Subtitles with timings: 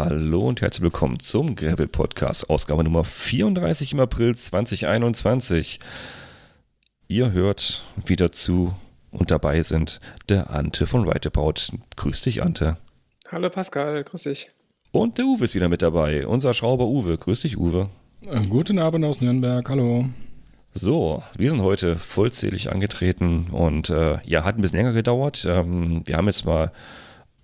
[0.00, 5.80] Hallo und herzlich willkommen zum Gravel Podcast, Ausgabe Nummer 34 im April 2021.
[7.08, 8.74] Ihr hört wieder zu
[9.10, 9.98] und dabei sind
[10.28, 11.76] der Ante von Rideabout.
[11.96, 12.76] Grüß dich, Ante.
[13.32, 14.50] Hallo Pascal, grüß dich.
[14.92, 17.18] Und der Uwe ist wieder mit dabei, unser Schrauber Uwe.
[17.18, 17.88] Grüß dich, Uwe.
[18.20, 20.08] Äh, guten Abend aus Nürnberg, hallo.
[20.74, 25.44] So, wir sind heute vollzählig angetreten und äh, ja, hat ein bisschen länger gedauert.
[25.44, 26.70] Ähm, wir haben jetzt mal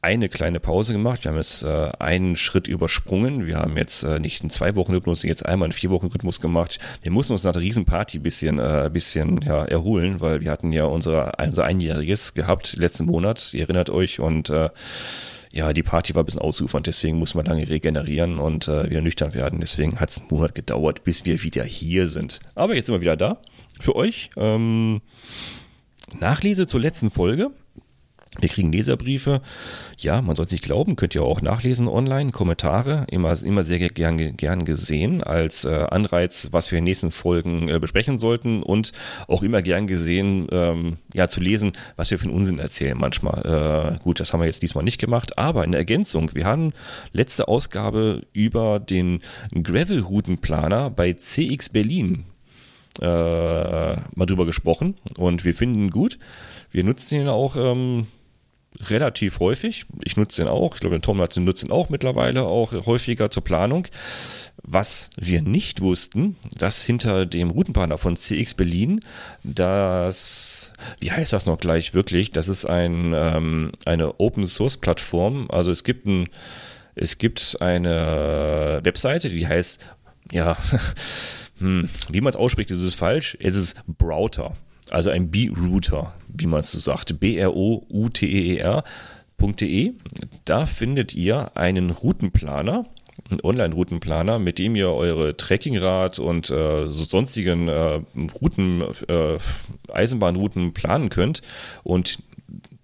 [0.04, 1.24] eine kleine Pause gemacht.
[1.24, 3.46] Wir haben jetzt äh, einen Schritt übersprungen.
[3.46, 6.78] Wir haben jetzt äh, nicht einen Zwei-Wochen-Rhythmus, jetzt einmal einen Vier-Wochen-Rhythmus gemacht.
[7.00, 10.72] Wir mussten uns nach der Riesenparty ein bisschen, äh, bisschen ja, erholen, weil wir hatten
[10.72, 13.54] ja unsere, unser Einjähriges gehabt letzten Monat.
[13.54, 14.68] Ihr erinnert euch und äh,
[15.50, 19.00] ja, die Party war ein bisschen ausufernd, deswegen muss man lange regenerieren und äh, wieder
[19.00, 19.60] nüchtern werden.
[19.60, 22.40] Deswegen hat es einen Monat gedauert, bis wir wieder hier sind.
[22.54, 23.38] Aber jetzt sind wir wieder da
[23.80, 24.28] für euch.
[24.36, 25.00] Ähm,
[26.20, 27.52] Nachlese zur letzten Folge.
[28.40, 29.40] Wir kriegen Leserbriefe.
[29.98, 32.32] Ja, man soll es nicht glauben, könnt ihr auch nachlesen online.
[32.32, 37.12] Kommentare, immer, immer sehr gern, gern gesehen als äh, Anreiz, was wir in den nächsten
[37.12, 38.92] Folgen äh, besprechen sollten und
[39.28, 43.98] auch immer gern gesehen, ähm, ja, zu lesen, was wir für einen Unsinn erzählen manchmal.
[43.98, 46.72] Äh, gut, das haben wir jetzt diesmal nicht gemacht, aber in Ergänzung, wir haben
[47.12, 49.20] letzte Ausgabe über den
[49.52, 52.24] Gravel-Routenplaner bei CX Berlin
[53.00, 56.18] äh, mal drüber gesprochen und wir finden ihn gut.
[56.70, 58.06] Wir nutzen ihn auch ähm,
[58.80, 59.86] relativ häufig.
[60.02, 60.74] Ich nutze den auch.
[60.74, 63.86] Ich glaube, der Tom hat den nutzen auch mittlerweile auch häufiger zur Planung.
[64.62, 69.00] Was wir nicht wussten, dass hinter dem Routenplaner von CX Berlin,
[69.42, 72.30] das, wie heißt das noch gleich wirklich?
[72.30, 75.48] Das ist ein, ähm, eine Open Source Plattform.
[75.50, 76.28] Also es gibt ein,
[76.94, 79.84] es gibt eine Webseite, die heißt,
[80.32, 80.56] ja,
[81.58, 83.36] hm, wie man es ausspricht, ist es falsch.
[83.40, 84.56] Es ist Browser.
[84.90, 88.82] Also ein B-Router, wie man es so sagt, B-R-O-U-T-E-R.de.
[90.44, 92.86] Da findet ihr einen Routenplaner,
[93.30, 98.00] einen Online-Routenplaner, mit dem ihr eure Trekkingrad und äh, so sonstigen äh,
[98.40, 99.38] Routen, äh,
[99.92, 101.42] Eisenbahnrouten planen könnt.
[101.82, 102.18] Und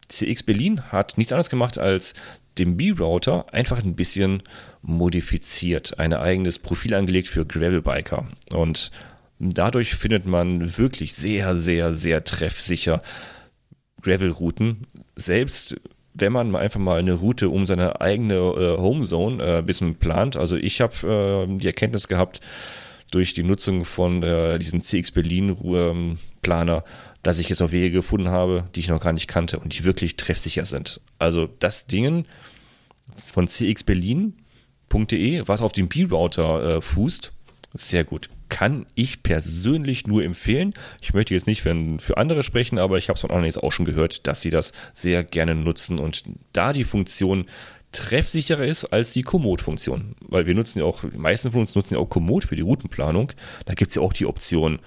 [0.09, 2.15] CX Berlin hat nichts anderes gemacht als
[2.59, 4.43] den B-Router einfach ein bisschen
[4.82, 8.27] modifiziert, ein eigenes Profil angelegt für Gravelbiker.
[8.53, 8.91] Und
[9.43, 13.03] Dadurch findet man wirklich sehr, sehr, sehr treffsicher
[14.03, 14.87] Gravel-Routen.
[15.16, 15.77] Selbst
[16.15, 20.37] wenn man einfach mal eine Route um seine eigene äh, Homezone äh, ein bisschen plant.
[20.37, 22.41] Also ich habe äh, die Erkenntnis gehabt
[23.11, 26.19] durch die Nutzung von äh, diesen CX Berlin ähm,
[27.22, 29.84] dass ich jetzt auch Wege gefunden habe, die ich noch gar nicht kannte und die
[29.84, 31.00] wirklich treffsicher sind.
[31.19, 32.25] Also das Ding
[33.17, 37.32] von cxberlin.de, was auf dem B-Router äh, fußt,
[37.75, 40.75] sehr gut kann ich persönlich nur empfehlen.
[41.00, 43.72] Ich möchte jetzt nicht für, andere sprechen, aber ich habe es von anderen jetzt auch
[43.72, 47.47] schon gehört, dass sie das sehr gerne nutzen und da die Funktion
[47.93, 50.15] treffsicherer ist als die Komoot-Funktion.
[50.21, 52.62] Weil wir nutzen ja auch, die meisten von uns nutzen ja auch Komoot für die
[52.62, 53.33] Routenplanung.
[53.65, 54.78] Da gibt es ja auch die Option,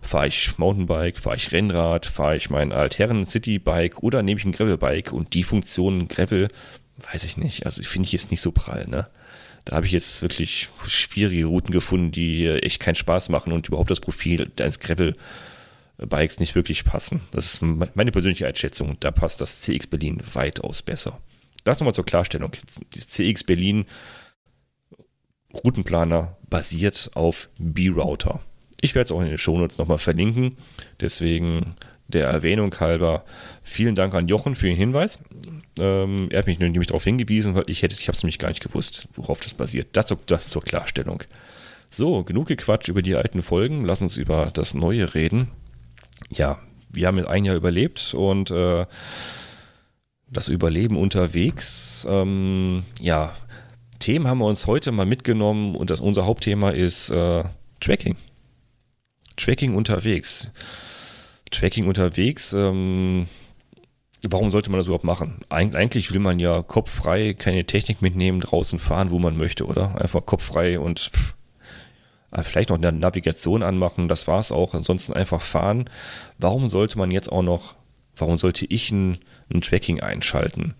[0.00, 4.52] fahre ich Mountainbike, fahre ich Rennrad, fahre ich mein Altherren Citybike oder nehme ich ein
[4.52, 6.48] Gravelbike und die Funktion Gravel,
[7.12, 9.06] weiß ich nicht, also finde ich jetzt nicht so prall, ne?
[9.66, 13.90] Da habe ich jetzt wirklich schwierige Routen gefunden, die echt keinen Spaß machen und überhaupt
[13.90, 17.20] das Profil eines Gravel-Bikes nicht wirklich passen.
[17.32, 18.96] Das ist meine persönliche Einschätzung.
[19.00, 21.20] Da passt das CX Berlin weitaus besser.
[21.64, 22.52] Das nochmal zur Klarstellung.
[22.94, 23.86] Das CX Berlin
[25.52, 28.40] Routenplaner basiert auf B-Router.
[28.80, 30.58] Ich werde es auch in den Shownotes nochmal verlinken.
[31.00, 31.74] Deswegen
[32.08, 33.24] der Erwähnung halber
[33.62, 35.18] vielen Dank an Jochen für den Hinweis.
[35.78, 38.48] Ähm, er hat mich nämlich darauf hingewiesen, weil ich hätte, ich habe es nämlich gar
[38.48, 39.88] nicht gewusst, worauf das basiert.
[39.92, 41.22] Das, das zur Klarstellung.
[41.90, 43.84] So, genug gequatscht über die alten Folgen.
[43.84, 45.48] Lass uns über das Neue reden.
[46.30, 46.58] Ja,
[46.90, 48.86] wir haben ein Jahr überlebt und äh,
[50.28, 52.06] das Überleben unterwegs.
[52.08, 53.34] Ähm, ja,
[53.98, 57.44] Themen haben wir uns heute mal mitgenommen und das, unser Hauptthema ist äh,
[57.80, 58.16] Tracking.
[59.36, 60.50] Tracking unterwegs.
[61.50, 62.52] Tracking unterwegs.
[62.52, 63.26] Ähm,
[64.22, 65.40] Warum sollte man das überhaupt machen?
[65.50, 70.00] Eig eigentlich will man ja kopffrei keine Technik mitnehmen, draußen fahren, wo man möchte, oder?
[70.00, 71.34] Einfach kopffrei und pff,
[72.32, 74.74] äh, vielleicht noch eine Navigation anmachen, das war es auch.
[74.74, 75.88] Ansonsten einfach fahren.
[76.38, 77.76] Warum sollte man jetzt auch noch,
[78.16, 79.18] warum sollte ich ein,
[79.52, 80.74] ein Tracking einschalten?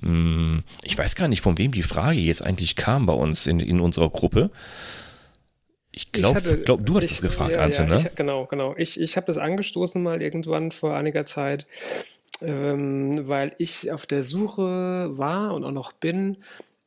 [0.00, 3.58] Hm, ich weiß gar nicht, von wem die Frage jetzt eigentlich kam bei uns in,
[3.58, 4.50] in unserer Gruppe.
[5.98, 7.94] Ich glaube, glaub, du hast es gefragt, ja, Ante, ja, ne?
[7.96, 8.76] Ich, genau, genau.
[8.76, 11.66] Ich, ich habe das angestoßen mal irgendwann vor einiger Zeit
[12.40, 16.38] ähm, weil ich auf der Suche war und auch noch bin,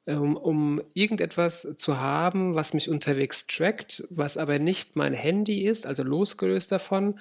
[0.07, 5.85] ähm, um irgendetwas zu haben, was mich unterwegs trackt, was aber nicht mein Handy ist,
[5.85, 7.19] also losgelöst davon,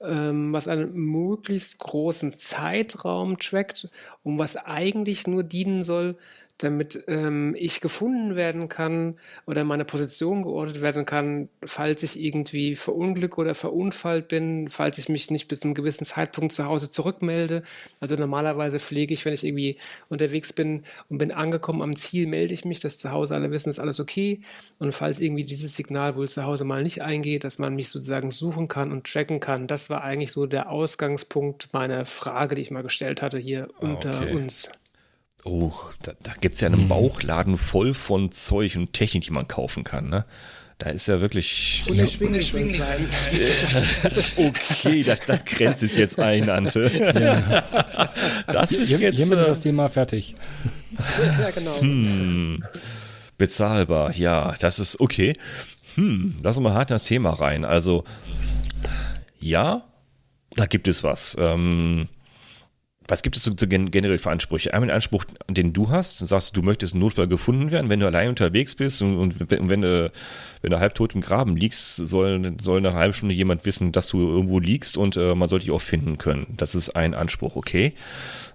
[0.00, 3.88] ähm, was einen möglichst großen Zeitraum trackt
[4.22, 6.16] und was eigentlich nur dienen soll,
[6.62, 9.16] damit ähm, ich gefunden werden kann
[9.46, 15.08] oder meine Position geordnet werden kann, falls ich irgendwie verunglück oder verunfallt bin, falls ich
[15.08, 17.62] mich nicht bis zu einem gewissen Zeitpunkt zu Hause zurückmelde.
[18.00, 19.76] Also normalerweise pflege ich, wenn ich irgendwie
[20.08, 23.70] unterwegs bin und bin angekommen am Ziel, melde ich mich, dass zu Hause alle wissen,
[23.70, 24.40] ist alles okay.
[24.78, 28.30] Und falls irgendwie dieses Signal wohl zu Hause mal nicht eingeht, dass man mich sozusagen
[28.30, 32.70] suchen kann und tracken kann, das war eigentlich so der Ausgangspunkt meiner Frage, die ich
[32.70, 34.34] mal gestellt hatte hier unter Okay.
[34.34, 34.70] uns.
[35.44, 35.72] Oh,
[36.02, 39.84] da, da gibt es ja einen Bauchladen voll von Zeug und Technik, die man kaufen
[39.84, 40.24] kann, ne?
[40.80, 41.82] Da ist ja wirklich.
[41.88, 42.46] Unerschwinglich
[42.82, 43.10] soll es
[44.00, 44.10] sein.
[44.70, 46.90] Okay, das, das grenzt es jetzt ein, Ante.
[48.46, 50.34] Das ist Hier, jetzt hiermit ist äh, das Thema fertig.
[51.38, 51.78] ja, genau.
[51.80, 52.64] Hm.
[53.36, 54.14] bezahlbar.
[54.16, 55.34] Ja, das ist okay.
[55.96, 57.66] Hm, lass uns mal hart in das Thema rein.
[57.66, 58.04] Also,
[59.38, 59.84] ja,
[60.56, 61.36] da gibt es was.
[61.38, 62.08] Ähm,
[63.10, 64.72] was gibt es so, so gen generell für Ansprüche?
[64.72, 68.00] Einmal den Anspruch, den du hast, du sagst, du möchtest im Notfall gefunden werden, wenn
[68.00, 70.12] du allein unterwegs bist und, und wenn, wenn, du,
[70.62, 74.06] wenn du halbtot im Graben liegst, soll, soll nach einer halben Stunde jemand wissen, dass
[74.06, 76.46] du irgendwo liegst und äh, man soll dich auch finden können.
[76.56, 77.94] Das ist ein Anspruch, okay.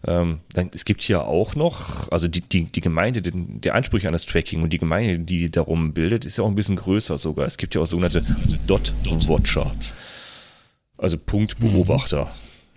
[0.08, 4.08] Ähm, dann, es gibt hier auch noch, also die, die, die Gemeinde, den, der Ansprüche
[4.08, 7.18] an das Tracking und die Gemeinde, die darum bildet, ist ja auch ein bisschen größer
[7.18, 7.46] sogar.
[7.46, 8.22] Es gibt ja auch sogenannte
[8.68, 9.70] Dot-Watcher,
[10.98, 12.32] also Punktbeobachter.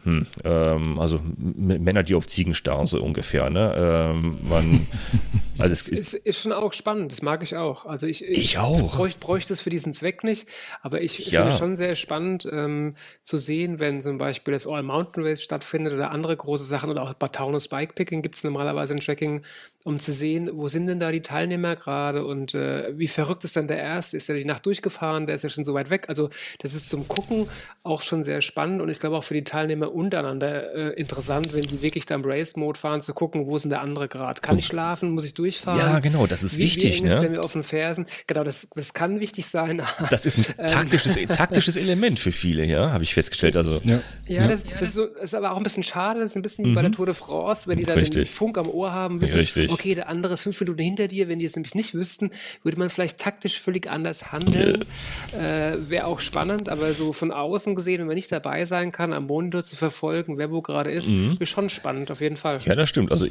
[0.05, 3.51] Hm, ähm, also Männer, die auf Ziegen starren, so ungefähr.
[3.51, 3.75] Ne?
[3.77, 4.87] Ähm, man,
[5.59, 7.85] also es Ist, ist schon auch spannend, das mag ich auch.
[7.85, 8.97] Also ich, Ich auch.
[8.97, 10.49] Bräuchte, bräuchte es für diesen Zweck nicht,
[10.83, 11.41] aber ich Ja.
[11.41, 15.43] finde es schon sehr spannend ähm, zu sehen, wenn zum Beispiel das All Mountain Race
[15.43, 19.43] stattfindet oder andere große Sachen oder auch bei Taunus Bikepicking gibt es normalerweise ein Tracking,
[19.85, 23.57] um zu sehen, wo sind denn da die Teilnehmer gerade und äh, wie verrückt ist
[23.57, 24.17] dann der Erste?
[24.17, 25.27] Ist er die Nacht durchgefahren?
[25.27, 26.07] Der ist ja schon so weit weg.
[26.09, 26.31] Also
[26.61, 27.49] das ist zum Gucken
[27.85, 31.63] auch schon sehr spannend und ich glaube auch für die Teilnehmer untereinander äh, interessant, wenn
[31.63, 34.41] die wirklich da im Race-Mode fahren, zu gucken, wo ist denn der andere gerade?
[34.41, 35.11] Kann ich schlafen?
[35.11, 35.79] Muss ich durchfahren?
[35.79, 37.21] Ja, genau, das ist wie, wichtig, Wie eng ist ne?
[37.21, 38.07] der mir auf den Fersen?
[38.27, 39.81] Genau, das, das kann wichtig sein.
[40.11, 43.57] das ist ein taktisches, taktisches Element für viele, ja, habe ich festgestellt.
[43.57, 44.01] Also Ja.
[44.27, 46.21] Ja, das, das ist, so, das ist aber auch ein bisschen schade.
[46.21, 48.27] Das ist ein bisschen wie bei der Tour de France, wenn die da den Mhm.
[48.27, 49.68] Funk am Ohr haben, wissen, Richtig.
[49.71, 51.29] Okay, der andere ist fünf Minuten hinter dir.
[51.29, 52.31] Wenn die es nämlich nicht wüssten,
[52.63, 54.85] würde man vielleicht taktisch völlig anders handeln.
[55.33, 59.13] Äh, Wäre auch spannend, aber so von außen gesehen, wenn man nicht dabei sein kann,
[59.13, 62.59] am Monitor zu verfolgen, wer wo gerade ist, ist schon spannend, auf jeden Fall.
[62.59, 62.65] Mhm.
[62.65, 63.11] Ja, das stimmt.
[63.11, 63.27] Also,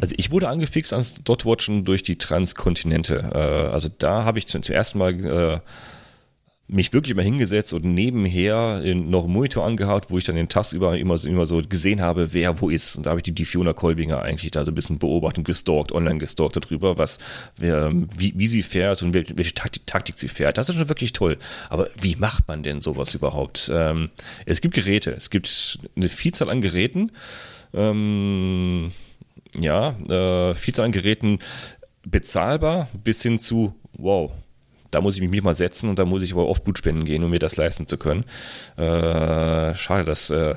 [0.00, 3.30] also ich wurde angefixt ans Dotwatchen durch die Transkontinente.
[3.34, 3.38] Äh,
[3.72, 5.60] also da habe ich zum, zum ersten Mal äh,
[6.72, 10.72] mich wirklich mal hingesetzt und nebenher noch einen Monitor angehaut, wo ich dann den Task
[10.72, 12.96] über immer, so- immer so gesehen habe, wer wo ist.
[12.96, 15.44] Und da habe ich die, die Fiona Kolbinger eigentlich da so ein bisschen beobachtet und
[15.44, 17.18] gestalkt, online gestalkt darüber, was,
[17.58, 20.58] wer, wie, wie sie fährt und wel- welche Taktik, Taktik sie fährt.
[20.58, 21.38] Das ist schon wirklich toll.
[21.68, 23.70] Aber wie macht man denn sowas überhaupt?
[23.74, 24.10] Ähm,
[24.46, 27.10] es gibt Geräte, es gibt eine Vielzahl an Geräten.
[27.74, 28.92] Ähm,
[29.58, 31.38] ja, äh, Vielzahl an Geräten
[32.06, 34.30] bezahlbar bis hin zu, wow,
[34.90, 37.24] da muss ich mich mal setzen und da muss ich aber oft Blut spenden gehen,
[37.24, 38.24] um mir das leisten zu können.
[38.76, 40.56] Äh, schade, dass, äh,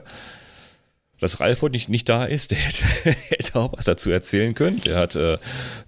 [1.24, 2.52] dass Ralf heute nicht, nicht da ist.
[2.52, 2.84] Der hätte,
[3.30, 4.78] hätte auch was dazu erzählen können.
[4.82, 5.38] Der hat, äh,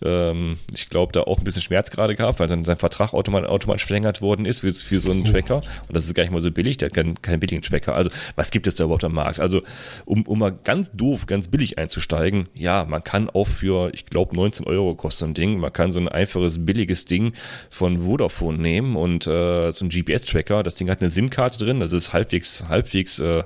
[0.04, 3.50] ähm, ich glaube, da auch ein bisschen Schmerz gerade gehabt, weil sein, sein Vertrag automatisch,
[3.50, 5.58] automatisch verlängert worden ist für, für so einen Tracker.
[5.58, 6.78] Und das ist gar nicht mal so billig.
[6.78, 7.96] Der hat keinen, keinen billigen Tracker.
[7.96, 9.40] Also, was gibt es da überhaupt am Markt?
[9.40, 9.62] Also,
[10.06, 14.36] um, um mal ganz doof, ganz billig einzusteigen, ja, man kann auch für, ich glaube,
[14.36, 15.60] 19 Euro kostet so ein Ding.
[15.60, 17.34] Man kann so ein einfaches, billiges Ding
[17.70, 20.64] von Vodafone nehmen und äh, so ein GPS-Tracker.
[20.64, 21.82] Das Ding hat eine SIM-Karte drin.
[21.82, 23.44] Das ist halbwegs, halbwegs, äh,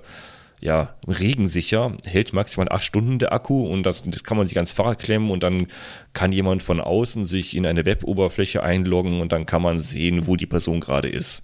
[0.62, 4.74] ja, regensicher, hält maximal acht Stunden der Akku und das, das kann man sich ans
[4.74, 5.68] Fahrrad klemmen und dann
[6.14, 10.36] kann jemand von außen sich in eine Web-Oberfläche einloggen und dann kann man sehen, wo
[10.36, 11.44] die Person gerade ist.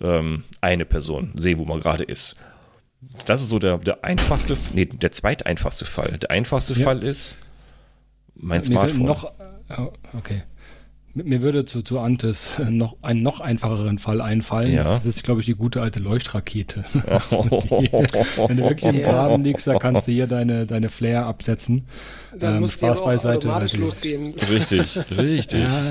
[0.00, 2.36] Ähm, eine Person sehen, wo man gerade ist.
[3.26, 6.18] Das ist so der, der einfachste, nee, der zweiteinfachste Fall.
[6.18, 6.84] Der einfachste Ja.
[6.84, 7.38] Fall ist
[8.34, 9.06] mein Mir fällt Smartphone.
[9.06, 9.24] noch,
[9.68, 10.42] äh, okay.
[11.16, 14.72] Mir würde zu, zu Antes äh, noch einen noch einfacheren Fall einfallen.
[14.72, 14.82] Ja.
[14.84, 16.84] Das ist, glaube ich, die gute alte Leuchtrakete.
[18.48, 19.02] Wenn du wirklich im.
[19.02, 21.84] Graben liegst, da kannst du hier deine, deine Flare absetzen.
[22.38, 23.36] Dann Ähm, muss die aber Spaß auch beiseite.
[23.48, 24.22] automatisch losgehen.
[24.50, 25.60] richtig, richtig.
[25.62, 25.82] Ja,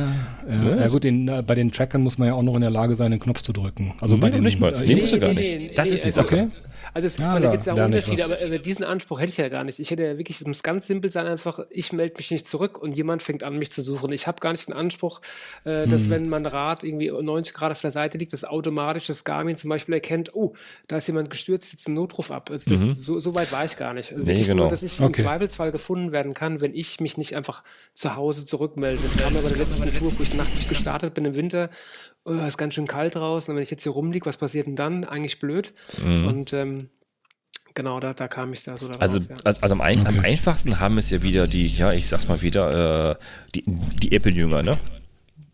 [0.49, 2.69] ja, ja gut, den, äh, bei den Trackern muss man ja auch noch in der
[2.71, 3.93] Lage sein, den Knopf zu drücken.
[4.01, 4.73] Also Nee, bei den, nicht mal.
[4.73, 5.77] äh, Nee, musst du gar nicht.
[5.77, 6.35] Das ist die Sache.
[6.35, 6.47] Okay.
[6.93, 9.49] Also es, Ja, da gibt es ja Unterschiede, aber äh, diesen Anspruch hätte ich ja
[9.49, 9.79] gar nicht.
[9.79, 12.77] Ich hätte ja wirklich, es muss ganz simpel sein, einfach, ich melde mich nicht zurück
[12.81, 14.11] und jemand fängt an, mich zu suchen.
[14.11, 15.21] Ich habe gar nicht den Anspruch,
[15.65, 15.89] äh, Hm.
[15.89, 19.57] dass wenn mein Rad irgendwie 90 Grad auf der Seite liegt, dass automatisch das Garmin
[19.57, 20.53] zum Beispiel erkennt, oh,
[20.87, 22.49] da ist jemand gestürzt, jetzt einen Notruf ab.
[22.51, 24.11] Also das, so, so weit war ich gar nicht.
[24.11, 24.63] Also Nee, genau.
[24.63, 25.21] nur, dass ich Okay.
[25.21, 28.99] im Zweifelsfall gefunden werden kann, wenn ich mich nicht einfach zu Hause zurückmelde.
[29.01, 31.69] Das kam mir bei der letzten Tour, wo ich nachts gestartet bin im Winter.
[32.25, 33.51] Oh, ist ganz schön kalt draußen.
[33.51, 35.03] Und wenn ich jetzt hier rumliege, was passiert denn dann?
[35.03, 35.73] Eigentlich blöd.
[36.01, 36.27] Mhm.
[36.27, 36.82] Und ähm,
[37.75, 39.01] Genau, da, da kam ich da so darauf.
[39.01, 39.35] Also, ja.
[39.43, 40.09] also am, ein, okay.
[40.09, 43.15] am, einfachsten haben es ja wieder die, ja, ich sag's mal wieder, äh,
[43.55, 44.77] die, die Apple-Jünger, ne?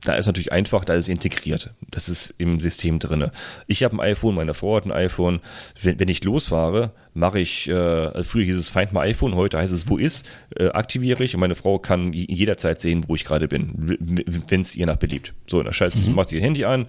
[0.05, 1.73] Da ist natürlich einfach, da ist es integriert.
[1.91, 3.29] Das ist im System drin.
[3.67, 5.41] Ich habe ein iPhone, meine Frau hat ein iPhone.
[5.81, 9.73] Wenn, wenn ich losfahre, mache ich, äh, früher hieß es Find my iPhone, heute heißt
[9.73, 10.25] es Wo ist,
[10.55, 14.75] äh, aktiviere ich und meine Frau kann jederzeit sehen, wo ich gerade bin, wenn es
[14.75, 15.33] ihr nach beliebt.
[15.47, 16.15] So, dann schaltet mhm.
[16.15, 16.85] macht sie ihr Handy an,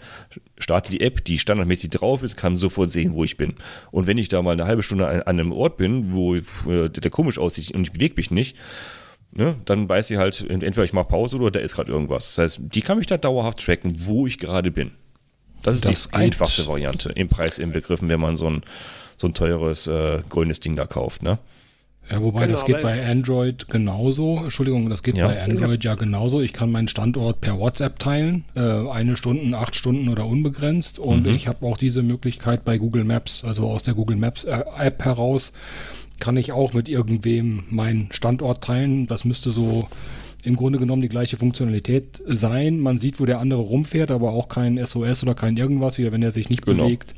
[0.58, 3.54] startet die App, die standardmäßig drauf ist, kann sofort sehen, wo ich bin.
[3.90, 6.88] Und wenn ich da mal eine halbe Stunde an, an einem Ort bin, wo äh,
[6.88, 8.56] der komisch aussieht und ich bewege mich nicht,
[9.32, 12.34] ne, dann weiß sie halt, entweder ich mache Pause oder da ist gerade irgendwas.
[12.34, 14.92] Das heißt, die kann mich da dauerhaft tracken, wo ich gerade bin.
[15.62, 18.62] Das ist das die einfachste Variante im Preis inbegriffen, wenn man so ein,
[19.16, 21.22] so ein teures äh, grünes Ding da kauft.
[21.22, 21.38] Ne?
[22.10, 24.38] Ja, wobei genau, das geht bei Android genauso.
[24.38, 25.28] Entschuldigung, das geht ja.
[25.28, 25.92] bei Android ja.
[25.92, 25.96] ja.
[25.96, 26.40] genauso.
[26.40, 30.98] Ich kann meinen Standort per WhatsApp teilen, äh, eine Stunde, acht Stunden oder unbegrenzt.
[30.98, 31.34] Und mhm.
[31.34, 35.04] ich habe auch diese Möglichkeit bei Google Maps, also aus der Google Maps äh, App
[35.04, 35.52] heraus,
[36.20, 39.06] kann ich auch mit irgendwem meinen Standort teilen.
[39.06, 39.88] Das müsste so
[40.44, 42.80] im Grunde genommen die gleiche Funktionalität sein.
[42.80, 46.22] Man sieht, wo der andere rumfährt, aber auch kein SOS oder kein irgendwas, wieder wenn
[46.22, 46.84] er sich nicht genau.
[46.84, 47.14] bewegt.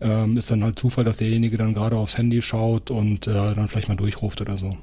[0.00, 3.68] Ähm, ist dann halt Zufall, dass derjenige dann gerade aufs Handy schaut und äh, dann
[3.68, 4.76] vielleicht mal durchruft oder so.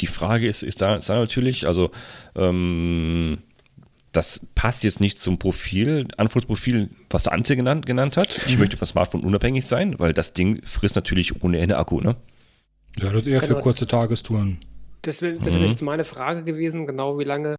[0.00, 1.90] Die Frage ist, ist da, ist da natürlich, also
[2.36, 3.38] ähm,
[4.12, 8.42] das passt jetzt nicht zum Profil, Anforderungsprofil, was der Ante genannt, genannt hat.
[8.46, 8.60] Ich mhm.
[8.60, 12.16] möchte von Smartphone unabhängig sein, weil das Ding frisst natürlich ohne Ende Akku, ne?
[12.98, 13.56] Ja, das ist eher genau.
[13.56, 14.58] für kurze Tagestouren.
[15.02, 15.68] Das wäre das wär mhm.
[15.68, 17.56] jetzt meine Frage gewesen, genau wie lange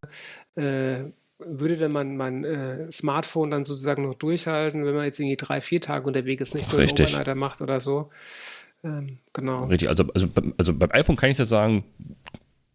[0.56, 1.06] äh,
[1.39, 5.62] würde denn mein, mein äh, Smartphone dann sozusagen noch durchhalten, wenn man jetzt irgendwie drei,
[5.62, 8.10] vier Tage unterwegs ist, nicht nur einen Overnighter macht oder so.
[8.84, 9.65] Ähm, genau.
[9.65, 10.27] Richtig, also, also,
[10.58, 11.84] also beim iPhone kann ich ja sagen,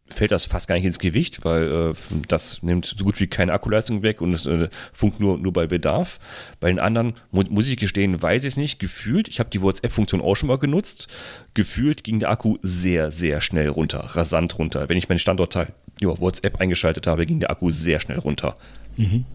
[0.08, 1.94] fällt das fast gar nicht ins Gewicht, weil äh,
[2.28, 5.66] das nimmt so gut wie keine Akkuleistung weg und es äh, funkt nur, nur bei
[5.66, 6.18] Bedarf.
[6.60, 8.78] Bei den anderen, mu muss ich gestehen, weiß ich es nicht.
[8.78, 11.08] Gefühlt, ich habe die WhatsApp-Funktion auch schon mal genutzt.
[11.54, 14.88] Gefühlt ging der Akku sehr, sehr schnell runter, rasant runter.
[14.88, 18.56] Wenn ich meinen Standortteil ja, WhatsApp eingeschaltet habe, ging der Akku sehr schnell runter.
[18.96, 19.26] Mhm.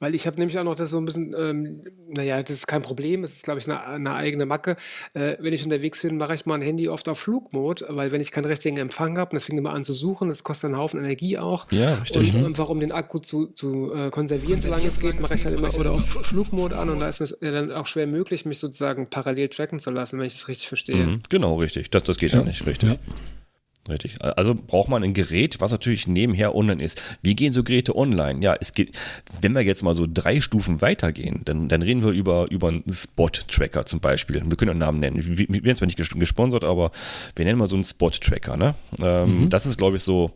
[0.00, 2.82] Weil ich habe nämlich auch noch das so ein bisschen, ähm, naja, das ist kein
[2.82, 4.76] Problem, das ist, glaube ich, eine, eine eigene Macke.
[5.12, 8.30] Äh, wenn ich unterwegs bin, mache ich mein Handy oft auf Flugmode, weil wenn ich
[8.30, 11.38] keinen richtigen Empfang habe, das fängt immer an zu suchen, das kostet einen Haufen Energie
[11.38, 11.70] auch.
[11.72, 12.34] Ja, richtig.
[12.34, 15.54] Und einfach um den Akku zu, zu äh, konservieren, solange es geht, mache ich dann
[15.54, 18.58] immer oder auf Flugmode an und da ist es ja dann auch schwer möglich, mich
[18.58, 21.06] sozusagen parallel tracken zu lassen, wenn ich das richtig verstehe.
[21.06, 21.90] Mhm, genau, richtig.
[21.90, 22.90] Das, das geht ja, ja nicht, richtig.
[22.90, 22.96] Ja.
[23.88, 24.22] Richtig.
[24.22, 27.00] Also braucht man ein Gerät, was natürlich nebenher online ist.
[27.22, 28.42] Wie gehen so Geräte online?
[28.42, 28.96] Ja, es geht,
[29.40, 32.84] wenn wir jetzt mal so drei Stufen weitergehen, dann, dann reden wir über, über einen
[32.90, 34.42] Spot-Tracker zum Beispiel.
[34.44, 35.16] Wir können einen Namen nennen.
[35.16, 36.90] Wir, wir werden zwar nicht gesponsert, aber
[37.34, 38.56] wir nennen mal so einen Spot-Tracker.
[38.56, 38.74] Ne?
[39.00, 39.50] Ähm, mhm.
[39.50, 40.32] Das ist, glaube ich, so,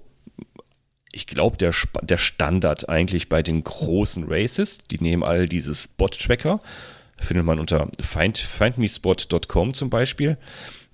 [1.13, 4.79] ich glaube, der, der Standard eigentlich bei den großen Races.
[4.91, 6.61] Die nehmen all diese Spot-Tracker.
[7.19, 10.39] Findet man unter find, findmespot.com zum Beispiel.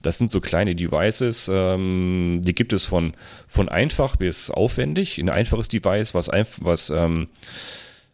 [0.09, 3.12] Das sind so kleine Devices, ähm, die gibt es von,
[3.47, 5.19] von einfach bis aufwendig.
[5.19, 6.31] Ein einfaches Device, was,
[6.62, 7.29] was ähm,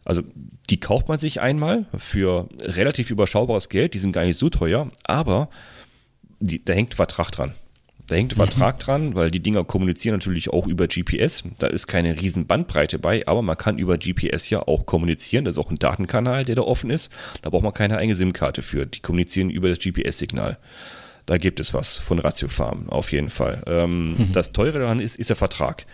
[0.03, 0.21] also
[0.69, 4.89] die kauft man sich einmal für relativ überschaubares Geld, die sind gar nicht so teuer,
[5.05, 5.47] aber
[6.41, 7.53] die, da hängt Vertrag dran.
[8.07, 8.41] Da hängt mhm.
[8.41, 11.45] Vertrag dran, weil die Dinger kommunizieren natürlich auch über GPS.
[11.59, 15.45] Da ist keine riesen Bandbreite bei, aber man kann über GPS ja auch kommunizieren.
[15.45, 17.09] Das ist auch ein Datenkanal, der da offen ist.
[17.41, 18.85] Da braucht man keine eigene SIM-Karte für.
[18.85, 20.57] Die kommunizieren über das GPS-Signal
[21.25, 23.63] da gibt es was von Ratio Farm, auf jeden Fall.
[23.67, 24.31] Ähm, mhm.
[24.31, 25.85] Das Teure daran ist, ist der Vertrag.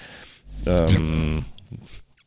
[0.66, 1.78] Ähm, ja.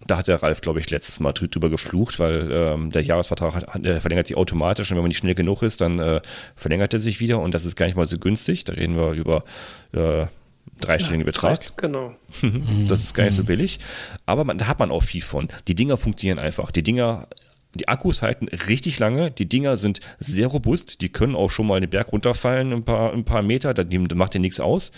[0.06, 3.86] Da hat der Ralf, glaube ich, letztes Mal drüber geflucht, weil ähm, der Jahresvertrag hat,
[3.86, 6.20] äh, verlängert sich automatisch und wenn man nicht schnell genug ist, dann äh,
[6.56, 8.64] verlängert er sich wieder und das ist gar nicht mal so günstig.
[8.64, 9.44] Da reden wir über
[9.92, 10.26] äh,
[10.80, 11.76] dreistelligen ja, Betrag.
[11.76, 12.14] Genau.
[12.86, 13.80] das ist gar nicht so billig.
[14.26, 15.48] Aber man, da hat man auch viel von.
[15.68, 16.70] Die Dinger funktionieren einfach.
[16.70, 17.28] Die Dinger
[17.74, 19.30] die Akkus halten richtig lange.
[19.30, 21.00] Die Dinger sind sehr robust.
[21.00, 23.74] Die können auch schon mal den Berg runterfallen, ein paar, ein paar Meter.
[23.74, 24.92] Das macht dir nichts aus.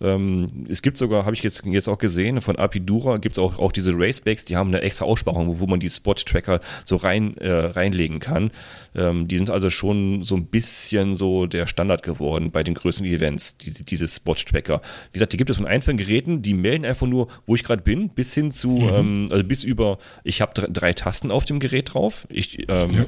[0.00, 3.58] Ähm, es gibt sogar, habe ich jetzt, jetzt auch gesehen, von Apidura gibt es auch,
[3.58, 7.36] auch diese Racebacks, die haben eine extra Aussparung, wo, wo man die Spot-Tracker so rein,
[7.38, 8.50] äh, reinlegen kann.
[8.94, 13.06] Ähm, die sind also schon so ein bisschen so der Standard geworden bei den größten
[13.06, 14.80] Events, diese, diese Spot-Tracker.
[15.12, 17.82] Wie gesagt, die gibt es von einfachen Geräten, die melden einfach nur, wo ich gerade
[17.82, 18.88] bin, bis hin zu, mhm.
[18.92, 22.21] ähm, also bis über, ich habe drei Tasten auf dem Gerät drauf.
[22.28, 23.04] Ich, ähm, ja.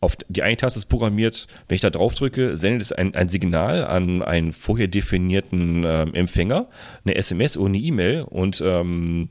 [0.00, 3.28] Auf die eine Taste ist programmiert, wenn ich da drauf drücke, sendet es ein, ein
[3.28, 6.68] Signal an einen vorher definierten ähm, Empfänger,
[7.04, 9.30] eine SMS oder eine E-Mail und ähm,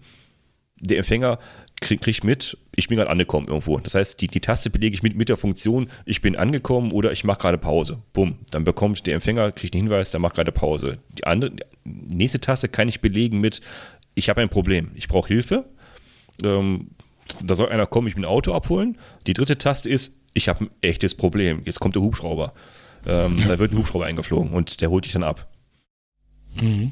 [0.80, 1.40] der Empfänger
[1.82, 3.78] kriege krieg mit, ich bin gerade angekommen irgendwo.
[3.80, 7.12] Das heißt, die, die Taste belege ich mit, mit der Funktion, ich bin angekommen oder
[7.12, 8.02] ich mache gerade Pause.
[8.14, 8.40] Bumm.
[8.52, 11.00] Dann bekommt der Empfänger, kriegt einen Hinweis, der macht gerade Pause.
[11.18, 13.62] Die, andere, die nächste Taste kann ich belegen mit,
[14.14, 15.66] ich habe ein Problem, ich brauche Hilfe.
[16.44, 16.92] Ähm,
[17.44, 18.98] da soll einer kommen, ich bin ein Auto abholen.
[19.28, 21.62] Die dritte Taste ist, ich habe ein echtes Problem.
[21.66, 22.54] Jetzt kommt der Hubschrauber.
[23.06, 23.48] Ähm, ja.
[23.48, 25.48] Da wird ein Hubschrauber eingeflogen und der holt dich dann ab.
[26.60, 26.92] Mhm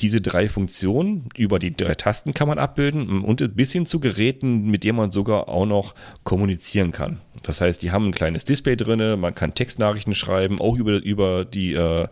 [0.00, 4.70] diese drei Funktionen über die drei Tasten kann man abbilden und bis hin zu Geräten,
[4.70, 5.94] mit denen man sogar auch noch
[6.24, 7.20] kommunizieren kann.
[7.42, 11.44] Das heißt, die haben ein kleines Display drin, man kann Textnachrichten schreiben, auch über, über
[11.44, 12.08] die, äh,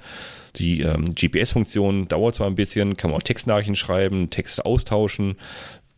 [0.56, 5.36] die ähm, GPS-Funktion, dauert zwar ein bisschen, kann man auch Textnachrichten schreiben, Texte austauschen.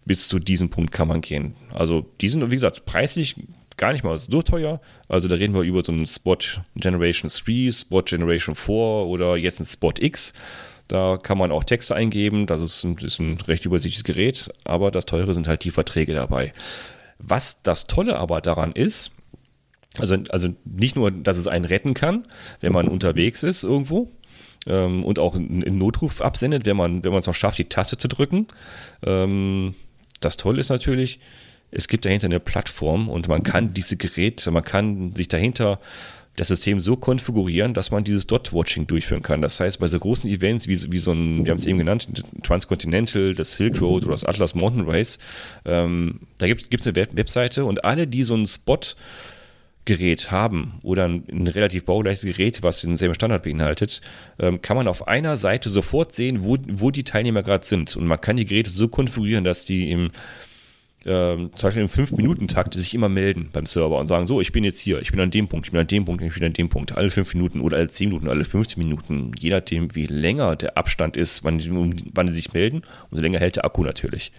[0.04, 1.54] Bis zu diesem Punkt kann man gehen.
[1.72, 3.36] Also die sind, wie gesagt, preislich
[3.76, 4.80] gar nicht mal so teuer.
[5.08, 6.36] Also da reden wir über so einen Spot
[6.76, 10.32] Generation 3, Spot Generation 4 oder jetzt ein Spot X.
[10.88, 12.46] Da kann man auch Texte eingeben.
[12.46, 16.14] Das ist ein, ist ein recht übersichtliches Gerät, aber das teure sind halt die Verträge
[16.14, 16.52] dabei.
[17.18, 19.12] Was das Tolle aber daran ist,
[19.98, 22.26] also, also nicht nur, dass es einen retten kann,
[22.60, 24.10] wenn man unterwegs ist irgendwo,
[24.66, 28.08] ähm, und auch einen Notruf absendet, wenn man wenn es noch schafft, die Taste zu
[28.08, 28.46] drücken.
[29.04, 29.74] Ähm,
[30.20, 31.18] das Tolle ist natürlich,
[31.70, 35.80] es gibt dahinter eine Plattform und man kann diese Geräte, man kann sich dahinter
[36.36, 39.42] das System so konfigurieren, dass man dieses Dot-Watching durchführen kann.
[39.42, 42.08] Das heißt, bei so großen Events wie, wie so ein, wir haben es eben genannt,
[42.42, 45.18] Transcontinental, das Silk Road oder das Atlas Mountain Race,
[45.64, 48.80] ähm, da gibt es eine Web Webseite und alle, die so einen Spot
[49.96, 54.00] Gerät haben oder ein, ein, relativ baugleiches Gerät, was denselben Standard beinhaltet,
[54.38, 57.96] ähm, kann man auf einer Seite sofort sehen, wo, wo die Teilnehmer gerade sind.
[57.96, 60.10] Und man kann die Geräte so konfigurieren, dass die im
[61.06, 64.64] ähm, zum Beispiel im 5-Minuten-Takt sich immer melden beim Server und sagen, so, ich bin
[64.64, 66.52] jetzt hier, ich bin an dem Punkt, ich bin an dem Punkt, ich bin an
[66.52, 70.06] dem Punkt, alle 5 Minuten oder alle 10 Minuten, alle 15 Minuten, je nachdem, wie
[70.06, 71.58] länger der Abstand ist, wann,
[72.12, 74.30] wann sie sich melden, umso länger hält der Akku natürlich.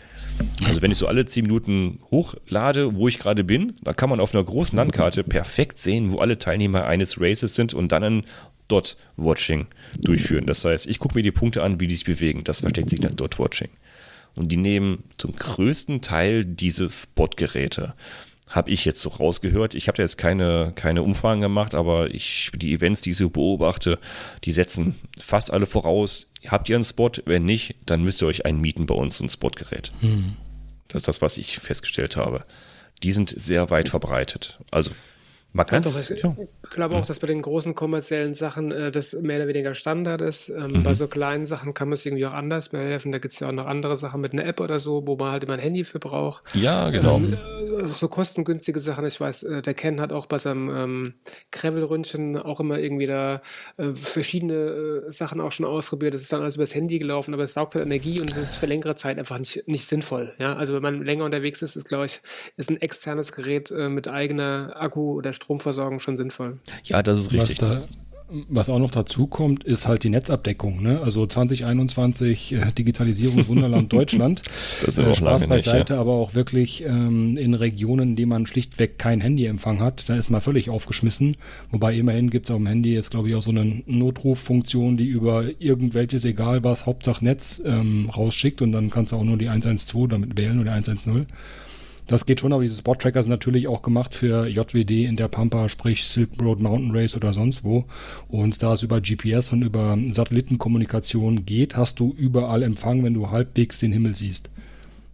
[0.63, 4.19] Also wenn ich so alle 10 Minuten hochlade, wo ich gerade bin, dann kann man
[4.19, 8.25] auf einer großen Landkarte perfekt sehen, wo alle Teilnehmer eines Races sind und dann ein
[8.67, 9.67] Dot-Watching
[9.99, 10.45] durchführen.
[10.45, 12.43] Das heißt, ich gucke mir die Punkte an, wie die sich bewegen.
[12.43, 13.69] Das versteckt sich nach Dot-Watching.
[14.35, 17.93] Und die nehmen zum größten Teil diese Spot-Geräte.
[18.51, 19.75] Habe ich jetzt so rausgehört.
[19.75, 23.29] Ich habe da jetzt keine, keine Umfragen gemacht, aber ich, die Events, die ich so
[23.29, 23.99] beobachte,
[24.43, 26.27] die setzen fast alle voraus.
[26.47, 27.11] Habt ihr einen Spot?
[27.25, 29.91] Wenn nicht, dann müsst ihr euch einen mieten bei uns, ein Spot-Gerät.
[30.01, 30.35] Hm.
[30.87, 32.45] Das ist das, was ich festgestellt habe.
[33.03, 34.59] Die sind sehr weit verbreitet.
[34.69, 34.91] Also
[35.53, 36.33] man kann doch, ich ja.
[36.73, 40.47] glaube auch, dass bei den großen kommerziellen Sachen äh, das mehr oder weniger Standard ist.
[40.47, 40.83] Ähm, mhm.
[40.83, 43.11] Bei so kleinen Sachen kann man es irgendwie auch anders behelfen.
[43.11, 45.31] Da gibt es ja auch noch andere Sachen mit einer App oder so, wo man
[45.31, 46.43] halt immer ein Handy für braucht.
[46.55, 47.17] Ja, genau.
[47.17, 47.37] Ähm,
[47.75, 49.05] also so kostengünstige Sachen.
[49.05, 51.13] Ich weiß, äh, der Ken hat auch bei seinem ähm,
[51.51, 53.41] Gravel-Ründchen auch immer irgendwie da
[53.75, 56.13] äh, verschiedene äh, Sachen auch schon ausprobiert.
[56.13, 58.55] Das ist dann alles übers Handy gelaufen, aber es saugt halt Energie und es ist
[58.55, 60.33] für längere Zeit einfach nicht, nicht sinnvoll.
[60.39, 60.55] Ja?
[60.55, 62.21] Also wenn man länger unterwegs ist, ist, glaube ich,
[62.55, 66.59] ist ein externes Gerät äh, mit eigener Akku oder Stromversorgung schon sinnvoll.
[66.83, 67.61] Ja, das ist richtig.
[67.61, 67.81] Was, da,
[68.49, 70.81] was auch noch dazu kommt, ist halt die Netzabdeckung.
[70.81, 71.01] Ne?
[71.01, 74.41] Also 2021 äh, Digitalisierungswunderland Deutschland.
[74.85, 75.99] Das ist äh, Spaß beiseite, nicht, ja.
[75.99, 80.29] aber auch wirklich ähm, in Regionen, in denen man schlichtweg kein Handyempfang hat, da ist
[80.29, 81.35] man völlig aufgeschmissen.
[81.71, 85.07] Wobei immerhin gibt es auf dem Handy jetzt, glaube ich, auch so eine Notruffunktion, die
[85.07, 89.49] über irgendwelches, egal was, Hauptsache Netz ähm, rausschickt und dann kannst du auch nur die
[89.49, 91.25] 112 damit wählen oder 110.
[92.11, 95.69] Das geht schon, aber diese Spot-Tracker sind natürlich auch gemacht für JWD in der Pampa,
[95.69, 97.85] sprich Silk Road Mountain Race oder sonst wo.
[98.27, 103.31] Und da es über GPS und über Satellitenkommunikation geht, hast du überall Empfang, wenn du
[103.31, 104.49] halbwegs den Himmel siehst.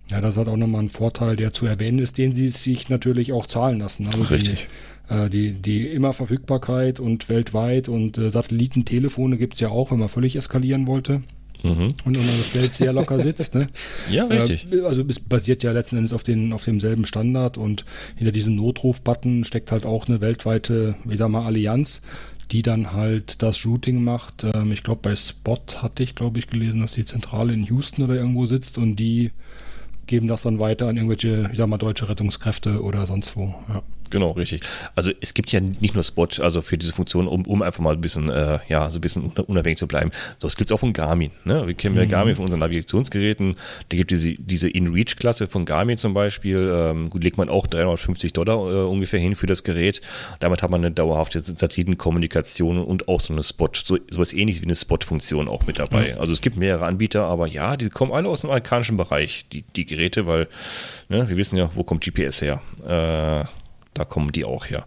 [0.10, 3.31] Ja, das hat auch nochmal einen Vorteil, der zu erwähnen ist, den sie sich natürlich
[3.31, 4.07] auch zahlen lassen.
[4.07, 4.65] Also Richtig.
[5.07, 9.91] Die, äh, die, die immer Verfügbarkeit und weltweit und äh, Satellitentelefone gibt es ja auch,
[9.91, 11.21] wenn man völlig eskalieren wollte
[11.63, 11.93] mhm.
[12.06, 13.56] und das Geld sehr locker sitzt.
[13.56, 13.67] Ne?
[14.10, 14.67] ja, richtig.
[14.72, 18.56] Äh, also es basiert ja letzten Endes auf, den, auf demselben Standard und hinter diesem
[18.56, 22.02] Notruf-Button steckt halt auch eine weltweite, wie sag mal, Allianz,
[22.52, 24.43] die dann halt das Routing macht.
[24.43, 28.04] Ähm, ich glaube, bei Spot hatte ich, glaube ich, gelesen, dass die Zentrale in Houston
[28.04, 29.32] oder irgendwo sitzt und die
[30.08, 33.54] geben das dann weiter an irgendwelche, ich sag mal, deutsche Rettungskräfte oder sonst wo.
[33.67, 33.84] Ja.
[34.10, 34.63] Genau, richtig.
[34.96, 37.93] Also es gibt ja nicht nur Spot, also für diese Funktion, um, um einfach mal
[37.93, 40.12] ein bisschen, äh, ja, so ein bisschen unabhängig zu bleiben.
[40.39, 41.32] So, es gibt es auch von Garmin.
[41.43, 41.67] Ne?
[41.67, 42.10] Wir kennen ja mhm.
[42.10, 43.56] Garmin von unseren Navigationsgeräten.
[43.89, 46.72] Da gibt es diese, diese InReach-Klasse von Garmin zum Beispiel.
[46.74, 50.02] Ähm, gut, legt man auch 350 Dollar äh, ungefähr hin für das Gerät.
[50.39, 54.65] Damit hat man eine dauerhafte Satellitenkommunikation und auch so eine Spot, so sowas ähnliches wie
[54.65, 56.13] eine Spot-Funktion auch mit dabei.
[56.13, 56.22] Mhm.
[56.22, 59.63] Also es gibt mehrere Anbieter, aber ja, die kommen alle aus dem amerikanischen Bereich, die,
[59.76, 60.48] die Geräte, weil
[61.10, 62.62] ne, wir wissen ja, wo kommt GPS her.
[62.86, 63.46] Äh,
[63.97, 64.86] da kommen die auch her.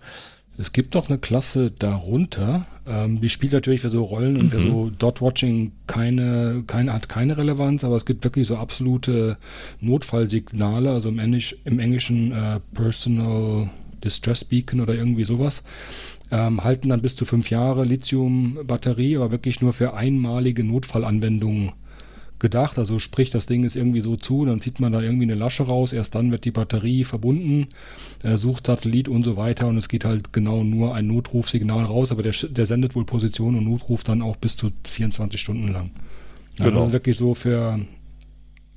[0.59, 4.49] Es gibt doch eine Klasse darunter, ähm, die spielt natürlich für so Rollen und mhm.
[4.51, 9.38] für so Dot-Watching keine, keine, hat keine Relevanz, aber es gibt wirklich so absolute
[9.81, 13.70] Notfallsignale, also im, Englisch, im Englischen äh, Personal
[14.05, 15.62] Distress Beacon oder irgendwie sowas.
[16.31, 21.73] Ähm, halten dann bis zu fünf Jahre Lithium-Batterie, aber wirklich nur für einmalige Notfallanwendungen
[22.40, 22.79] gedacht.
[22.79, 25.64] Also sprich, das Ding ist irgendwie so zu, dann zieht man da irgendwie eine Lasche
[25.64, 27.68] raus, erst dann wird die Batterie verbunden,
[28.22, 32.11] äh, sucht Satellit und so weiter und es geht halt genau nur ein Notrufsignal raus,
[32.11, 35.90] aber der, der sendet wohl Position und Notruf dann auch bis zu 24 Stunden lang.
[36.59, 36.79] Ja, genau.
[36.79, 37.79] Das ist wirklich so für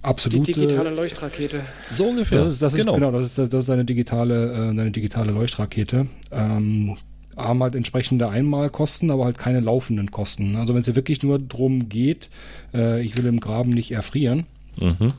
[0.01, 0.51] absolute...
[0.51, 1.61] Die digitale Leuchtrakete.
[1.89, 2.39] So ungefähr.
[2.39, 2.95] Das ist, das ist, genau.
[2.95, 6.07] genau, das ist, das ist eine digitale, äh, eine digitale Leuchtrakete.
[6.31, 6.97] Ähm,
[7.37, 10.55] haben halt entsprechende Einmalkosten, aber halt keine laufenden Kosten.
[10.55, 12.29] Also wenn es ja wirklich nur darum geht,
[12.73, 14.45] äh, ich will im Graben nicht erfrieren.
[14.77, 15.13] Mhm.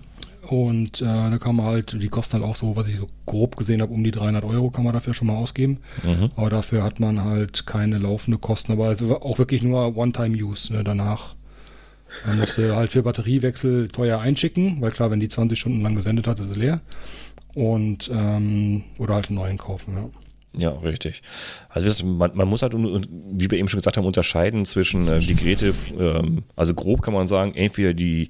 [0.49, 3.57] Und äh, da kann man halt, die kosten halt auch so, was ich so grob
[3.57, 5.79] gesehen habe, um die 300 Euro kann man dafür schon mal ausgeben.
[6.03, 6.31] Mhm.
[6.37, 10.73] Aber dafür hat man halt keine laufende Kosten, aber also auch wirklich nur One-Time-Use.
[10.73, 10.85] Ne?
[10.85, 11.35] Danach
[12.27, 16.27] man muss halt für Batteriewechsel teuer einschicken, weil klar, wenn die 20 Stunden lang gesendet
[16.27, 16.81] hat, ist sie leer.
[17.55, 20.09] Und ähm, oder halt einen neuen kaufen, ja.
[20.57, 21.23] Ja, richtig.
[21.69, 25.35] Also man, man, muss halt, wie wir eben schon gesagt haben, unterscheiden zwischen äh, die
[25.35, 28.29] Geräte, ähm, also grob kann man sagen, entweder die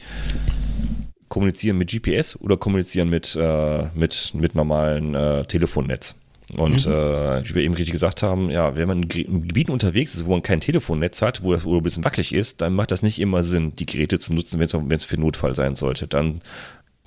[1.28, 6.16] kommunizieren mit GPS oder kommunizieren mit, äh, mit, mit normalen äh, Telefonnetz.
[6.56, 6.92] Und mhm.
[6.92, 10.32] äh, wie wir eben richtig gesagt haben, ja, wenn man in Gebieten unterwegs ist, wo
[10.32, 13.18] man kein Telefonnetz hat, wo das wo ein bisschen wackelig ist, dann macht das nicht
[13.18, 16.06] immer Sinn, die Geräte zu nutzen, wenn es für Notfall sein sollte.
[16.06, 16.42] Dann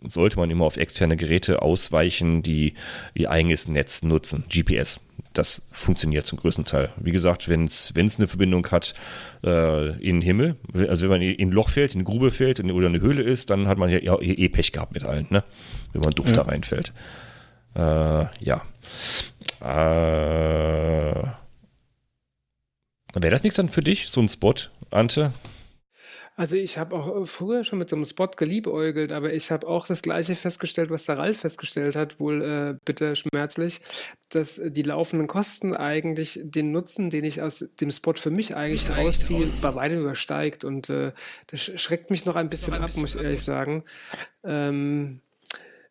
[0.05, 2.73] sollte man immer auf externe Geräte ausweichen, die
[3.13, 4.99] ihr eigenes Netz nutzen, GPS.
[5.33, 6.91] Das funktioniert zum größten Teil.
[6.97, 8.93] Wie gesagt, wenn es eine Verbindung hat
[9.43, 10.55] äh, in den Himmel,
[10.87, 13.49] also wenn man in ein Loch fällt, in eine Grube fällt oder eine Höhle ist,
[13.49, 15.43] dann hat man ja, ja eh Pech gehabt mit allen, ne?
[15.93, 16.43] wenn man Duft ja.
[16.43, 16.93] da reinfällt.
[17.75, 18.61] Äh, ja.
[19.61, 21.23] Äh,
[23.13, 24.53] Wäre das nichts dann für dich, so ein Spot,
[24.91, 25.33] Ante?
[26.37, 29.67] Also ich habe auch äh, früher schon mit so einem Spot geliebäugelt, aber ich habe
[29.67, 33.81] auch das Gleiche festgestellt, was der Ralf festgestellt hat, wohl äh, bitter schmerzlich,
[34.29, 38.87] dass die laufenden Kosten eigentlich den Nutzen, den ich aus dem Spot für mich eigentlich
[38.95, 40.63] rausziehe, bei weitem übersteigt.
[40.63, 41.11] Und äh,
[41.47, 43.83] das schreckt mich noch ein bisschen noch ein ab, bisschen muss ich ehrlich sagen.
[44.43, 45.21] Ähm,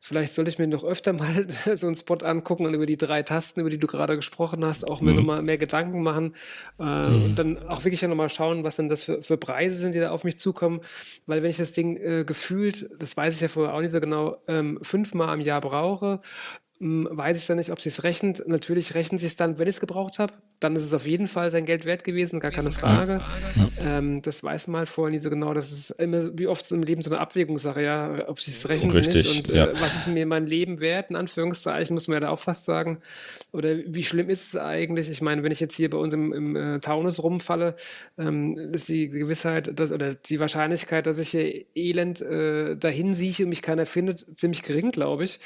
[0.07, 3.25] Vielleicht sollte ich mir noch öfter mal so einen Spot angucken und über die drei
[3.25, 5.16] Tasten, über die du gerade gesprochen hast, auch mir mhm.
[5.16, 6.37] nochmal mehr Gedanken machen
[6.79, 7.25] äh, mhm.
[7.25, 10.11] und dann auch wirklich nochmal schauen, was denn das für, für, Preise sind, die da
[10.11, 10.81] auf mich zukommen.
[11.27, 13.99] Weil wenn ich das Ding äh, gefühlt, das weiß ich ja vorher auch nicht so
[13.99, 16.21] genau, ähm, fünfmal am Jahr brauche,
[16.79, 18.47] weiß ich dann nicht, ob es sich rechnet.
[18.47, 20.35] Natürlich rechnet sich dann, wenn ich es gebraucht habe.
[20.61, 23.23] Dann ist es auf jeden Fall sein Geld wert gewesen, gar keine Frage.
[23.57, 23.99] Ja.
[23.99, 25.53] Ähm, das weiß man halt vorher nie so genau.
[25.53, 28.95] Das ist immer wie oft im Leben so eine Abwägungssache, ja, ob sich es rechnet
[28.95, 29.49] Richtig, nicht.
[29.49, 29.67] Und ja.
[29.67, 32.65] äh, was ist mir mein Leben wert, in Anführungszeichen, muss man ja da auch fast
[32.65, 32.99] sagen.
[33.53, 35.11] Oder wie schlimm ist es eigentlich?
[35.11, 37.77] Ich meine, wenn ich jetzt hier bei uns im, im äh, Taunus rumfalle,
[38.19, 43.45] ähm, ist die Gewissheit dass, oder die Wahrscheinlichkeit, dass ich hier elend äh, dahin sieche
[43.45, 45.39] und mich keiner findet, ziemlich gering, glaube ich.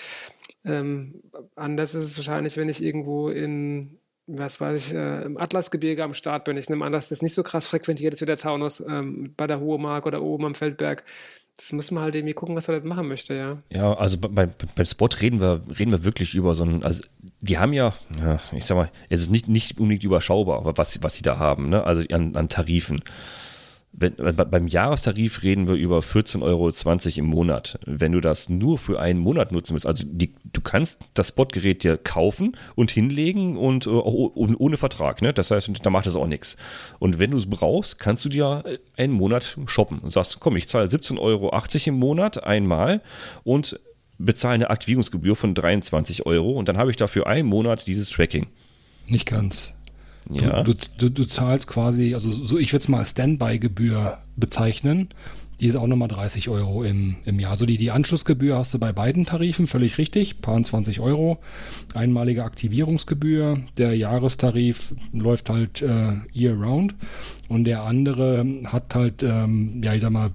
[0.64, 1.22] Ähm,
[1.56, 6.14] anders ist es wahrscheinlich, wenn ich irgendwo in, was weiß ich, äh, im Atlasgebirge am
[6.14, 6.56] Start bin.
[6.56, 9.46] Ich nehme an, dass das nicht so krass frequentiert ist wie der Taunus ähm, bei
[9.46, 11.04] der Hohe Mark oder oben am Feldberg.
[11.56, 13.58] Das muss man halt irgendwie gucken, was man da machen möchte, ja.
[13.70, 17.02] Ja, also beim, beim Spot reden wir, reden wir wirklich über so ein, also
[17.40, 21.14] die haben ja, ja ich sag mal, es ist nicht, nicht unbedingt überschaubar, was, was
[21.14, 21.84] sie da haben, ne?
[21.84, 23.02] Also an, an Tarifen
[23.92, 26.70] wenn, beim Jahrestarif reden wir über 14,20 Euro
[27.16, 27.78] im Monat.
[27.84, 31.82] Wenn du das nur für einen Monat nutzen willst, also die, du kannst das Spotgerät
[31.82, 35.22] dir kaufen und hinlegen und uh, ohne Vertrag.
[35.22, 35.32] Ne?
[35.32, 36.56] Das heißt, da macht es auch nichts.
[36.98, 38.62] Und wenn du es brauchst, kannst du dir
[38.96, 41.50] einen Monat shoppen und sagst, komm, ich zahle 17,80 Euro
[41.86, 43.02] im Monat einmal
[43.42, 43.80] und
[44.18, 48.46] bezahle eine Aktivierungsgebühr von 23 Euro und dann habe ich dafür einen Monat dieses Tracking.
[49.06, 49.72] Nicht ganz.
[50.28, 50.62] Ja.
[50.62, 55.08] Du, du, du, zahlst quasi, also so ich würde es mal Standby-Gebühr bezeichnen.
[55.60, 57.54] Die ist auch nochmal 30 Euro im, im Jahr.
[57.54, 61.38] So die, die Anschlussgebühr hast du bei beiden Tarifen, völlig richtig, paar 20 Euro.
[61.92, 63.60] Einmalige Aktivierungsgebühr.
[63.76, 66.94] Der Jahrestarif läuft halt äh, year round.
[67.48, 70.30] Und der andere hat halt, ähm, ja, ich sag mal,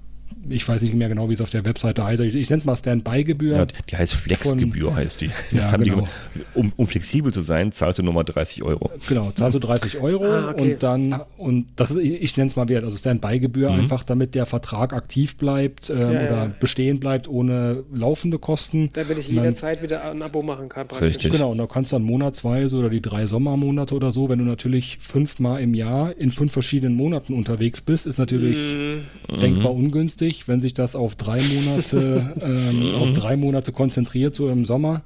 [0.48, 2.22] ich weiß nicht mehr genau, wie es auf der Webseite heißt.
[2.22, 3.56] Ich, ich nenne es mal Standby-Gebühr.
[3.56, 5.30] Ja, die heißt Flexgebühr, heißt die.
[5.52, 6.06] Ja, genau.
[6.34, 8.90] die um, um, flexibel zu sein, zahlst du nochmal 30 Euro.
[9.08, 10.72] Genau, zahlst du 30 Euro ah, okay.
[10.72, 13.80] und dann, und das ist, ich, ich nenne es mal wert, also Standby-Gebühr mhm.
[13.80, 16.52] einfach, damit der Vertrag aktiv bleibt ähm, ja, oder ja.
[16.58, 18.90] bestehen bleibt ohne laufende Kosten.
[18.92, 20.88] Damit ich jederzeit wieder ein Abo machen kann.
[20.88, 21.08] Praktisch.
[21.08, 21.32] Richtig.
[21.32, 24.44] Genau, und da kannst du dann monatsweise oder die drei Sommermonate oder so, wenn du
[24.44, 29.40] natürlich fünfmal im Jahr in fünf verschiedenen Monaten unterwegs bist, ist natürlich mhm.
[29.40, 34.48] denkbar ungünstig schwierig, wenn sich das auf drei Monate, ähm, auf drei Monate konzentriert, so
[34.48, 35.02] im Sommer,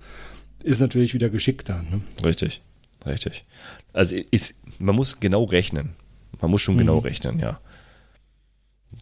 [0.62, 1.82] ist natürlich wieder geschickter.
[1.90, 2.02] Ne?
[2.24, 2.60] Richtig,
[3.06, 3.44] richtig.
[3.92, 5.90] Also ist, man muss genau rechnen.
[6.40, 7.02] Man muss schon genau mhm.
[7.02, 7.60] rechnen, ja.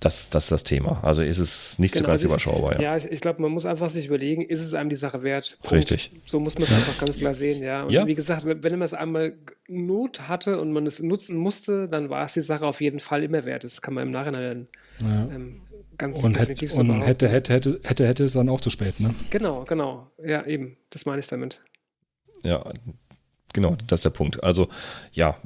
[0.01, 1.03] Das, das ist das Thema.
[1.03, 2.75] Also ist es nicht genau, so ganz also überschaubar.
[2.75, 5.23] Ja, ja ich, ich glaube, man muss einfach sich überlegen, ist es einem die Sache
[5.23, 5.59] wert?
[5.63, 5.73] Punkt.
[5.73, 6.13] Richtig.
[6.25, 7.85] So muss man es einfach ganz klar sehen, ja.
[7.85, 8.07] Und ja.
[8.07, 9.35] wie gesagt, wenn man es einmal
[9.67, 13.25] Not hatte und man es nutzen musste, dann war es die Sache auf jeden Fall
[13.25, 13.65] immer wert.
[13.65, 14.69] Das kann man im Nachhinein
[15.03, 15.29] ja.
[15.35, 15.63] ähm,
[15.99, 18.71] ganz und definitiv hätte, so Und hätte, hätte, hätte, hätte, hätte es dann auch zu
[18.71, 19.15] spät, ne?
[19.31, 20.11] Genau, genau.
[20.25, 20.77] Ja, eben.
[20.91, 21.61] Das meine ich damit.
[22.45, 22.65] Ja,
[23.53, 24.43] genau, das ist der Punkt.
[24.43, 24.69] Also,
[25.13, 25.37] ja,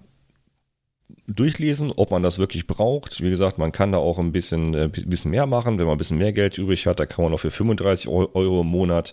[1.27, 3.23] durchlesen, ob man das wirklich braucht.
[3.23, 5.79] Wie gesagt, man kann da auch ein bisschen, äh, bisschen mehr machen.
[5.79, 8.61] Wenn man ein bisschen mehr Geld übrig hat, da kann man auch für 35 Euro
[8.61, 9.13] im Monat,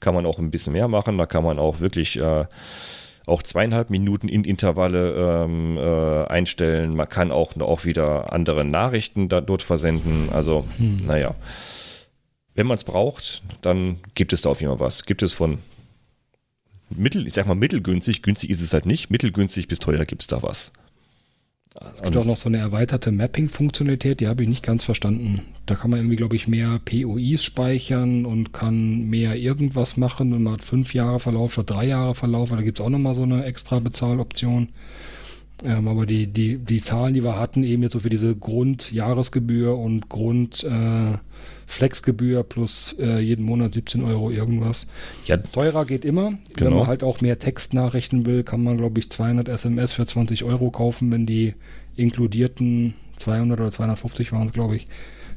[0.00, 1.18] kann man auch ein bisschen mehr machen.
[1.18, 2.46] Da kann man auch wirklich äh,
[3.26, 6.94] auch zweieinhalb Minuten in Intervalle ähm, äh, einstellen.
[6.94, 10.30] Man kann auch, auch wieder andere Nachrichten da, dort versenden.
[10.32, 11.06] Also, hm.
[11.06, 11.34] naja.
[12.54, 15.04] Wenn man es braucht, dann gibt es da auf jeden Fall was.
[15.04, 15.58] Gibt es von
[16.90, 20.26] mittel, ich sag mal mittelgünstig, günstig ist es halt nicht, mittelgünstig bis teuer gibt es
[20.26, 20.72] da was.
[21.94, 25.42] Es gibt auch noch so eine erweiterte Mapping-Funktionalität, die habe ich nicht ganz verstanden.
[25.66, 30.42] Da kann man irgendwie, glaube ich, mehr POIs speichern und kann mehr irgendwas machen und
[30.42, 32.50] man hat fünf Jahre Verlauf statt drei Jahre Verlauf.
[32.50, 34.70] Da gibt es auch nochmal so eine extra Bezahloption.
[35.62, 39.78] Ähm, aber die, die, die Zahlen, die wir hatten, eben jetzt so für diese Grundjahresgebühr
[39.78, 41.18] und Grund äh,
[41.70, 44.88] Flexgebühr plus äh, jeden Monat 17 Euro irgendwas.
[45.26, 46.32] Ja, teurer geht immer.
[46.56, 46.70] Genau.
[46.70, 50.42] Wenn man halt auch mehr Textnachrichten will, kann man, glaube ich, 200 SMS für 20
[50.42, 51.54] Euro kaufen, wenn die
[51.94, 54.88] inkludierten 200 oder 250 waren glaube ich,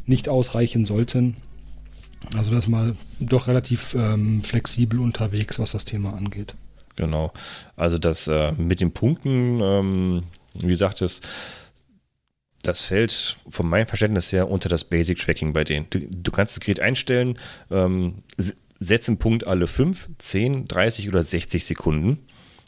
[0.07, 1.35] nicht ausreichen sollten.
[2.35, 6.55] Also das mal doch relativ ähm, flexibel unterwegs, was das Thema angeht.
[6.95, 7.31] Genau.
[7.75, 10.23] Also das äh, mit den Punkten, ähm,
[10.55, 11.21] wie gesagt, das,
[12.63, 15.85] das fällt von meinem Verständnis her unter das Basic Tracking bei denen.
[15.89, 17.37] Du, du kannst das Gerät einstellen,
[17.69, 18.23] ähm,
[18.79, 22.19] setz einen Punkt alle 5, 10, 30 oder 60 Sekunden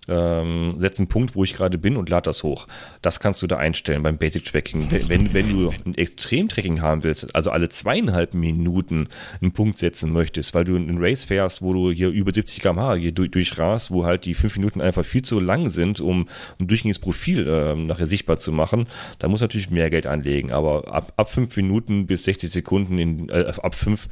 [0.07, 2.67] ähm, setze einen Punkt, wo ich gerade bin und lade das hoch.
[3.01, 4.87] Das kannst du da einstellen beim Basic Tracking.
[5.07, 9.07] Wenn, wenn du ein Extrem-Tracking haben willst, also alle zweieinhalb Minuten
[9.41, 13.11] einen Punkt setzen möchtest, weil du einen Race fährst, wo du hier über 70 km/h
[13.11, 16.27] durch, durchrast, wo halt die fünf Minuten einfach viel zu lang sind, um
[16.59, 18.87] ein durchgängiges Profil äh, nachher sichtbar zu machen,
[19.19, 20.51] da muss natürlich mehr Geld anlegen.
[20.51, 24.07] Aber ab, ab fünf Minuten bis 60 Sekunden, in, äh, ab fünf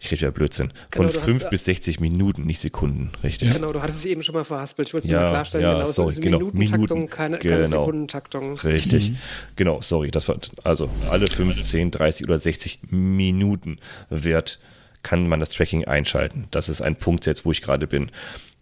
[0.00, 0.72] ich rede ja Blödsinn.
[0.90, 3.52] Von genau, 5 bis 60 Minuten, nicht Sekunden, richtig.
[3.52, 4.88] Genau, du hattest dich eben schon mal verhaspelt.
[4.88, 7.66] Ich wollte es ja, mal klarstellen, ja, genau, sorry, genau, Minutentaktung, Minuten, keine, genau, keine
[7.66, 8.58] Sekundentaktung.
[8.60, 9.16] Richtig, mhm.
[9.56, 10.10] genau, sorry.
[10.10, 14.58] Das war, also alle 15, 30 oder 60 Minuten wird,
[15.02, 16.46] kann man das Tracking einschalten.
[16.50, 18.10] Das ist ein Punkt jetzt, wo ich gerade bin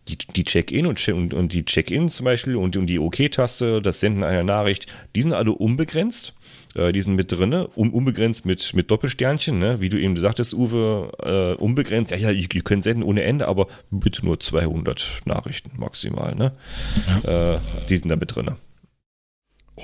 [0.09, 4.01] die, die Check-in und, und, und, die Check-in zum Beispiel und, und die OK-Taste, das
[4.01, 6.35] Senden einer Nachricht, die sind alle unbegrenzt.
[6.75, 9.81] Äh, die sind mit drin, um, unbegrenzt mit, mit Doppelsternchen, ne?
[9.81, 12.11] wie du eben sagtest, Uwe, äh, unbegrenzt.
[12.11, 16.35] Ja, ja, ihr, ihr, könnt senden ohne Ende, aber bitte nur 200 Nachrichten maximal.
[16.35, 16.53] Ne?
[17.25, 17.55] Ja.
[17.55, 18.51] Äh, die sind da mit drin.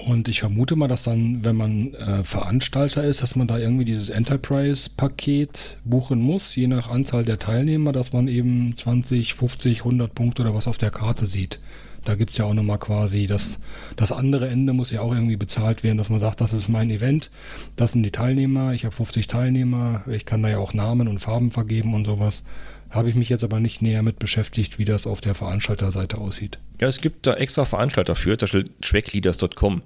[0.06, 3.84] Und ich vermute mal, dass dann, wenn man äh, Veranstalter ist, dass man da irgendwie
[3.84, 10.12] dieses Enterprise-Paket buchen muss, je nach Anzahl der Teilnehmer, dass man eben 20, 50, 100
[10.12, 11.60] Punkte oder was auf der Karte sieht.
[12.04, 13.58] Da gibt es ja auch nochmal quasi das,
[13.96, 16.90] das andere Ende muss ja auch irgendwie bezahlt werden, dass man sagt, das ist mein
[16.90, 17.30] Event,
[17.76, 21.18] das sind die Teilnehmer, ich habe 50 Teilnehmer, ich kann da ja auch Namen und
[21.18, 22.42] Farben vergeben und sowas.
[22.90, 26.58] Habe ich mich jetzt aber nicht näher mit beschäftigt, wie das auf der Veranstalterseite aussieht.
[26.80, 29.82] Ja, es gibt da extra Veranstalter für, zum Beispiel trackleaders.com.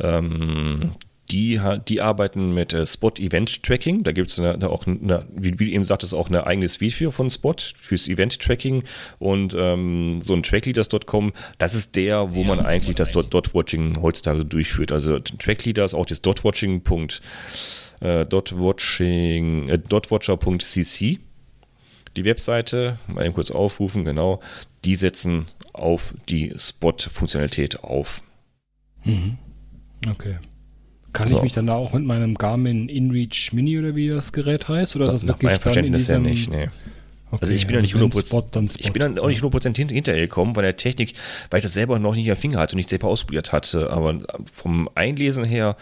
[0.00, 0.92] Ähm,
[1.30, 4.02] die, die arbeiten mit äh, Spot Event Tracking.
[4.02, 7.30] Da gibt es auch, eine, wie, du eben sagtest, auch eine eigene Suite für von
[7.30, 8.82] Spot fürs Event Tracking.
[9.18, 14.00] Und ähm, so ein Trackleaders.com, das ist der, wo man eigentlich das Dot, Dot Watching
[14.02, 14.92] heutzutage durchführt.
[14.92, 16.82] Also Trackleaders, auch das Dot Watching.
[18.00, 21.18] Äh, Dot Watching, äh, dotwatcher.cc.
[22.16, 24.40] Die Webseite, mal eben kurz aufrufen, genau,
[24.84, 28.22] die setzen auf die Spot-Funktionalität auf.
[29.04, 29.38] Mhm.
[30.08, 30.38] Okay.
[31.12, 31.36] Kann so.
[31.38, 34.96] ich mich dann da auch mit meinem Garmin InReach Mini oder wie das Gerät heißt?
[34.96, 36.68] Oder ist das, das wirklich Nach Verständnis ja nicht, nee.
[37.32, 38.46] Okay, also ich bin also ja nicht 100%, Spot,
[38.78, 41.14] ich bin dann auch nicht 100% hinter, hinterher gekommen, weil der Technik,
[41.50, 43.90] weil ich das selber noch nicht am Finger hatte und nicht selber ausprobiert hatte.
[43.90, 44.18] Aber
[44.52, 45.76] vom Einlesen her,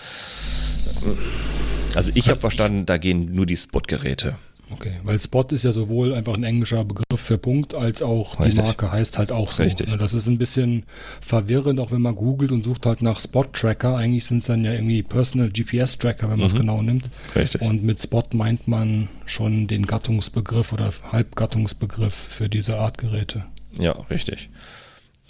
[1.94, 4.36] also ich habe verstanden, da gehen nur die Spot-Geräte.
[4.70, 8.56] Okay, weil Spot ist ja sowohl einfach ein englischer Begriff für Punkt, als auch Richtig.
[8.56, 9.62] die Marke heißt halt auch so.
[9.62, 9.96] Richtig.
[9.98, 10.84] Das ist ein bisschen
[11.20, 13.96] verwirrend, auch wenn man googelt und sucht halt nach Spot-Tracker.
[13.96, 16.58] Eigentlich sind es dann ja irgendwie Personal GPS-Tracker, wenn man es mhm.
[16.58, 17.04] genau nimmt.
[17.34, 17.62] Richtig.
[17.62, 23.46] Und mit Spot meint man schon den Gattungsbegriff oder Halbgattungsbegriff für diese Art Geräte.
[23.78, 24.50] Ja, richtig.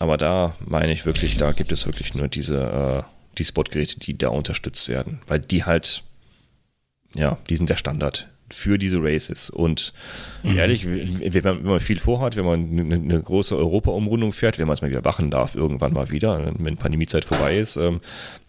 [0.01, 4.19] Aber da meine ich wirklich, da gibt es wirklich nur diese, äh, die Spot-Geräte, die
[4.19, 5.21] da unterstützt werden.
[5.29, 6.03] Weil die halt,
[7.15, 9.51] ja, die sind der Standard für diese Races.
[9.51, 9.93] Und
[10.43, 10.57] mhm.
[10.57, 14.83] ehrlich, wenn man, viel vorhat, wenn man eine, eine große Europa-Umrundung fährt, wenn man es
[14.83, 18.01] mal wieder wachen darf, irgendwann mal wieder, wenn Pandemiezeit vorbei ist, ähm,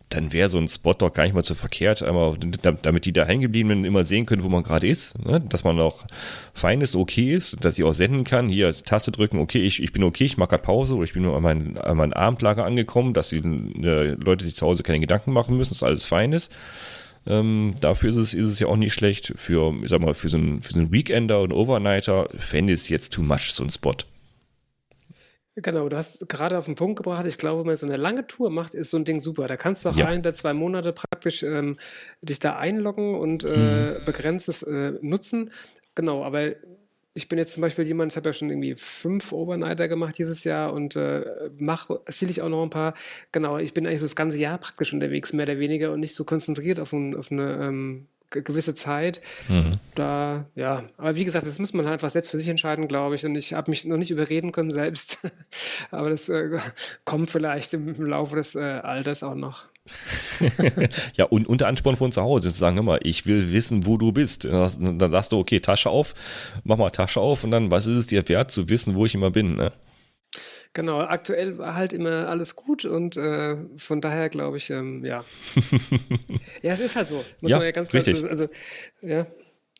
[0.09, 2.35] dann wäre so ein Spot doch gar nicht mal so verkehrt, aber
[2.81, 5.39] damit die da hängen gebliebenen immer sehen können, wo man gerade ist, ne?
[5.39, 6.03] dass man auch
[6.51, 9.91] fein ist, okay ist, dass ich auch senden kann, hier Taste drücken, okay, ich, ich
[9.91, 12.65] bin okay, ich mache gerade Pause oder ich bin nur an mein, an mein Abendlager
[12.65, 16.33] angekommen, dass die äh, Leute sich zu Hause keine Gedanken machen müssen, dass alles fein
[16.33, 16.51] ist
[17.27, 19.34] Ähm, dafür ist es, ist es ja auch nicht schlecht.
[19.36, 22.89] Für, ich sag mal, für so einen, für so einen Weekender und Overnighter fände es
[22.89, 23.95] jetzt too much, so ein Spot.
[25.55, 27.25] Genau, du hast gerade auf den Punkt gebracht.
[27.25, 29.47] Ich glaube, wenn man so eine lange Tour macht, ist so ein Ding super.
[29.47, 30.08] Da kannst du auch ja.
[30.08, 31.77] ein der zwei Monate praktisch ähm,
[32.21, 34.05] dich da einloggen und äh, mhm.
[34.05, 35.51] begrenztes äh, nutzen.
[35.95, 36.53] Genau, aber
[37.13, 40.43] ich bin jetzt zum Beispiel jemand, ich habe ja schon irgendwie fünf Overnighter gemacht dieses
[40.43, 42.93] Jahr und äh, mache sicherlich auch noch ein paar.
[43.32, 46.15] Genau, ich bin eigentlich so das ganze Jahr praktisch unterwegs, mehr oder weniger, und nicht
[46.15, 49.22] so konzentriert auf, ein, auf eine ähm, gewisse Zeit.
[49.48, 49.74] Mhm.
[49.95, 53.15] Da, ja, aber wie gesagt, das muss man halt einfach selbst für sich entscheiden, glaube
[53.15, 53.26] ich.
[53.26, 55.28] Und ich habe mich noch nicht überreden können selbst.
[55.91, 56.60] aber das äh,
[57.06, 59.65] kommt vielleicht im Laufe des äh, Alters auch noch.
[61.15, 64.12] ja, und unter Ansporn von zu Hause zu sagen, immer, ich will wissen, wo du
[64.12, 64.45] bist.
[64.45, 66.13] Dann sagst du, okay, Tasche auf,
[66.63, 69.15] mach mal Tasche auf und dann, was ist es dir wert zu wissen, wo ich
[69.15, 69.71] immer bin, ne?
[70.73, 75.23] Genau, aktuell war halt immer alles gut und äh, von daher glaube ich, ähm, ja.
[76.62, 77.25] ja, es ist halt so.
[77.41, 78.25] Muss ja, man ja ganz klar, richtig.
[78.25, 78.47] also,
[79.02, 79.25] ja.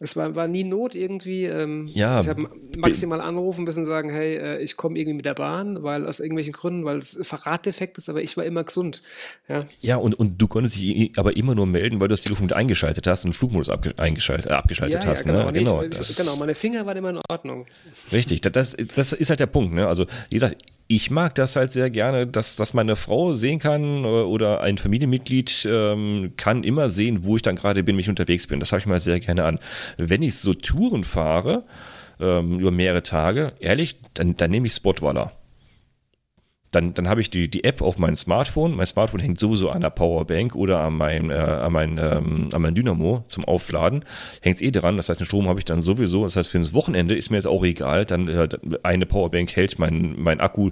[0.02, 1.44] Es war, war nie Not irgendwie.
[1.44, 5.34] Ähm, ja, ich habe maximal anrufen müssen sagen, hey, äh, ich komme irgendwie mit der
[5.34, 9.02] Bahn, weil aus irgendwelchen Gründen, weil es Verratdefekt ist, aber ich war immer gesund.
[9.50, 12.46] Ja, ja und, und du konntest dich aber immer nur melden, weil du das Telefon
[12.46, 15.26] mit eingeschaltet hast und Flugmodus abge eingeschaltet, äh, abgeschaltet ja, hast.
[15.26, 15.54] Ja, genau, ne?
[15.60, 17.66] genau, ich, genau, meine Finger waren immer in Ordnung.
[18.14, 19.74] Richtig, das, das ist halt der Punkt.
[19.74, 19.86] Ne?
[19.86, 20.56] Also, wie gesagt,
[20.92, 24.80] ich mag das halt sehr gerne, dass, dass meine Frau sehen kann äh, oder ein
[24.80, 28.60] Familienmitglied ähm, kann immer sehen, wo ich dann gerade bin, wenn ich unterwegs bin.
[28.60, 29.60] Das habe ich mal sehr gerne an.
[29.98, 31.64] Wenn ich so Touren fahre,
[32.20, 35.32] ähm, über mehrere Tage, ehrlich, dann, dann nehme ich Spotwaller
[36.72, 38.76] dann, dann habe ich die, die App auf meinem Smartphone.
[38.76, 42.62] Mein Smartphone hängt sowieso an der Powerbank oder an mein, äh, an mein, ähm, an
[42.62, 44.06] mein Dynamo zum Aufladen.
[44.42, 44.98] Hängt es eh dran.
[44.98, 46.24] Das heißt, den Strom habe ich dann sowieso.
[46.24, 48.06] Das heißt, für das Wochenende ist mir jetzt auch egal.
[48.06, 48.48] Dann äh,
[48.84, 50.72] eine Powerbank hält mein, mein Akku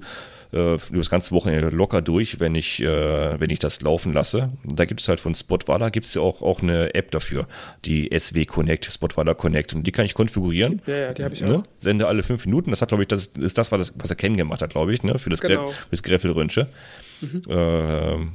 [0.53, 4.49] äh, über das ganze Wochenende locker durch, wenn ich, äh, wenn ich das laufen lasse.
[4.63, 7.47] Da gibt es halt von Spotwala gibt es ja auch, auch eine App dafür,
[7.85, 9.73] die SW Connect, Spotwala Connect.
[9.73, 10.81] Und die kann ich konfigurieren.
[10.85, 11.57] Ja, ja, die habe ich ne?
[11.57, 11.63] auch.
[11.77, 12.69] Sende alle fünf Minuten.
[12.71, 15.19] Das hat, glaube ich, das ist das, was, was er kennen hat, glaube ich, ne?
[15.19, 15.71] für das, genau.
[15.91, 16.67] das Greffelrönsche.
[17.21, 17.43] Mhm.
[17.49, 18.27] Äh,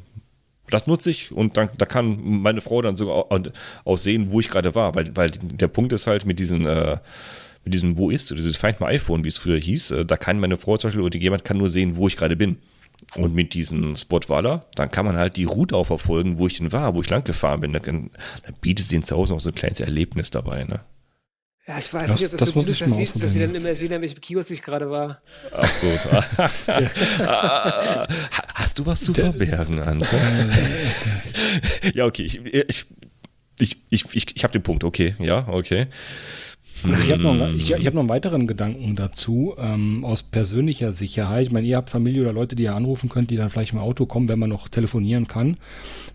[0.70, 3.27] das nutze ich und dann, da kann meine Frau dann sogar
[3.85, 6.96] auch sehen, wo ich gerade war, weil, weil der Punkt ist halt mit diesen äh,
[7.64, 10.40] mit diesem Wo ist, dieses Find My iPhone, wie es früher hieß, äh, da kann
[10.40, 12.59] meine Frau zum Beispiel oder jemand kann nur sehen, wo ich gerade bin.
[13.16, 16.72] Und mit diesem Spotwaller, dann kann man halt die Route auch verfolgen, wo ich denn
[16.72, 17.72] war, wo ich lang gefahren bin.
[17.72, 18.11] Dann, dann
[18.61, 20.81] bietet sie zu Hause noch so ein kleines Erlebnis dabei, ne?
[21.66, 23.40] Ja, ich weiß das, nicht, ob das, das so gut ist, dass sie, dass sie
[23.40, 25.22] dann immer sehen, an welchem Kiosk ich gerade war.
[25.53, 25.87] Ach so.
[28.55, 30.16] Hast du was zu verbergen, Ante?
[31.94, 32.25] ja, okay.
[32.25, 32.87] Ich, ich,
[33.59, 34.83] ich, ich, ich, ich habe den Punkt.
[34.83, 35.87] Okay, ja, okay.
[36.85, 40.92] Also ich habe noch, ich, ich hab noch einen weiteren Gedanken dazu, ähm, aus persönlicher
[40.92, 41.47] Sicherheit.
[41.47, 43.79] Ich meine, ihr habt Familie oder Leute, die ihr anrufen könnt, die dann vielleicht im
[43.79, 45.57] Auto kommen, wenn man noch telefonieren kann.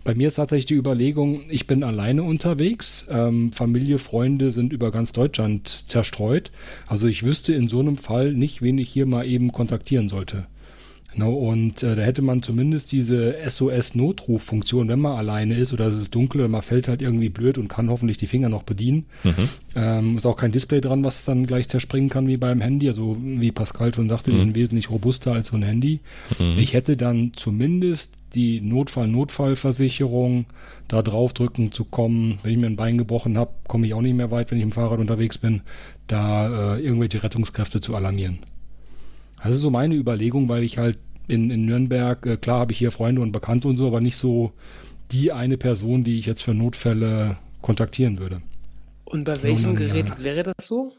[0.04, 3.06] Bei mir ist tatsächlich die Überlegung, ich bin alleine unterwegs.
[3.10, 6.50] Ähm, Familie, Freunde sind über ganz Deutschland zerstreut.
[6.86, 10.46] Also ich wüsste in so einem Fall nicht, wen ich hier mal eben kontaktieren sollte.
[11.18, 15.98] No, und äh, da hätte man zumindest diese SOS-Notruffunktion, wenn man alleine ist oder es
[15.98, 19.06] ist dunkel oder man fällt halt irgendwie blöd und kann hoffentlich die Finger noch bedienen.
[19.24, 19.48] Mhm.
[19.74, 22.86] Ähm, ist auch kein Display dran, was dann gleich zerspringen kann wie beim Handy.
[22.86, 24.34] Also wie Pascal schon sagte, mhm.
[24.36, 25.98] die sind wesentlich robuster als so ein Handy.
[26.38, 26.56] Mhm.
[26.56, 30.46] Ich hätte dann zumindest die Notfall-Notfallversicherung
[30.86, 32.38] da drauf drücken zu kommen.
[32.44, 34.64] Wenn ich mir ein Bein gebrochen habe, komme ich auch nicht mehr weit, wenn ich
[34.64, 35.62] im Fahrrad unterwegs bin,
[36.06, 38.38] da äh, irgendwelche Rettungskräfte zu alarmieren.
[39.42, 40.98] Das ist so meine Überlegung, weil ich halt
[41.28, 44.16] in, in Nürnberg, äh, klar habe ich hier Freunde und Bekannte und so, aber nicht
[44.16, 44.52] so
[45.10, 48.42] die eine Person, die ich jetzt für Notfälle kontaktieren würde.
[49.04, 50.24] Und bei welchem dann, Gerät ja.
[50.24, 50.92] wäre das so?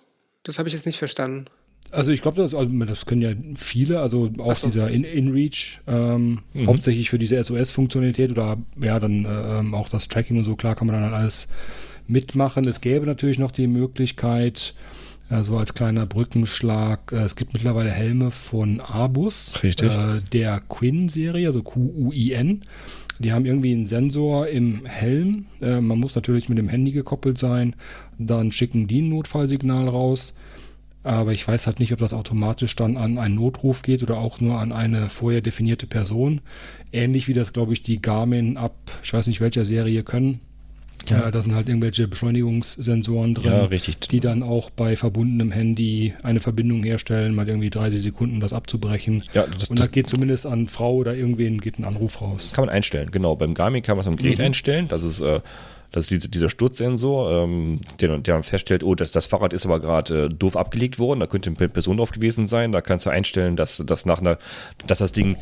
[0.44, 1.46] Das habe ich jetzt nicht verstanden.
[1.92, 5.80] Also ich glaube, das, also das können ja viele, also auch so, dieser In InReach,
[5.88, 6.68] ähm, mhm.
[6.68, 10.88] hauptsächlich für diese SOS-Funktionalität oder ja, dann äh, auch das Tracking und so, klar kann
[10.88, 11.48] man dann halt alles
[12.08, 12.68] mitmachen.
[12.68, 14.76] Es gäbe natürlich noch die Möglichkeit,
[15.30, 17.12] äh, so als kleiner Brückenschlag.
[17.12, 19.92] Äh, es gibt mittlerweile Helme von Abus, Richtig.
[19.92, 22.62] Äh, der Quinn-Serie, also Q-U-I-N.
[23.20, 25.46] Die haben irgendwie einen Sensor im Helm.
[25.62, 27.76] Äh, man muss natürlich mit dem Handy gekoppelt sein.
[28.18, 30.34] Dann schicken die ein Notfallsignal raus.
[31.04, 34.42] Aber ich weiß halt nicht, ob das automatisch dann an einen Notruf geht oder auch
[34.42, 36.42] nur an eine vorher definierte Person.
[36.92, 40.42] Ähnlich wie das, glaube ich, die Garmin ab, ich weiß nicht welcher Serie können.
[41.10, 41.32] Ja.
[41.32, 44.00] da sind halt irgendwelche Beschleunigungssensoren drin, ja, richtig.
[44.00, 49.24] die dann auch bei verbundenem Handy eine Verbindung herstellen, mal irgendwie 30 Sekunden das abzubrechen.
[49.34, 52.52] Ja, das, und da geht zumindest an Frau oder irgendwen geht ein Anruf raus.
[52.54, 53.36] Kann man einstellen, genau.
[53.36, 54.46] Beim Garmin kann man es am Gerät mhm.
[54.46, 54.88] einstellen.
[54.88, 55.40] Das ist äh,
[55.92, 60.26] das ist dieser Sturzsensor, ähm, der, der feststellt, oh, das, das Fahrrad ist aber gerade
[60.26, 62.72] äh, doof abgelegt worden, da könnte eine Person drauf gewesen sein.
[62.72, 64.38] Da kannst du einstellen, dass, dass nach einer,
[64.86, 65.36] dass das Ding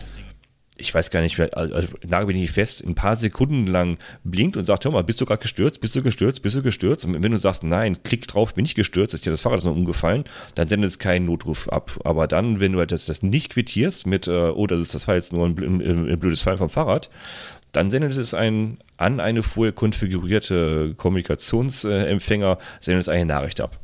[0.77, 4.63] ich weiß gar nicht, also nagel bin ich fest, ein paar Sekunden lang blinkt und
[4.63, 7.05] sagt, hör mal, bist du gerade gestürzt, bist du gestürzt, bist du gestürzt?
[7.05, 9.65] Und wenn du sagst, nein, klick drauf, bin ich gestürzt, ist dir das Fahrrad ist
[9.65, 10.23] umgefallen,
[10.55, 11.99] dann sendet es keinen Notruf ab.
[12.03, 15.07] Aber dann, wenn du halt das, das nicht quittierst mit, äh, oh, das ist das
[15.07, 17.09] war jetzt nur ein, blödes Fall vom Fahrrad,
[17.71, 23.79] dann sendet es ein, an eine vorher konfigurierte Kommunikationsempfänger, sendet es eine Nachricht ab.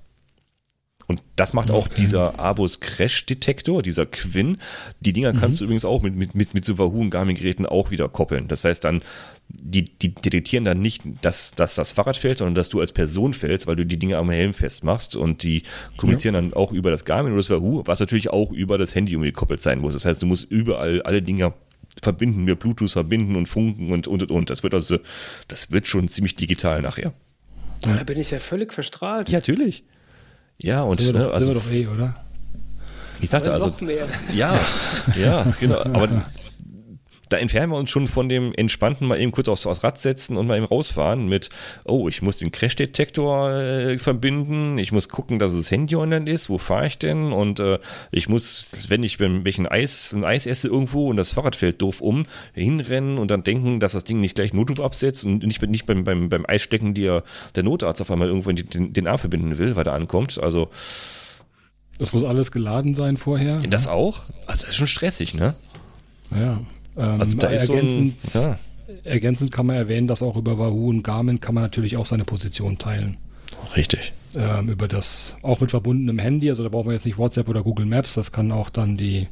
[1.07, 1.95] Und das macht auch okay.
[1.97, 4.57] dieser Abus Crash Detektor, dieser Quinn.
[5.01, 5.59] Die Dinger kannst mhm.
[5.59, 8.47] du übrigens auch mit, mit, mit, mit so Wahoo und Garmin-Geräten auch wieder koppeln.
[8.47, 9.01] Das heißt dann,
[9.49, 13.33] die, die detektieren dann nicht, dass, dass das Fahrrad fällt, sondern dass du als Person
[13.33, 15.63] fällst, weil du die Dinge am Helm festmachst und die
[15.97, 16.41] kommunizieren ja.
[16.41, 19.61] dann auch über das Garmin oder das Wahoo, was natürlich auch über das Handy umgekoppelt
[19.61, 19.93] sein muss.
[19.93, 21.53] Das heißt, du musst überall alle Dinge
[22.01, 24.31] verbinden, mit Bluetooth verbinden und funken und und und.
[24.31, 24.49] und.
[24.49, 24.97] Das wird also,
[25.47, 27.13] das wird schon ziemlich digital nachher.
[27.81, 29.29] Da bin ich ja völlig verstrahlt.
[29.29, 29.83] Ja, natürlich.
[30.57, 32.13] Ja, und sind wir, doch, also, sind wir doch eh, oder?
[33.19, 33.73] Ich dachte also,
[34.33, 34.59] ja,
[35.15, 35.79] ja, genau.
[35.93, 36.09] Aber
[37.33, 40.37] da entfernen wir uns schon von dem entspannten mal eben kurz aufs, aufs Rad setzen
[40.37, 41.49] und mal eben rausfahren mit,
[41.83, 46.51] oh, ich muss den Crash-Detektor äh, verbinden, ich muss gucken, dass das Handy online ist,
[46.51, 47.79] wo fahre ich denn und äh,
[48.11, 51.81] ich muss, wenn ich beim welchen Eis, ein Eis esse irgendwo und das Fahrrad fällt
[51.81, 55.59] doof um, hinrennen und dann denken, dass das Ding nicht gleich Notruf absetzt und nicht,
[55.63, 57.23] nicht beim, beim, beim Eisstecken dir
[57.55, 60.69] der Notarzt auf einmal irgendwo den, den Arm verbinden will, weil er ankommt, also
[61.97, 63.57] das muss alles geladen sein vorher.
[63.61, 64.19] Das auch?
[64.45, 65.55] Also das ist schon stressig, ne?
[66.29, 66.59] Ja.
[66.97, 68.59] Ähm, also da ist ergänzend, so ein, ja.
[69.03, 72.25] ergänzend kann man erwähnen, dass auch über Wahoo und Garmin kann man natürlich auch seine
[72.25, 73.17] Position teilen.
[73.75, 74.13] Richtig.
[74.35, 77.63] Ähm, über das, auch mit verbundenem Handy, also da braucht man jetzt nicht WhatsApp oder
[77.63, 79.27] Google Maps, das kann auch dann die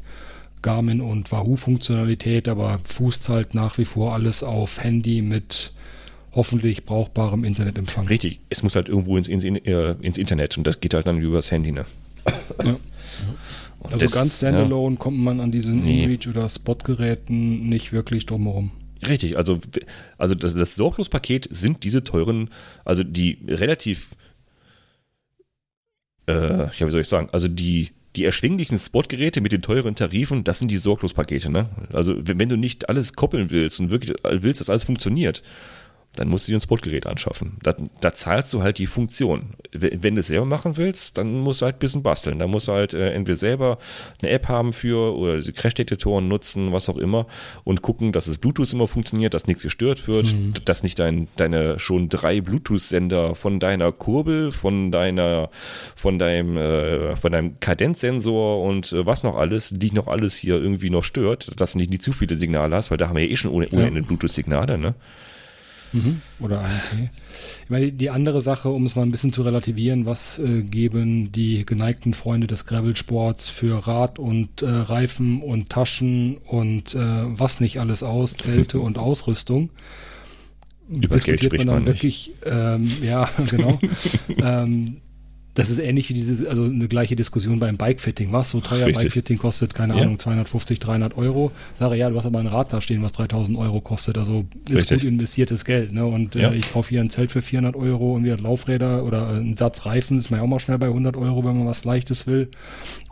[0.61, 5.71] Garmin und Wahoo-Funktionalität, aber fußt halt nach wie vor alles auf Handy mit
[6.33, 8.07] hoffentlich brauchbarem Internetempfang.
[8.07, 11.19] Richtig, es muss halt irgendwo ins, ins, äh, ins Internet und das geht halt dann
[11.19, 11.83] über das Handy, ne?
[12.63, 12.75] Ja.
[13.81, 14.99] Und also ganz standalone ja.
[14.99, 16.03] kommt man an diesen nee.
[16.03, 18.71] InReach oder Spot-Geräten nicht wirklich drumherum.
[19.07, 19.59] Richtig, also,
[20.17, 22.51] also das, das Sorglospaket sind diese teuren,
[22.85, 24.11] also die relativ,
[26.27, 30.43] äh, ja, wie soll ich sagen, also die, die erschwinglichen Spotgeräte mit den teuren Tarifen,
[30.43, 31.69] das sind die Sorglospakete, ne?
[31.91, 35.41] Also wenn, wenn du nicht alles koppeln willst und wirklich willst, dass alles funktioniert,
[36.15, 37.57] dann musst du dir ein Spotgerät anschaffen.
[37.63, 39.51] Da, da, zahlst du halt die Funktion.
[39.71, 42.37] Wenn du es selber machen willst, dann musst du halt ein bisschen basteln.
[42.37, 43.77] Da musst du halt äh, entweder selber
[44.21, 47.27] eine App haben für oder Crash-Detektoren nutzen, was auch immer
[47.63, 50.53] und gucken, dass das Bluetooth immer funktioniert, dass nichts gestört wird, mhm.
[50.65, 55.49] dass nicht dein, deine schon drei Bluetooth-Sender von deiner Kurbel, von deiner,
[55.95, 60.55] von deinem, äh, von deinem Kadenzsensor und äh, was noch alles, dich noch alles hier
[60.55, 63.23] irgendwie noch stört, dass du nicht, nicht zu viele Signale hast, weil da haben wir
[63.23, 64.05] ja eh schon ohne, ohne ja.
[64.05, 64.93] Bluetooth-Signale, ne?
[65.93, 66.21] Mhm.
[66.39, 67.09] Oder AMT.
[67.63, 71.31] Ich meine, die andere Sache, um es mal ein bisschen zu relativieren, was äh, geben
[71.31, 77.59] die geneigten Freunde des Gravelsports für Rad und äh, Reifen und Taschen und äh, was
[77.59, 79.69] nicht alles aus, Zelte und Ausrüstung.
[80.89, 83.79] Über Geld spricht man, man wirklich, ähm, ja, genau.
[84.37, 84.97] ähm,
[85.53, 88.31] das ist ähnlich wie diese, also eine gleiche Diskussion beim Bikefitting.
[88.31, 90.01] Was so teuer Bikefitting kostet, keine ja.
[90.01, 91.51] Ahnung, 250, 300 Euro.
[91.73, 94.17] Sage ja, du hast aber ein Rad da stehen, was 3000 Euro kostet.
[94.17, 95.01] Also ist Richtig.
[95.01, 95.91] gut investiertes Geld.
[95.91, 96.05] Ne?
[96.05, 96.51] Und äh, ja.
[96.51, 99.57] äh, ich kaufe hier ein Zelt für 400 Euro und wieder Laufräder oder äh, einen
[99.57, 102.27] Satz Reifen ist man ja auch mal schnell bei 100 Euro, wenn man was Leichtes
[102.27, 102.49] will.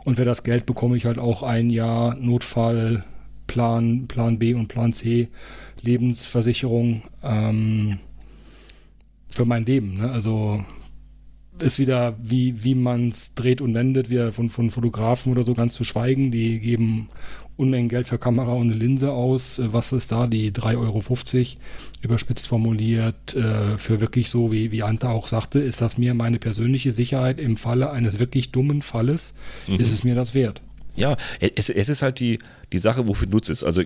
[0.04, 3.04] Und für das Geld bekomme ich halt auch ein Jahr Notfall,
[3.48, 5.28] Plan, Plan B und Plan C,
[5.82, 7.98] Lebensversicherung ähm,
[9.28, 9.98] für mein Leben.
[9.98, 10.10] Ne?
[10.10, 10.64] Also
[11.62, 15.54] ist wieder, wie, wie man es dreht und wendet, wieder von, von Fotografen oder so
[15.54, 16.30] ganz zu schweigen.
[16.30, 17.08] Die geben
[17.56, 19.60] Unmengen Geld für Kamera und eine Linse aus.
[19.62, 20.26] Was ist da?
[20.26, 21.60] Die 3,50 Euro,
[22.02, 26.38] überspitzt formuliert, äh, für wirklich so, wie, wie Ante auch sagte, ist das mir meine
[26.38, 29.34] persönliche Sicherheit im Falle eines wirklich dummen Falles,
[29.66, 29.78] mhm.
[29.78, 30.62] ist es mir das wert.
[30.96, 32.38] Ja, es, es ist halt die,
[32.72, 33.62] die Sache, wofür du nutzt es.
[33.62, 33.82] Also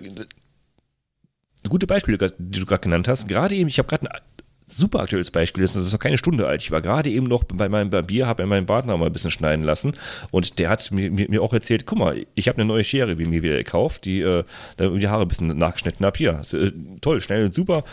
[1.67, 3.27] gute Beispiele, die du gerade genannt hast.
[3.27, 4.07] Gerade eben, ich habe gerade
[4.67, 6.61] super aktuelles Beispiel ist, das ist noch keine Stunde alt.
[6.61, 9.31] Ich war gerade eben noch bei meinem Barbier, habe meinen Bart noch mal ein bisschen
[9.31, 9.93] schneiden lassen
[10.31, 13.25] und der hat mir, mir auch erzählt, guck mal, ich habe eine neue Schere wie
[13.25, 14.43] mir wieder gekauft, die äh,
[14.79, 16.17] die Haare ein bisschen nachgeschnitten habe.
[16.17, 17.83] Hier, äh, toll, schnell und super.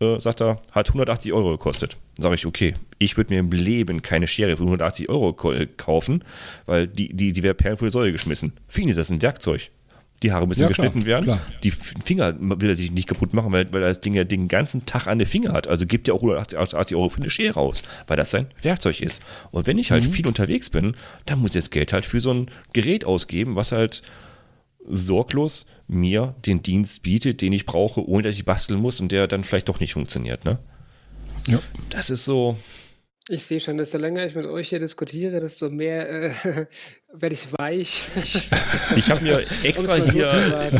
[0.00, 1.96] Äh, sagt er, hat 180 Euro gekostet.
[2.18, 5.32] Sage ich, okay, ich würde mir im Leben keine Schere für 180 Euro
[5.76, 6.24] kaufen,
[6.66, 8.52] weil die, die, die wäre Perlen Säule geschmissen.
[8.68, 9.70] Für ihn ist das ein Werkzeug
[10.22, 11.24] die Haare bisschen ja, geschnitten werden.
[11.24, 11.40] Klar.
[11.62, 14.48] Die Finger will er sich nicht kaputt machen, weil, weil er das Ding ja den
[14.48, 15.68] ganzen Tag an den Finger hat.
[15.68, 19.22] Also gibt er auch 180 Euro für eine Schere raus, weil das sein Werkzeug ist.
[19.50, 20.10] Und wenn ich halt mhm.
[20.10, 20.94] viel unterwegs bin,
[21.26, 24.02] dann muss ich das Geld halt für so ein Gerät ausgeben, was halt
[24.88, 29.26] sorglos mir den Dienst bietet, den ich brauche, ohne dass ich basteln muss und der
[29.26, 30.44] dann vielleicht doch nicht funktioniert.
[30.44, 30.58] Ne?
[31.46, 31.60] Ja.
[31.90, 32.56] Das ist so,
[33.28, 36.32] Ich sehe schon, desto länger ich mit euch hier diskutiere, desto mehr äh,
[37.12, 38.02] werde ich weich.
[38.96, 40.24] Ich habe mir extra hier,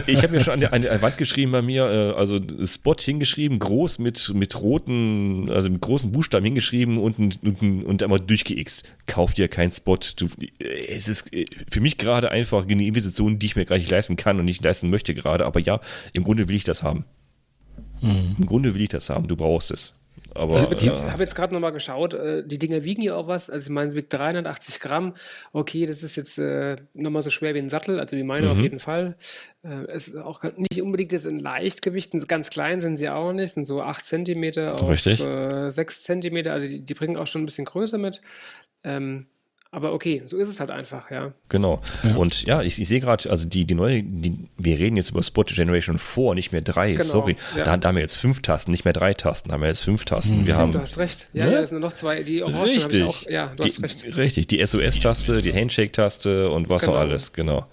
[0.09, 2.97] ich habe mir schon an der, an der, Wand geschrieben bei mir, äh, also Spot
[2.99, 8.93] hingeschrieben, groß mit, mit roten, also mit großen Buchstaben hingeschrieben und, und, und einmal durchgeixt.
[9.07, 9.99] Kauf dir keinen Spot.
[10.17, 10.29] Du,
[10.59, 14.17] es ist äh, für mich gerade einfach eine Investition, die ich mir gar nicht leisten
[14.17, 15.79] kann und nicht leisten möchte gerade, aber ja,
[16.13, 17.05] im Grunde will ich das haben.
[18.01, 18.35] Mhm.
[18.41, 19.95] Im Grunde will ich das haben, du brauchst es.
[20.35, 23.49] Aber, ich habe jetzt gerade nochmal geschaut, äh, die Dinger wiegen ja auch was.
[23.49, 25.15] Also ich meine, sie wiegt 380 Gramm.
[25.53, 28.53] Okay, das ist jetzt äh, nochmal so schwer wie ein Sattel, also wie meine mhm.
[28.53, 29.17] auf jeden Fall.
[29.63, 33.55] Äh, es ist auch nicht unbedingt jetzt in Leichtgewichten, ganz klein sind sie auch nicht,
[33.55, 37.47] sind so 8 cm auf äh, 6 cm, also die, die, bringen auch schon ein
[37.47, 38.21] bisschen Größe mit.
[38.85, 39.27] Ähm,
[39.75, 41.33] aber okay, so ist es halt einfach, ja.
[41.49, 41.81] Genau.
[42.05, 42.15] Ja.
[42.17, 45.23] Und ja, ich, ich sehe gerade, also die, die neue, die, wir reden jetzt über
[45.23, 47.37] Spot Generation 4, nicht mehr 3, genau, sorry.
[47.57, 47.65] Ja.
[47.65, 49.81] Da, da, haben wir jetzt fünf Tasten, nicht mehr drei Tasten, da haben wir jetzt
[49.81, 50.43] fünf Tasten.
[50.43, 50.47] Mhm.
[50.47, 51.29] Wir Stimmt, haben, du hast recht.
[51.33, 51.53] Ja, ne?
[51.53, 53.03] ja, es sind nur noch zwei, die Orangen richtig.
[53.03, 54.17] Auch, ja, du die, hast recht.
[54.17, 56.93] Richtig, die SOS-Taste, die Handshake-Taste und was genau.
[56.93, 57.67] noch alles, genau.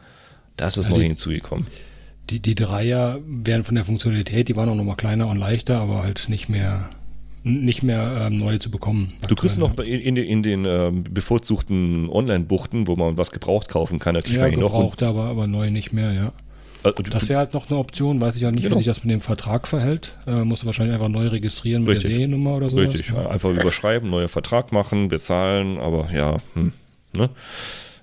[0.56, 1.68] Das ist ja, noch die, hinzugekommen.
[2.30, 6.04] Die, die Dreier wären von der Funktionalität, die waren auch nochmal kleiner und leichter, aber
[6.04, 6.90] halt nicht mehr
[7.50, 9.14] nicht mehr ähm, neue zu bekommen.
[9.28, 14.00] Du kriegst noch in, in, in den ähm, bevorzugten Online-Buchten, wo man was gebraucht kaufen
[14.00, 16.32] kann, kriegt ja, gebraucht, aber, aber neu nicht mehr, ja.
[16.82, 18.76] Also, das wäre halt noch eine Option, weiß ich ja nicht, genau.
[18.76, 20.14] wie sich das mit dem Vertrag verhält.
[20.26, 22.04] Äh, musst du wahrscheinlich einfach neu registrieren mit Richtig.
[22.04, 22.78] der Seriennummer oder so.
[22.78, 23.30] Richtig, ja.
[23.30, 26.72] einfach überschreiben, neuer Vertrag machen, bezahlen, aber ja, hm,
[27.14, 27.30] ne?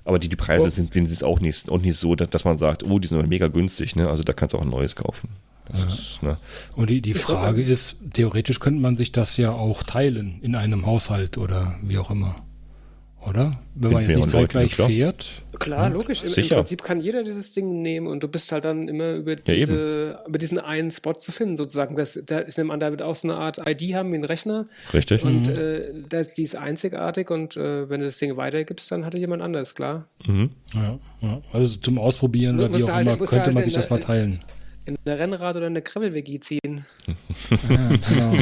[0.05, 0.70] Aber die, die Preise oh.
[0.70, 3.26] sind, sind jetzt auch nicht, auch nicht so, dass, dass man sagt, oh, die sind
[3.28, 4.09] mega günstig, ne?
[4.09, 5.30] Also da kannst du auch ein neues kaufen.
[5.73, 5.87] Ja.
[5.87, 6.37] Ist, ne?
[6.75, 10.87] Und die, die Frage ist, theoretisch könnte man sich das ja auch teilen in einem
[10.87, 12.37] Haushalt oder wie auch immer.
[13.29, 13.59] Oder?
[13.75, 15.27] Wenn man jetzt nicht zeitgleich Leuten, fährt.
[15.59, 16.23] Klar, logisch.
[16.23, 19.35] Im, Im, Prinzip kann jeder dieses Ding nehmen und du bist halt dann immer über,
[19.35, 21.97] diese, ja, über diesen einen Spot zu finden, sozusagen.
[21.97, 24.25] Das, der, ich nehme an, da wird auch so eine Art ID haben wie ein
[24.25, 24.67] Rechner.
[24.95, 25.25] Richtig.
[25.25, 25.57] Und mhm.
[25.57, 29.21] äh, das, die ist einzigartig und äh, wenn du das Ding weitergibst, dann hat er
[29.21, 30.07] jemand anderes, klar.
[30.25, 30.51] Mhm.
[30.75, 33.91] Ja, ja, also zum Ausprobieren oder wie auch halt, immer, könnte halt man sich das
[33.91, 34.41] mal teilen
[34.87, 36.84] in eine Rennrad oder eine Gravel-WG ziehen.
[37.68, 38.32] Ja,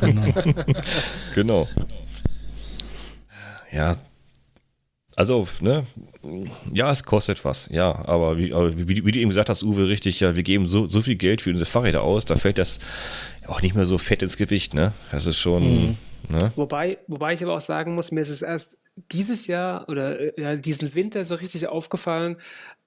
[0.00, 0.24] genau.
[0.34, 0.54] genau.
[1.34, 1.68] genau.
[3.70, 3.96] Ja,
[5.18, 5.84] also, ne,
[6.72, 9.88] ja, es kostet was, ja, aber wie, aber wie, wie, du eben gesagt hast, Uwe,
[9.88, 12.78] richtig, ja, wir geben so, so viel Geld für unsere Fahrräder aus, da fällt das
[13.48, 14.92] auch nicht mehr so fett ins Gewicht, ne?
[15.10, 15.96] Das ist schon, mhm.
[16.28, 16.52] ne?
[16.54, 18.78] Wobei, wobei ich aber auch sagen muss, mir ist es erst
[19.10, 22.36] dieses Jahr oder äh, ja, diesen Winter so richtig aufgefallen,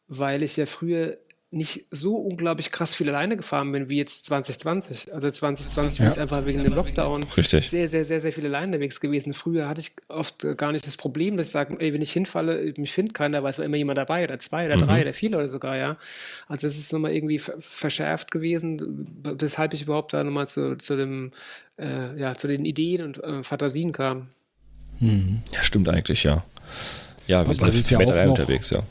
[0.08, 1.18] weil ich ja früher
[1.54, 5.14] nicht so unglaublich krass viel alleine gefahren bin wie jetzt 2020.
[5.14, 6.06] Also 2020 ja.
[6.08, 7.70] ist einfach wegen dem Lockdown Richtig.
[7.70, 9.34] sehr, sehr, sehr, sehr viele alleine unterwegs gewesen.
[9.34, 12.74] Früher hatte ich oft gar nicht das Problem, dass ich sage, ey, wenn ich hinfalle,
[12.78, 15.02] mich findet keiner, weil es war immer jemand dabei oder zwei oder drei mhm.
[15.02, 15.98] oder vier oder sogar, ja.
[16.48, 21.32] Also es ist nochmal irgendwie verschärft gewesen, weshalb ich überhaupt da nochmal zu, zu dem,
[21.78, 24.30] äh, ja, zu den Ideen und äh, Fantasien kam.
[25.00, 25.42] Mhm.
[25.52, 26.46] Ja, stimmt eigentlich, ja.
[27.28, 28.84] Ja, wir sind ja auch unterwegs, ja.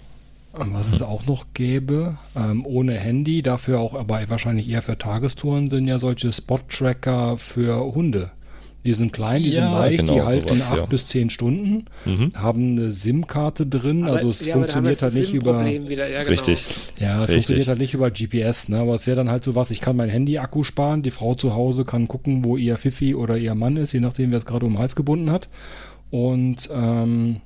[0.53, 5.71] Was es auch noch gäbe, ähm, ohne Handy, dafür auch aber wahrscheinlich eher für Tagestouren,
[5.71, 8.33] sind ja solche Spot-Tracker für Hunde.
[8.85, 10.87] Die sind klein, die ja, sind leicht, genau, die halten sowas, acht ja.
[10.87, 12.33] bis zehn Stunden, mhm.
[12.35, 15.67] haben eine SIM-Karte drin, aber, also es ja, funktioniert halt nicht über.
[15.67, 16.31] Wieder, ja, genau.
[16.31, 16.67] Richtig.
[16.99, 17.35] Ja, es Richtig.
[17.35, 18.79] funktioniert halt nicht über GPS, ne?
[18.79, 21.55] Aber es wäre dann halt so was, ich kann mein Handy-Akku sparen, die Frau zu
[21.55, 24.65] Hause kann gucken, wo ihr Fifi oder ihr Mann ist, je nachdem, wer es gerade
[24.65, 25.51] um den Hals gebunden hat.
[26.11, 27.43] Und ähm,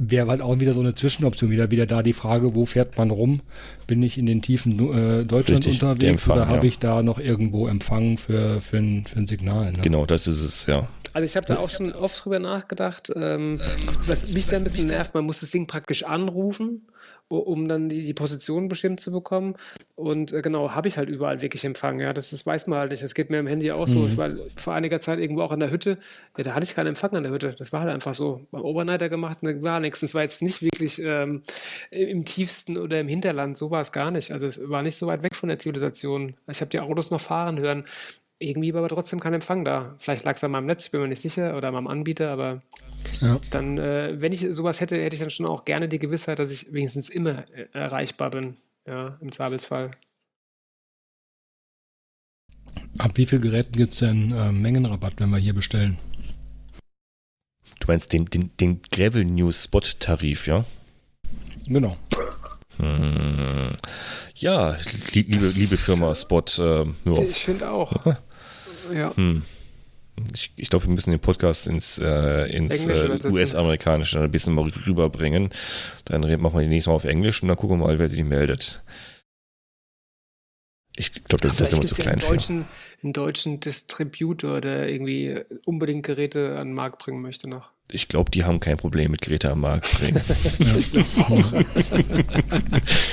[0.00, 1.50] wäre halt auch wieder so eine Zwischenoption.
[1.50, 3.42] Wieder, wieder da die Frage, wo fährt man rum?
[3.86, 6.72] Bin ich in den Tiefen äh, Deutschlands Richtig, unterwegs Empfang, oder habe ja.
[6.72, 9.72] ich da noch irgendwo Empfang für, für, ein, für ein Signal?
[9.72, 9.78] Ne?
[9.82, 10.88] Genau, das ist es, ja.
[11.12, 13.12] Also ich habe da auch schon oft drüber nachgedacht.
[13.14, 16.82] Ähm, was, was mich da ein bisschen nervt, man muss das Ding praktisch anrufen
[17.38, 19.54] um dann die, die Position bestimmt zu bekommen.
[19.94, 22.00] Und äh, genau, habe ich halt überall wirklich Empfang.
[22.00, 23.02] Ja, das, das weiß man halt nicht.
[23.02, 24.00] Das geht mir im Handy auch so.
[24.00, 24.08] Mhm.
[24.08, 25.98] Ich war vor einiger Zeit irgendwo auch in der Hütte.
[26.36, 27.54] Ja, da hatte ich keinen Empfang an der Hütte.
[27.56, 28.46] Das war halt einfach so.
[28.50, 30.02] Beim Overnighter gemacht, ne, gar nichts.
[30.02, 31.42] Es war jetzt nicht wirklich ähm,
[31.90, 33.56] im tiefsten oder im Hinterland.
[33.56, 34.32] So war es gar nicht.
[34.32, 36.34] Also es war nicht so weit weg von der Zivilisation.
[36.48, 37.84] Ich habe die Autos noch fahren hören
[38.40, 39.94] irgendwie war aber trotzdem kein Empfang da.
[39.98, 42.30] Vielleicht lag es an meinem Netz, ich bin mir nicht sicher, oder an meinem Anbieter,
[42.30, 42.62] aber
[43.20, 43.38] ja.
[43.50, 46.50] dann, äh, wenn ich sowas hätte, hätte ich dann schon auch gerne die Gewissheit, dass
[46.50, 49.90] ich wenigstens immer äh, erreichbar bin, ja, im Zweifelsfall.
[52.98, 55.98] Ab wie viel Geräten gibt es denn äh, Mengenrabatt, wenn wir hier bestellen?
[57.80, 60.64] Du meinst den, den, den Gravel News Spot Tarif, ja?
[61.66, 61.96] Genau.
[62.78, 63.76] Hm.
[64.34, 64.78] Ja,
[65.12, 66.44] liebe, liebe Firma Spot.
[66.58, 66.86] Äh,
[67.28, 67.92] ich finde auch.
[68.92, 69.16] Ja.
[69.16, 69.42] Hm.
[70.34, 74.68] Ich, ich glaube, wir müssen den Podcast ins, äh, ins äh, US-amerikanische ein bisschen mal
[74.86, 75.50] rüberbringen.
[76.04, 78.22] Dann machen wir die nächste Mal auf Englisch und dann gucken wir mal, wer sich
[78.22, 78.82] meldet.
[80.96, 82.18] Ich glaube, das, das ist immer zu klein.
[82.18, 82.64] Ja einen, deutschen,
[83.02, 87.70] einen deutschen Distributor, der irgendwie unbedingt Geräte an den Markt bringen möchte noch.
[87.90, 90.20] Ich glaube, die haben kein Problem mit Geräte am Markt bringen.
[90.58, 90.90] ich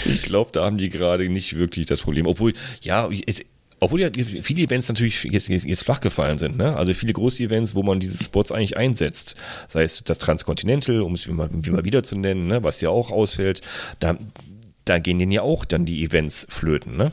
[0.06, 2.28] glaube glaub, da haben die gerade nicht wirklich das Problem.
[2.28, 2.52] Obwohl,
[2.82, 3.46] ja, es,
[3.80, 4.10] obwohl ja
[4.42, 6.76] viele Events natürlich jetzt, jetzt, jetzt flach gefallen sind, ne?
[6.76, 9.36] Also viele große Events, wo man diese Spots eigentlich einsetzt.
[9.68, 12.64] Sei es das Transcontinental, um es wie mal, wie mal wieder zu nennen, ne?
[12.64, 13.62] was ja auch ausfällt.
[14.00, 14.18] Da,
[14.86, 17.12] da gehen denen ja auch dann die Events flöten, ne?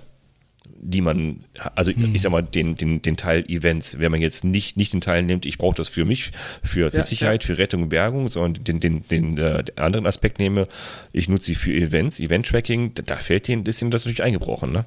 [0.87, 1.45] Die man,
[1.75, 2.15] also hm.
[2.15, 5.23] ich sag mal, den, den, den Teil Events, wenn man jetzt nicht, nicht den Teil
[5.23, 6.31] nimmt, ich brauche das für mich,
[6.63, 7.47] für, für ja, Sicherheit, ja.
[7.47, 10.69] für Rettung und Bergung, sondern den, den, den, äh, anderen Aspekt nehme,
[11.13, 14.73] ich nutze sie für Events, Event-Tracking, da, da fällt denen, ist denen das natürlich eingebrochen,
[14.73, 14.85] ne?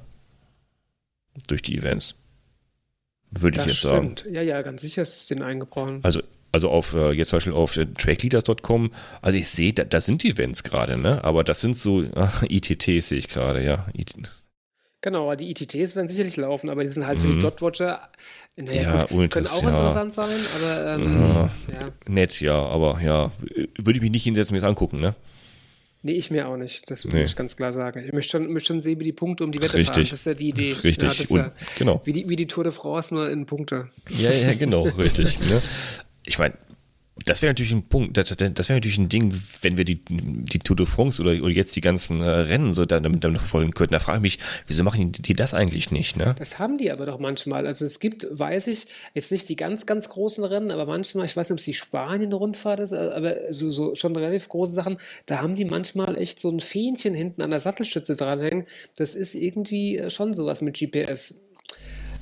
[1.46, 2.16] Durch die Events.
[3.30, 4.20] Würde ich jetzt stimmt.
[4.20, 4.34] sagen.
[4.34, 6.00] Ja, ja, ganz sicher ist es denen eingebrochen.
[6.02, 10.06] Also, also auf äh, jetzt zum Beispiel auf äh, trackleaders.com, also ich sehe, da, das
[10.06, 11.22] sind die Events gerade, ne?
[11.24, 13.86] Aber das sind so ach, ITTs, sehe ich gerade, ja.
[13.94, 14.14] IT
[15.00, 17.22] Genau, die ITTs werden sicherlich laufen, aber die sind halt mhm.
[17.22, 17.40] für die mhm.
[17.40, 18.08] Dotwatcher,
[18.56, 19.70] naja, ja, gut, können auch ja.
[19.70, 21.88] interessant sein, aber ähm, ja, ja.
[22.08, 23.30] nett, ja, aber ja,
[23.76, 25.14] würde ich mich nicht hinsetzen und mir das angucken, ne?
[26.02, 26.90] Nee, ich mir auch nicht.
[26.90, 27.20] Das nee.
[27.20, 28.04] muss ich ganz klar sagen.
[28.04, 29.94] Ich möchte schon, möchte schon sehen, wie die Punkte um die Wette Richtig.
[29.94, 30.02] fahren.
[30.04, 30.72] Das ist ja die Idee.
[30.72, 31.02] Richtig.
[31.02, 32.00] Ja, ist ja, genau.
[32.04, 33.88] Wie die, wie die Tour de France nur in Punkte.
[34.16, 34.82] Ja, ja, genau.
[34.98, 35.40] Richtig.
[35.40, 35.60] Ne?
[36.24, 36.54] Ich meine,
[37.24, 40.58] das wäre natürlich ein Punkt, das, das wäre natürlich ein Ding, wenn wir die, die
[40.58, 43.92] Tour de France oder, oder jetzt die ganzen äh, Rennen so damit, damit folgen könnten.
[43.92, 46.16] Da frage ich mich, wieso machen die, die, das eigentlich nicht?
[46.16, 46.34] Ne?
[46.38, 47.66] Das haben die aber doch manchmal.
[47.66, 51.36] Also es gibt, weiß ich, jetzt nicht die ganz, ganz großen Rennen, aber manchmal, ich
[51.36, 55.42] weiß nicht, ob es die Spanien-Rundfahrt ist, aber so, so schon relativ große Sachen, da
[55.42, 58.64] haben die manchmal echt so ein Fähnchen hinten an der Sattelstütze dranhängen.
[58.96, 61.34] Das ist irgendwie äh, schon sowas mit GPS.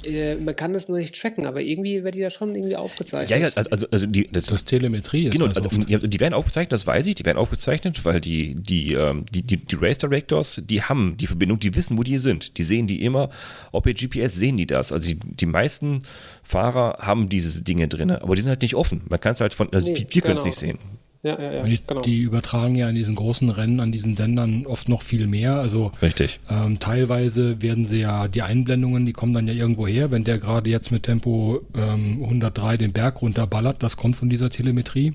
[0.06, 3.30] Äh, man kann das nur nicht tracken, aber irgendwie wird die da schon irgendwie aufgezeichnet.
[3.30, 6.86] Ja, ja, also, also die, das, das Telemetrie ist Genau, also, die werden aufgezeichnet, das
[6.86, 10.82] weiß ich, die werden aufgezeichnet, weil die, die, ähm, die, die, die Race Directors, die
[10.82, 12.56] haben die Verbindung, die wissen, wo die sind.
[12.58, 13.30] Die sehen die immer,
[13.72, 14.92] ob per GPS sehen die das.
[14.92, 16.04] Also die, die meisten
[16.42, 19.02] Fahrer haben diese Dinge drin, aber die sind halt nicht offen.
[19.08, 20.46] Man kann es halt von, also nee, wir, wir können es genau.
[20.46, 20.78] nicht sehen.
[21.26, 22.02] Ja, ja, ja, die, genau.
[22.02, 25.58] die, übertragen ja an diesen großen Rennen, an diesen Sendern oft noch viel mehr.
[25.58, 26.38] Also Richtig.
[26.48, 30.38] Ähm, teilweise werden sie ja, die Einblendungen, die kommen dann ja irgendwo her, wenn der
[30.38, 35.14] gerade jetzt mit Tempo ähm, 103 den Berg runterballert, das kommt von dieser Telemetrie.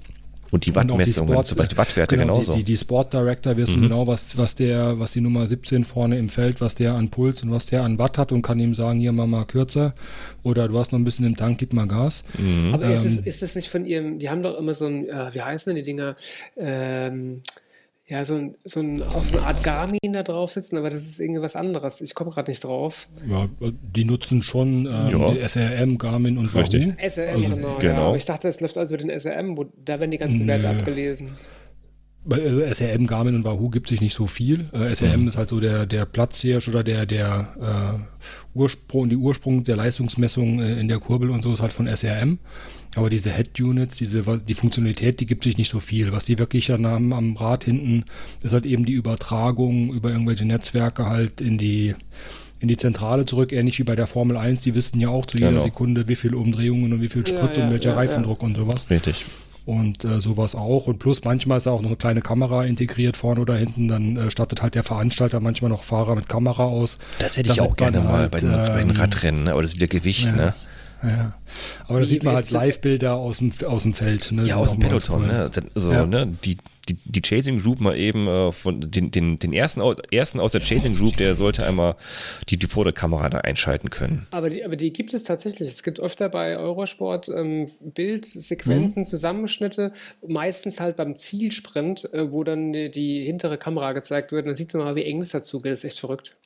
[0.51, 2.51] Und die Wattmessungen, zum Beispiel Wattwerte genau, genauso.
[2.51, 3.83] Die, die, die Sport Director wissen mhm.
[3.83, 7.41] genau, was, was der, was die Nummer 17 vorne im Feld, was der an Puls
[7.43, 9.93] und was der an Watt hat und kann ihm sagen, hier mach mal kürzer
[10.43, 12.25] oder du hast noch ein bisschen im Tank, gib mal Gas.
[12.37, 12.73] Mhm.
[12.73, 15.09] Aber ähm, ist, es, ist es nicht von ihrem, die haben doch immer so ein,
[15.09, 16.15] äh, wie heißen denn die Dinger?
[16.57, 17.41] Ähm,
[18.11, 20.99] ja, so, ein, so, ein, auch so eine Art Garmin da drauf sitzen, aber das
[20.99, 22.01] ist irgendwie was anderes.
[22.01, 23.07] Ich komme gerade nicht drauf.
[23.25, 23.47] Ja,
[23.95, 25.47] die nutzen schon ähm, ja.
[25.47, 26.87] SRM, Garmin und Richtig.
[26.87, 27.09] Wahoo.
[27.09, 27.77] SRM, also, genau.
[27.79, 27.93] genau.
[27.93, 28.07] Ja.
[28.07, 30.67] Aber ich dachte, es läuft also mit den SRM, wo, da werden die ganzen Werte
[30.67, 31.29] abgelesen.
[32.25, 34.69] Bei äh, SRM, Garmin und Wahoo gibt sich nicht so viel.
[34.73, 35.27] Äh, SRM mhm.
[35.29, 38.03] ist halt so der, der Platzhirsch oder der, der
[38.53, 41.87] äh, Ursprung, die Ursprung der Leistungsmessung äh, in der Kurbel und so ist halt von
[41.87, 42.39] SRM.
[42.95, 46.11] Aber diese Head-Units, diese, die Funktionalität, die gibt sich nicht so viel.
[46.11, 48.03] Was die wirklich dann haben am Rad hinten,
[48.43, 51.95] ist halt eben die Übertragung über irgendwelche Netzwerke halt in die,
[52.59, 54.61] in die Zentrale zurück, ähnlich wie bei der Formel 1.
[54.61, 55.63] Die wissen ja auch zu jeder genau.
[55.63, 58.57] Sekunde, wie viele Umdrehungen und wie viel Sprit ja, ja, und welcher ja, Reifendruck und
[58.57, 58.89] sowas.
[58.89, 59.25] Richtig.
[59.65, 60.87] Und äh, sowas auch.
[60.87, 63.87] Und plus manchmal ist auch noch eine kleine Kamera integriert vorne oder hinten.
[63.87, 66.97] Dann äh, stattet halt der Veranstalter manchmal noch Fahrer mit Kamera aus.
[67.19, 69.51] Das hätte ich auch gerne mal halt, bei, den, ähm, bei den Radrennen, ne?
[69.51, 70.53] aber das ist wieder Gewicht, ne?
[71.03, 71.33] Ja.
[71.87, 74.31] Aber da sieht man halt Live-Bilder aus dem, aus dem Feld.
[74.31, 74.43] Ne?
[74.43, 75.27] Ja, aus dem Peloton.
[75.27, 75.49] Ne?
[75.75, 76.05] So, ja.
[76.05, 76.37] ne?
[76.43, 76.57] Die,
[76.89, 79.81] die, die Chasing Group mal eben äh, von den, den, den ersten,
[80.11, 81.95] ersten aus der Chasing Group, der sollte einmal
[82.49, 84.27] die, die Vorderkamera da einschalten können.
[84.31, 85.69] Aber die, aber die gibt es tatsächlich.
[85.69, 89.05] Es gibt öfter bei Eurosport ähm, Bildsequenzen, mhm.
[89.05, 89.93] Zusammenschnitte,
[90.27, 94.47] meistens halt beim Zielsprint, äh, wo dann die, die, hintere Kamera gezeigt wird.
[94.47, 95.71] Dann sieht man mal, wie eng es dazu geht.
[95.71, 96.37] Das ist echt verrückt.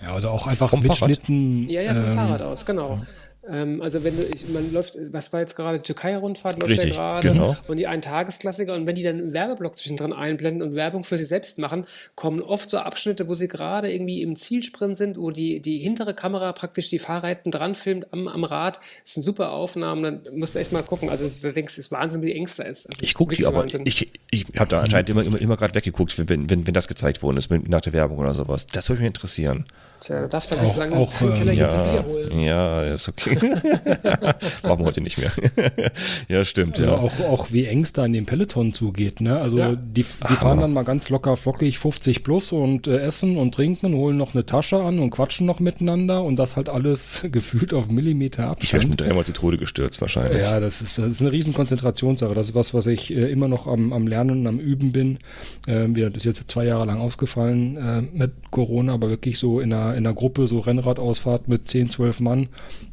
[0.00, 1.68] Ja, also auch einfach vom Mitschnitten.
[1.68, 2.94] Ja, ja, vom ähm, Fahrrad aus, genau.
[2.94, 3.02] Ja.
[3.48, 7.20] Ähm, also wenn du, ich, man läuft, was war jetzt gerade, Türkei-Rundfahrt läuft Richtig, ja
[7.20, 7.56] gerade genau.
[7.68, 11.24] und die Ein-Tagesklassiker und wenn die dann einen Werbeblock zwischendrin einblenden und Werbung für sie
[11.24, 15.60] selbst machen, kommen oft so Abschnitte, wo sie gerade irgendwie im Zielsprint sind, wo die,
[15.60, 18.78] die hintere Kamera praktisch die Fahrräten dran filmt am, am Rad.
[19.02, 21.10] Das sind super Aufnahmen, dann musst du echt mal gucken.
[21.10, 22.88] Also du denkst, es ist Wahnsinn, wie eng es da ist.
[22.88, 23.82] Also ich gucke die, aber Wahnsinn.
[23.84, 27.22] ich, ich habe da anscheinend immer, immer, immer gerade weggeguckt, wenn, wenn, wenn das gezeigt
[27.22, 28.66] worden ist nach der Werbung oder sowas.
[28.66, 29.66] Das würde mich interessieren.
[30.04, 32.38] Tja, du darfst ja nicht sagen, auch, äh, Keller ja, jetzt Bier holen.
[32.40, 33.38] Ja, ist okay.
[34.62, 35.32] Machen wir heute nicht mehr.
[36.28, 36.78] ja, stimmt.
[36.78, 36.98] Also ja.
[36.98, 39.22] Auch, auch wie eng es da in dem Peloton zugeht.
[39.22, 39.38] Ne?
[39.40, 39.74] Also ja.
[39.74, 43.94] die, die fahren dann mal ganz locker flockig 50 plus und äh, essen und trinken,
[43.94, 47.88] holen noch eine Tasche an und quatschen noch miteinander und das halt alles gefühlt auf
[47.88, 48.64] Millimeter Abstand.
[48.64, 50.36] Ich wäre schon dreimal zu Tode gestürzt wahrscheinlich.
[50.36, 52.34] Ja, das ist, das ist eine riesen Konzentrationssache.
[52.34, 55.18] Das ist was, was ich äh, immer noch am, am Lernen und am Üben bin.
[55.66, 59.72] Äh, das ist jetzt zwei Jahre lang ausgefallen äh, mit Corona, aber wirklich so in
[59.72, 62.48] einer einer, in einer Gruppe, so Rennradausfahrt mit 10, 12 Mann,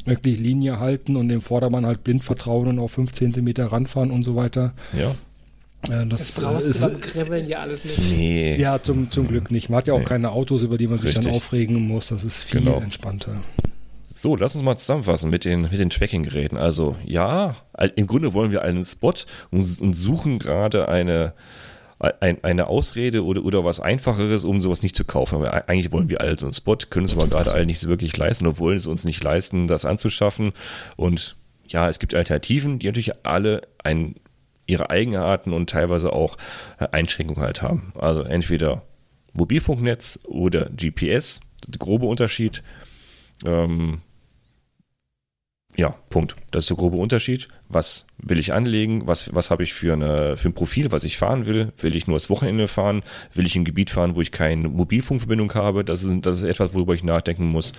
[0.06, 4.24] wirklich Linie halten und dem Vordermann halt blind vertrauen und auf 5 Zentimeter ranfahren und
[4.24, 4.74] so weiter.
[4.98, 5.16] Ja.
[5.90, 8.12] Ja, das, das brauchst du beim Kribbeln ja alles nicht.
[8.12, 8.56] Nee.
[8.56, 9.70] Ja, zum, zum Glück nicht.
[9.70, 10.06] Man hat ja auch nee.
[10.06, 11.26] keine Autos, über die man sich Richtig.
[11.26, 12.10] dann aufregen muss.
[12.10, 12.80] Das ist viel genau.
[12.80, 13.42] entspannter.
[14.04, 16.56] So, lass uns mal zusammenfassen mit den, mit den Tracking-Geräten.
[16.56, 17.56] Also, ja,
[17.96, 19.16] im Grunde wollen wir einen Spot
[19.50, 21.34] und, und suchen gerade eine,
[22.20, 25.36] ein, eine Ausrede oder, oder was Einfacheres, um sowas nicht zu kaufen.
[25.36, 27.90] Aber eigentlich wollen wir alle so einen Spot, können es aber gerade alle nicht so
[27.90, 30.54] wirklich leisten oder wollen es uns nicht leisten, das anzuschaffen.
[30.96, 31.36] Und
[31.68, 34.16] ja, es gibt Alternativen, die natürlich alle ein,
[34.66, 36.38] ihre Eigenarten und teilweise auch
[36.78, 37.94] Einschränkungen halt haben.
[37.98, 38.84] Also entweder
[39.34, 41.40] Mobilfunknetz oder GPS,
[41.78, 42.64] grobe Unterschied.
[43.46, 44.02] Ähm,
[45.78, 46.36] ja, Punkt.
[46.52, 47.48] Das ist der grobe Unterschied.
[47.70, 49.08] Was will ich anlegen?
[49.08, 51.72] Was, was habe ich für, eine, für ein Profil, was ich fahren will?
[51.78, 53.04] Will ich nur das Wochenende fahren?
[53.34, 55.86] Will ich ein Gebiet fahren, wo ich keine Mobilfunkverbindung habe?
[55.86, 57.72] Das ist, das ist etwas, worüber ich nachdenken muss,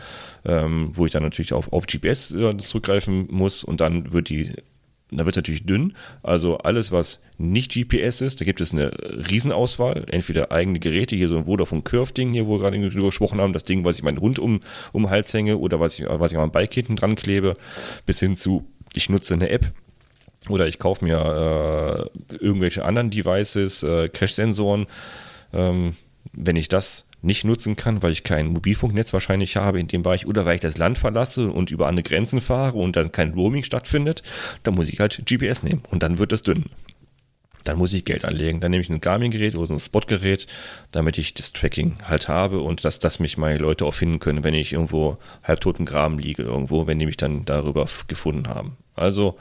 [0.46, 4.52] ähm, wo ich dann natürlich auf, auf GPS äh, zurückgreifen muss und dann wird die
[5.12, 5.94] da wird es natürlich dünn.
[6.22, 8.90] Also alles, was nicht GPS ist, da gibt es eine
[9.30, 10.06] Riesenauswahl.
[10.10, 13.52] Entweder eigene Geräte, hier so ein Vodafone Curve-Ding hier, wo wir gerade drüber gesprochen haben,
[13.52, 14.60] das Ding, was ich meinen Hund um,
[14.92, 17.56] um den Hals hänge oder was ich, was ich am Bike hinten dran klebe,
[18.06, 19.72] bis hin zu, ich nutze eine App,
[20.48, 24.86] oder ich kaufe mir äh, irgendwelche anderen Devices, äh, Crash-Sensoren.
[25.52, 25.94] Ähm,
[26.32, 30.26] wenn ich das nicht nutzen kann, weil ich kein Mobilfunknetz wahrscheinlich habe in dem Bereich
[30.26, 33.64] oder weil ich das Land verlasse und über andere Grenzen fahre und dann kein Roaming
[33.64, 34.22] stattfindet,
[34.64, 36.66] dann muss ich halt GPS nehmen und dann wird es dünn.
[37.64, 38.60] Dann muss ich Geld anlegen.
[38.60, 40.48] Dann nehme ich ein Garmin-Gerät oder so ein Spot-Gerät,
[40.90, 44.42] damit ich das Tracking halt habe und dass, dass mich meine Leute auch finden können,
[44.42, 48.76] wenn ich irgendwo halbtot im Graben liege irgendwo, wenn die mich dann darüber gefunden haben.
[48.94, 49.38] Also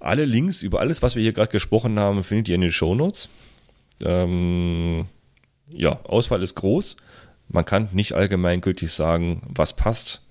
[0.00, 2.94] alle Links über alles, was wir hier gerade gesprochen haben, findet ihr in den Show
[2.94, 3.28] Notes.
[4.04, 5.06] Ähm,
[5.68, 6.96] ja, Auswahl ist groß.
[7.48, 10.22] Man kann nicht allgemeingültig sagen, was passt.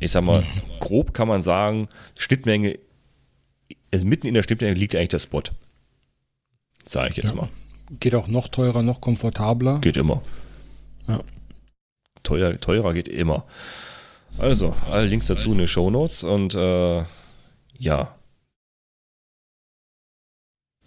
[0.00, 0.44] Ich sag mal,
[0.80, 2.78] grob kann man sagen, Schnittmenge,
[3.92, 5.42] also mitten in der Schnittmenge liegt eigentlich der Spot.
[6.84, 7.42] Sage ich jetzt ja.
[7.42, 7.48] mal.
[8.00, 9.78] Geht auch noch teurer, noch komfortabler.
[9.80, 10.22] Geht immer.
[11.06, 11.20] Ja.
[12.22, 13.44] Teuer, teurer geht immer.
[14.38, 17.04] Also, alle Links dazu in den Show Notes und äh,
[17.78, 18.14] ja.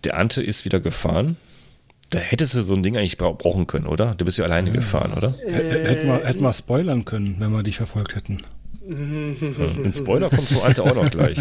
[0.04, 1.38] Der Ante ist wieder gefahren.
[2.12, 4.16] Da hättest du so ein Ding eigentlich brauchen können, oder?
[4.16, 4.76] Du bist ja alleine ja.
[4.76, 5.34] gefahren, oder?
[5.46, 8.44] Äh, hätten wir, hätten wir spoilern können, wenn wir dich verfolgt hätten.
[8.86, 11.38] Ein Spoiler kommt so Ante auch noch gleich.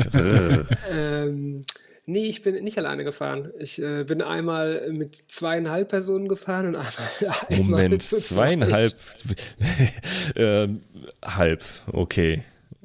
[0.92, 1.64] ähm,
[2.06, 3.50] nee, ich bin nicht alleine gefahren.
[3.58, 6.92] Ich äh, bin einmal mit zweieinhalb Personen gefahren und einmal,
[7.48, 8.94] einmal Moment, mit zweieinhalb.
[10.36, 10.82] ähm,
[11.24, 12.44] halb, okay.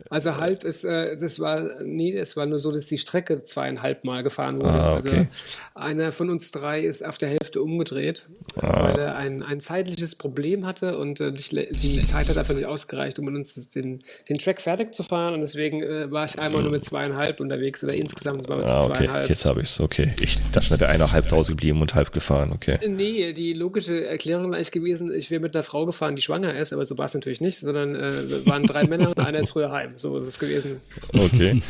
[0.09, 4.03] Also halb ist, äh, das war, nee, es war nur so, dass die Strecke zweieinhalb
[4.03, 4.69] Mal gefahren wurde.
[4.69, 5.27] Ah, okay.
[5.73, 8.29] Also einer von uns drei ist auf der Hälfte umgedreht,
[8.61, 8.83] ah.
[8.83, 13.17] weil er ein, ein zeitliches Problem hatte und äh, die Zeit hat einfach nicht ausgereicht,
[13.19, 13.99] um uns den,
[14.29, 15.33] den Track fertig zu fahren.
[15.33, 18.85] Und deswegen äh, war ich einmal nur mit zweieinhalb unterwegs oder insgesamt war es ah,
[18.85, 18.93] okay.
[18.93, 19.29] zweieinhalb.
[19.29, 20.13] Jetzt habe ich es, okay.
[20.21, 22.77] Ich dachte, schon, wäre einer halb zu Hause geblieben und halb gefahren, okay.
[22.87, 26.55] Nee, die logische Erklärung war eigentlich gewesen, ich wäre mit einer Frau gefahren, die schwanger
[26.55, 29.49] ist, aber so war es natürlich nicht, sondern äh, waren drei Männer und einer ist
[29.49, 29.94] früher heim.
[29.95, 30.81] So ist es gewesen.
[31.13, 31.61] Okay.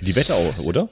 [0.00, 0.88] Die Wetterau, oder?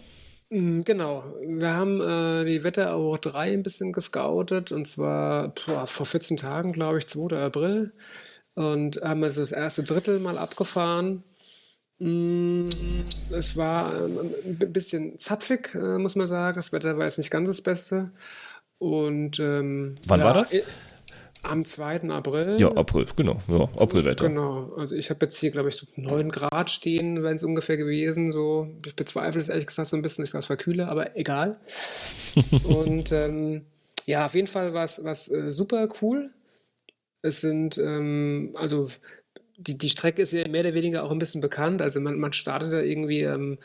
[0.51, 1.25] Mm, genau.
[1.47, 6.73] Wir haben äh, die Wetterau 3 ein bisschen gescoutet und zwar boah, vor 14 Tagen,
[6.73, 7.37] glaube ich, 2.
[7.37, 7.93] April.
[8.55, 11.25] Und haben also das erste Drittel mal abgefahren.
[11.99, 12.69] Mm,
[13.31, 16.57] es war ähm, ein bisschen zapfig, äh, muss man sagen.
[16.57, 18.11] Das Wetter war jetzt nicht ganz das Beste.
[18.79, 20.55] Und ähm, wann ja, war das?
[21.43, 22.11] Am 2.
[22.11, 22.61] April.
[22.61, 23.43] Ja, April, genau.
[23.49, 24.29] Ja, Aprilwetter.
[24.29, 24.73] Genau.
[24.77, 28.31] Also ich habe jetzt hier, glaube ich, so 9 Grad stehen, wenn es ungefähr gewesen.
[28.31, 28.69] So.
[28.87, 31.59] Ich bezweifle es ehrlich gesagt so ein bisschen, ich das verkühle, aber egal.
[32.65, 33.67] und ähm,
[34.07, 36.31] ja, auf jeden Fall war es äh, super cool.
[37.23, 38.89] Es sind, ähm, also
[39.57, 41.83] die, die Strecke ist ja mehr oder weniger auch ein bisschen bekannt.
[41.83, 43.59] Also man, man startet da irgendwie ähm,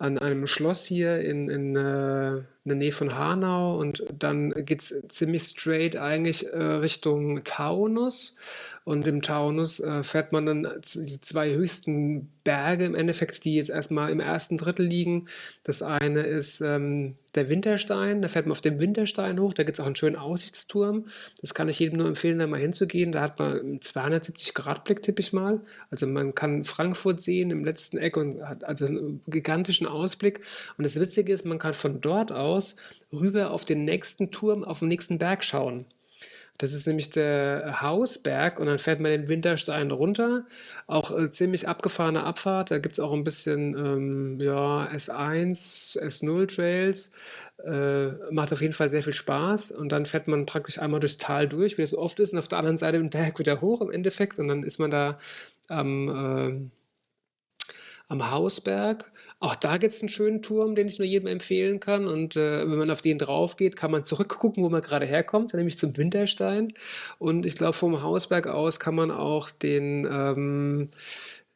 [0.00, 4.80] an einem Schloss hier in, in, äh, in der Nähe von Hanau und dann geht
[4.80, 8.38] es ziemlich straight eigentlich äh, Richtung Taunus
[8.84, 13.70] und im Taunus äh, fährt man dann die zwei höchsten Berge im Endeffekt, die jetzt
[13.70, 15.26] erstmal im ersten Drittel liegen.
[15.64, 19.76] Das eine ist ähm, der Winterstein, da fährt man auf dem Winterstein hoch, da gibt
[19.76, 21.06] es auch einen schönen Aussichtsturm.
[21.40, 23.12] Das kann ich jedem nur empfehlen, da mal hinzugehen.
[23.12, 25.60] Da hat man einen 270-Grad-Blick, tippe ich mal.
[25.90, 30.40] Also man kann Frankfurt sehen im letzten Eck und hat also einen gigantischen Ausblick.
[30.78, 32.76] Und das Witzige ist, man kann von dort aus
[33.12, 35.84] rüber auf den nächsten Turm, auf den nächsten Berg schauen.
[36.60, 40.44] Das ist nämlich der Hausberg und dann fährt man den Winterstein runter.
[40.86, 42.70] Auch äh, ziemlich abgefahrene Abfahrt.
[42.70, 47.14] Da gibt es auch ein bisschen ähm, ja, S1, S0 Trails.
[47.64, 51.16] Äh, macht auf jeden Fall sehr viel Spaß und dann fährt man praktisch einmal durchs
[51.16, 53.80] Tal durch, wie das oft ist, und auf der anderen Seite den Berg wieder hoch
[53.80, 55.16] im Endeffekt und dann ist man da
[55.68, 56.70] am, äh,
[58.08, 59.10] am Hausberg.
[59.42, 62.06] Auch da gibt es einen schönen Turm, den ich nur jedem empfehlen kann.
[62.06, 65.54] Und äh, wenn man auf den drauf geht, kann man zurückgucken, wo man gerade herkommt,
[65.54, 66.74] nämlich zum Winterstein.
[67.18, 70.90] Und ich glaube, vom Hausberg aus kann man auch den, ähm,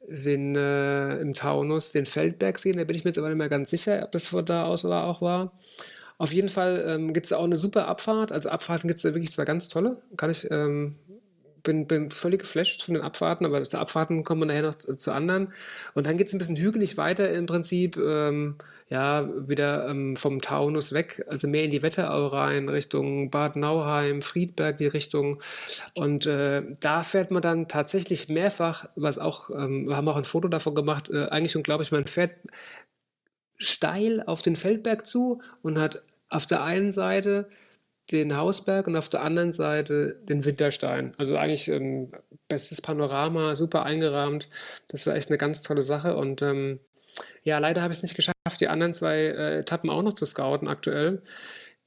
[0.09, 2.79] den äh, im Taunus den Feldberg sehen.
[2.79, 4.87] Da bin ich mir jetzt aber nicht mehr ganz sicher, ob das von da aus
[4.87, 5.53] auch war.
[6.17, 8.33] Auf jeden Fall ähm, gibt es auch eine super Abfahrt.
[8.33, 10.01] Also Abfahrten gibt es da wirklich zwei ganz tolle.
[10.17, 10.97] Kann ich, ähm,
[11.65, 14.97] bin, bin völlig geflasht von den Abfahrten, aber zu Abfahrten kommen wir nachher noch zu,
[14.97, 15.53] zu anderen.
[15.95, 18.57] Und dann geht es ein bisschen hügelig weiter im Prinzip, ähm,
[18.89, 24.23] ja, wieder ähm, vom Taunus weg, also mehr in die Wetterau rein, Richtung Bad Nauheim,
[24.23, 25.41] Friedberg, die Richtung.
[25.95, 30.25] Und äh, da fährt man dann tatsächlich mehrfach, was auch, ähm, wir haben auch ein
[30.25, 32.37] Foto davon gemacht, äh, eigentlich unglaublich, man fährt
[33.57, 37.49] steil auf den Feldberg zu und hat auf der einen Seite
[38.13, 41.13] den Hausberg und auf der anderen Seite den Winterstein.
[41.19, 42.13] Also eigentlich ein
[42.49, 44.49] bestes Panorama, super eingerahmt.
[44.89, 46.17] Das war echt eine ganz tolle Sache.
[46.17, 46.81] Und ähm,
[47.45, 50.27] ja, leider habe ich es nicht geschafft, die anderen zwei äh, Etappen auch noch zu
[50.27, 51.23] scouten aktuell.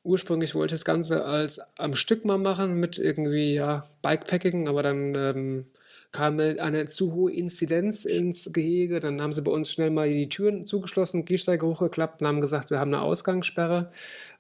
[0.04, 4.82] Ursprünglich wollte ich das Ganze als am Stück mal machen mit irgendwie ja, Bikepacking, aber
[4.82, 5.66] dann ähm,
[6.12, 9.00] kam eine zu hohe Inzidenz ins Gehege.
[9.00, 12.70] Dann haben sie bei uns schnell mal die Türen zugeschlossen, Gehsteige hochgeklappt und haben gesagt,
[12.70, 13.90] wir haben eine Ausgangssperre.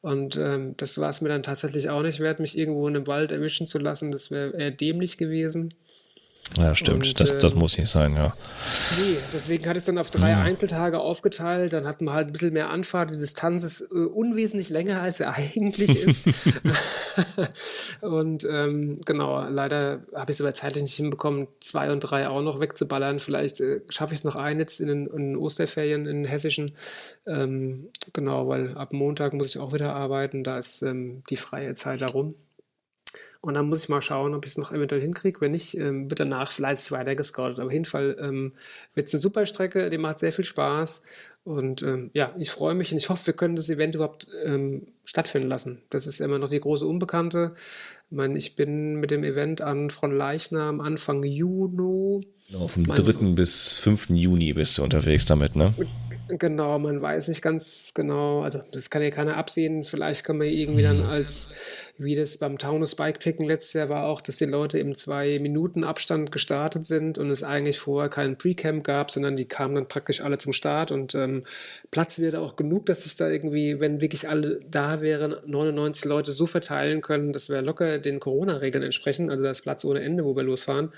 [0.01, 3.07] Und ähm, das war es mir dann tatsächlich auch nicht wert, mich irgendwo in einem
[3.07, 4.11] Wald erwischen zu lassen.
[4.11, 5.73] Das wäre eher dämlich gewesen.
[6.55, 7.07] Ja, stimmt.
[7.07, 8.33] Und, das, das ähm, muss nicht sein, ja.
[8.99, 10.41] Nee, deswegen hat es dann auf drei mhm.
[10.41, 11.73] Einzeltage aufgeteilt.
[11.73, 13.13] Dann hat man halt ein bisschen mehr Anfahrt.
[13.13, 16.23] Die Distanz ist äh, unwesentlich länger, als er eigentlich ist.
[18.01, 22.41] und ähm, genau, leider habe ich es aber zeitlich nicht hinbekommen, zwei und drei auch
[22.41, 23.19] noch wegzuballern.
[23.19, 26.25] Vielleicht äh, schaffe ich es noch ein jetzt in den, in den Osterferien in den
[26.25, 26.71] hessischen.
[27.27, 30.43] Ähm, genau, weil ab Montag muss ich auch wieder arbeiten.
[30.43, 32.35] Da ist ähm, die freie Zeit herum.
[33.41, 35.41] Und dann muss ich mal schauen, ob ich es noch eventuell hinkriege.
[35.41, 37.59] Wenn nicht, ähm, wird danach fleißig weiter gescoutet.
[37.59, 38.53] Aber auf jeden Fall ähm,
[38.93, 41.03] wird es eine super Strecke, die macht sehr viel Spaß.
[41.47, 44.87] Und ähm, ja, ich freue mich und ich hoffe, wir können das Event überhaupt ähm,
[45.05, 45.81] stattfinden lassen.
[45.89, 47.53] Das ist immer noch die große Unbekannte.
[48.09, 52.27] Ich meine, ich bin mit dem Event an Frontleichnam Anfang Juni.
[52.59, 53.31] Auf dem 3.
[53.31, 54.09] bis 5.
[54.09, 55.73] Juni bist du unterwegs damit, ne?
[56.29, 59.83] Genau, man weiß nicht ganz genau, also das kann ja keiner absehen.
[59.83, 61.49] Vielleicht kann man irgendwie dann als,
[61.97, 65.83] wie das beim Taunus Bikepicken letztes Jahr war auch, dass die Leute im zwei Minuten
[65.83, 70.21] Abstand gestartet sind und es eigentlich vorher keinen Pre-Camp gab, sondern die kamen dann praktisch
[70.21, 71.43] alle zum Start und ähm,
[71.91, 76.31] Platz wäre auch genug, dass sich da irgendwie, wenn wirklich alle da wären, 99 Leute
[76.31, 79.29] so verteilen können, dass wir locker den Corona-Regeln entsprechen.
[79.29, 80.91] Also da ist Platz ohne Ende, wo wir losfahren.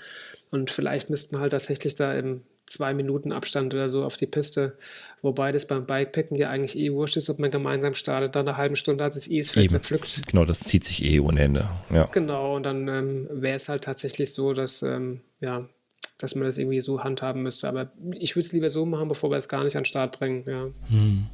[0.50, 4.26] Und vielleicht müssten wir halt tatsächlich da im zwei Minuten Abstand oder so auf die
[4.26, 4.76] Piste.
[5.22, 8.36] Wobei das beim Bikepacken ja eigentlich eh wurscht ist, ob man gemeinsam startet.
[8.36, 10.28] Dann eine halbe Stunde hat es eh das Feld zerpflückt.
[10.30, 11.68] Genau, das zieht sich eh ohne Ende.
[11.92, 12.04] Ja.
[12.06, 15.68] Genau, und dann ähm, wäre es halt tatsächlich so, dass, ähm, ja,
[16.18, 17.68] dass man das irgendwie so handhaben müsste.
[17.68, 20.18] Aber ich würde es lieber so machen, bevor wir es gar nicht an den Start
[20.18, 20.44] bringen.
[20.46, 20.68] Ja.
[20.88, 21.26] Hm.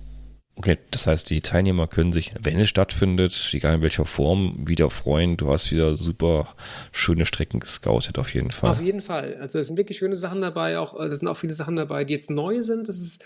[0.59, 4.89] Okay, das heißt, die Teilnehmer können sich, wenn es stattfindet, egal in welcher Form, wieder
[4.89, 5.37] freuen.
[5.37, 6.55] Du hast wieder super
[6.93, 8.70] schöne Strecken gescoutet, auf jeden Fall.
[8.70, 9.37] Auf jeden Fall.
[9.39, 10.78] Also es sind wirklich schöne Sachen dabei.
[10.78, 12.89] Auch, es sind auch viele Sachen dabei, die jetzt neu sind.
[12.89, 13.22] Das ist,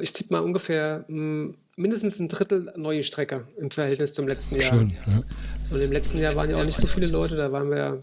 [0.00, 4.74] ich tippe mal ungefähr hm, mindestens ein Drittel neue Strecke im Verhältnis zum letzten Jahr.
[4.76, 5.22] Schön, ja.
[5.70, 7.98] Und im letzten Jahr waren ja auch nicht so viele Leute, da waren wir ja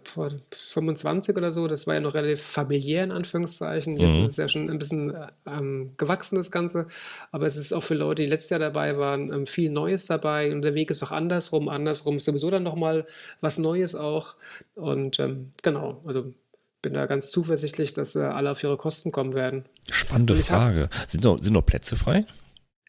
[0.51, 3.97] 25 oder so, das war ja noch relativ familiär in Anführungszeichen.
[3.97, 4.25] Jetzt mhm.
[4.25, 5.13] ist es ja schon ein bisschen
[5.45, 6.87] ähm, gewachsen, das Ganze.
[7.31, 10.51] Aber es ist auch für Leute, die letztes Jahr dabei waren, ähm, viel Neues dabei.
[10.51, 11.69] Und der Weg ist auch andersrum.
[11.69, 13.05] Andersrum ist sowieso dann nochmal
[13.39, 14.35] was Neues auch.
[14.75, 16.33] Und ähm, genau, also
[16.81, 19.65] bin da ganz zuversichtlich, dass äh, alle auf ihre Kosten kommen werden.
[19.89, 20.89] Spannende Frage.
[20.91, 22.25] Hab, sind, noch, sind noch Plätze frei?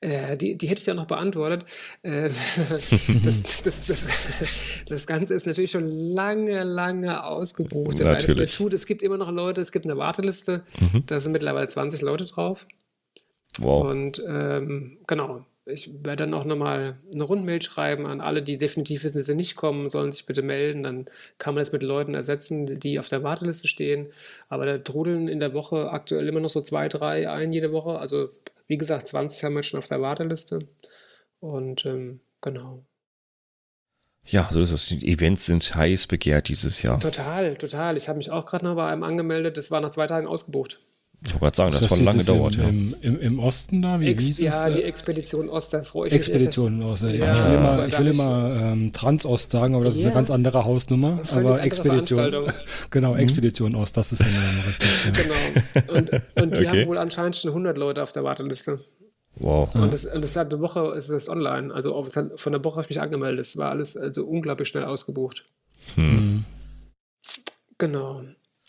[0.00, 1.64] Äh, die, die hätte ich ja noch beantwortet.
[2.02, 2.28] Äh,
[3.22, 8.00] das, das, das, das, Ganze ist natürlich schon lange, lange ausgebucht.
[8.00, 8.56] Natürlich.
[8.56, 8.72] Tut.
[8.72, 11.04] Es gibt immer noch Leute, es gibt eine Warteliste, mhm.
[11.06, 12.66] da sind mittlerweile 20 Leute drauf.
[13.58, 13.90] Wow.
[13.90, 19.04] Und ähm, genau, ich werde dann auch nochmal eine Rundmail schreiben an alle, die definitiv
[19.04, 20.82] wissen, dass sie nicht kommen, sollen sich bitte melden.
[20.82, 21.06] Dann
[21.38, 24.08] kann man das mit Leuten ersetzen, die auf der Warteliste stehen.
[24.48, 27.98] Aber da trudeln in der Woche aktuell immer noch so zwei, drei ein jede Woche.
[27.98, 28.28] Also
[28.66, 30.60] wie gesagt, 20 haben wir schon auf der Warteliste.
[31.38, 32.84] Und ähm, genau.
[34.24, 34.86] Ja, so ist es.
[34.86, 36.98] Die Events sind heiß begehrt dieses Jahr.
[36.98, 37.96] Total, total.
[37.96, 39.56] Ich habe mich auch gerade noch bei einem angemeldet.
[39.56, 40.80] Das war nach zwei Tagen ausgebucht.
[41.24, 42.56] Ich wollte sagen, das, das hat schon lange gedauert.
[42.56, 42.96] Im, ja.
[43.00, 44.00] im, im, Osten da?
[44.00, 46.82] Wie Ex ja, die Expedition Ost, da freue ich Expedition mich.
[46.88, 47.34] Expedition Ost, ja.
[47.34, 50.00] Ich will immer, ich will immer ähm, Transost sagen, aber das yeah.
[50.00, 51.20] ist eine ganz andere Hausnummer.
[51.32, 52.44] Aber Expedition.
[52.90, 53.20] genau, mhm.
[53.20, 55.24] Expedition Ost, das ist ja richtig.
[55.24, 55.94] genau.
[55.94, 56.10] Und,
[56.42, 56.80] und die okay.
[56.80, 58.80] haben wohl anscheinend schon 100 Leute auf der Warteliste.
[59.36, 59.72] Wow.
[59.76, 61.72] Und das, und das hat eine Woche ist das online.
[61.72, 63.38] Also von der Woche habe ich mich angemeldet.
[63.38, 65.44] Das war alles also unglaublich schnell ausgebucht.
[65.94, 66.44] Hm.
[67.78, 68.22] Genau.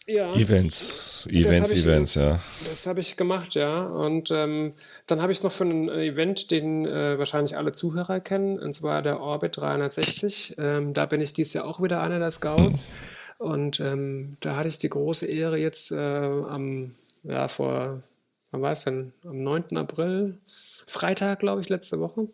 [0.05, 0.35] Ja.
[0.35, 2.41] Events, Events, ich, Events, ja.
[2.65, 3.81] Das habe ich gemacht, ja.
[3.81, 4.73] Und ähm,
[5.07, 9.01] dann habe ich noch für ein Event, den äh, wahrscheinlich alle Zuhörer kennen, und zwar
[9.01, 10.55] der Orbit 360.
[10.57, 12.89] Ähm, da bin ich dieses Jahr auch wieder einer der Scouts.
[12.89, 13.45] Mhm.
[13.45, 16.93] Und ähm, da hatte ich die große Ehre jetzt äh, am,
[17.23, 18.03] ja, vor,
[18.51, 19.13] wann war es denn?
[19.25, 19.77] Am 9.
[19.77, 20.37] April,
[20.85, 22.27] Freitag, glaube ich, letzte Woche,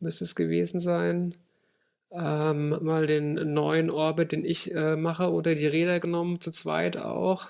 [0.00, 1.34] müsste es gewesen sein
[2.10, 6.96] ähm, mal den neuen Orbit, den ich äh, mache, unter die Räder genommen, zu zweit
[6.96, 7.48] auch.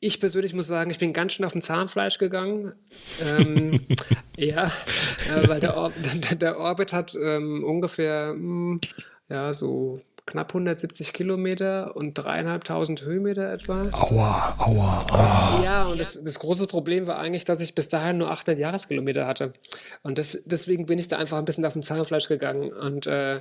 [0.00, 2.72] Ich persönlich muss sagen, ich bin ganz schön auf dem Zahnfleisch gegangen.
[3.20, 3.80] Ähm,
[4.36, 5.92] ja, äh, weil der, Or
[6.40, 8.80] der, Orbit hat ähm, ungefähr mh, hm,
[9.28, 13.88] ja, so knapp 170 Kilometer und dreieinhalbtausend Höhenmeter etwa.
[13.92, 15.62] Aua, aua, aua.
[15.64, 19.26] Ja, und das, das große Problem war eigentlich, dass ich bis dahin nur 800 Jahreskilometer
[19.26, 19.54] hatte.
[20.02, 23.40] Und das, deswegen bin ich da einfach ein bisschen auf dem Zahnfleisch gegangen und äh,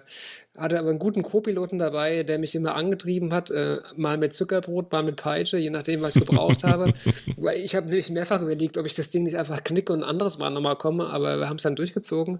[0.58, 4.92] hatte aber einen guten Co-Piloten dabei, der mich immer angetrieben hat, äh, mal mit Zuckerbrot,
[4.92, 6.94] mal mit Peitsche, je nachdem, was ich gebraucht habe.
[7.38, 10.10] Weil ich habe nämlich mehrfach überlegt, ob ich das Ding nicht einfach knicke und ein
[10.10, 12.40] anderes Mal nochmal komme, aber wir haben es dann durchgezogen.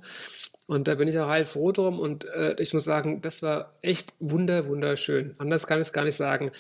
[0.68, 2.00] Und da bin ich auch heilfroh drum.
[2.00, 5.34] Und äh, ich muss sagen, das war echt wunder, wunderschön.
[5.40, 6.52] Anders kann ich es gar nicht sagen.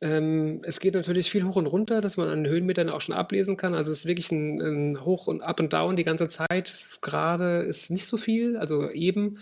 [0.00, 3.56] Ähm, es geht natürlich viel hoch und runter, dass man an Höhenmetern auch schon ablesen
[3.56, 3.74] kann.
[3.74, 6.72] Also es ist wirklich ein, ein Hoch und Up und Down die ganze Zeit.
[7.00, 9.38] Gerade ist nicht so viel, also eben.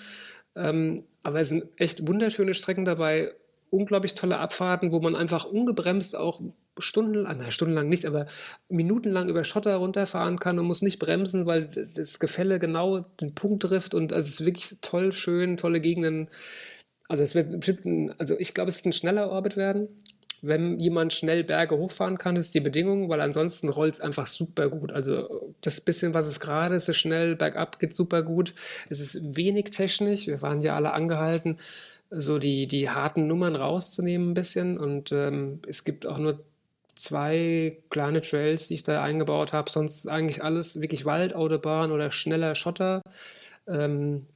[0.54, 3.34] Ähm, aber es sind echt wunderschöne Strecken dabei,
[3.70, 6.40] unglaublich tolle Abfahrten, wo man einfach ungebremst auch
[6.79, 8.27] stundenlang, na, stundenlang nicht, aber
[8.68, 13.62] minutenlang über Schotter runterfahren kann und muss nicht bremsen, weil das Gefälle genau den Punkt
[13.62, 16.29] trifft und also es ist wirklich toll, schön, tolle Gegenden.
[17.09, 19.89] Also es wird bestimmt, ein, also ich glaube, es wird ein schneller Orbit werden.
[20.43, 24.68] Wenn jemand schnell Berge hochfahren kann, ist die Bedingung, weil ansonsten rollt es einfach super
[24.68, 24.93] gut.
[24.93, 28.55] Also das bisschen, was es gerade ist, ist schnell, bergab geht super gut.
[28.91, 31.57] Es ist wenig technisch, wir waren ja alle angehalten,
[32.11, 36.45] so die, die harten Nummern rauszunehmen ein bisschen und ähm, es gibt auch nur
[36.97, 39.70] zwei kleine Trails, die ich da eingebaut habe.
[39.70, 43.03] Sonst eigentlich alles wirklich Waldautobahn oder schneller Schotter.
[43.68, 44.26] Ähm,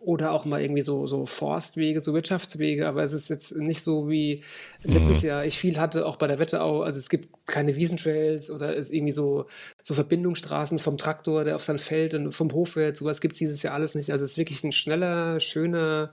[0.00, 4.08] oder auch mal irgendwie so, so Forstwege, so Wirtschaftswege, aber es ist jetzt nicht so
[4.08, 4.44] wie
[4.82, 5.28] letztes mhm.
[5.28, 6.82] Jahr ich viel hatte, auch bei der Wetterau.
[6.82, 9.46] Also es gibt keine Wiesentrails oder es irgendwie so,
[9.82, 13.62] so Verbindungsstraßen vom Traktor, der auf sein Feld und vom Hochfeld, sowas gibt es dieses
[13.62, 14.12] Jahr alles nicht.
[14.12, 16.12] Also es ist wirklich ein schneller, schöner,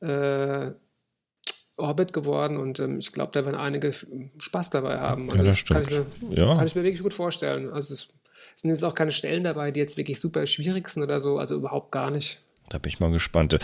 [0.00, 0.72] äh,
[1.76, 5.30] Orbit geworden und ähm, ich glaube, da werden einige Spaß dabei haben.
[5.30, 6.54] Also ja, das, das kann, ich mir, ja.
[6.54, 7.70] kann ich mir wirklich gut vorstellen.
[7.70, 8.08] Also es
[8.54, 11.56] sind jetzt auch keine Stellen dabei, die jetzt wirklich super schwierig sind oder so, also
[11.56, 12.38] überhaupt gar nicht.
[12.68, 13.52] Da bin ich mal gespannt.
[13.52, 13.58] Äh,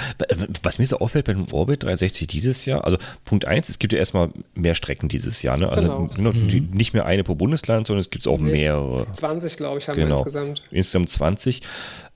[0.63, 3.93] was mir so auffällt bei dem Orbit 360 dieses Jahr, also Punkt 1, es gibt
[3.93, 5.59] ja erstmal mehr Strecken dieses Jahr.
[5.59, 5.69] Ne?
[5.69, 6.33] Also genau.
[6.33, 6.71] mhm.
[6.73, 9.11] nicht mehr eine pro Bundesland, sondern es gibt auch nee, mehrere.
[9.11, 10.11] 20, glaube ich, haben genau.
[10.11, 10.63] wir insgesamt.
[10.71, 11.63] Insgesamt 20.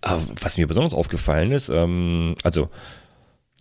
[0.00, 2.68] Aber was mir besonders aufgefallen ist, ähm, also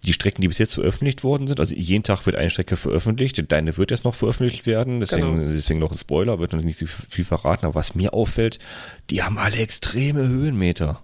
[0.05, 3.51] die Strecken, die bis jetzt veröffentlicht worden sind, also jeden Tag wird eine Strecke veröffentlicht,
[3.51, 5.51] deine wird erst noch veröffentlicht werden, deswegen, genau.
[5.51, 8.59] deswegen noch ein Spoiler, wird noch nicht so viel verraten, aber was mir auffällt,
[9.09, 11.01] die haben alle extreme Höhenmeter.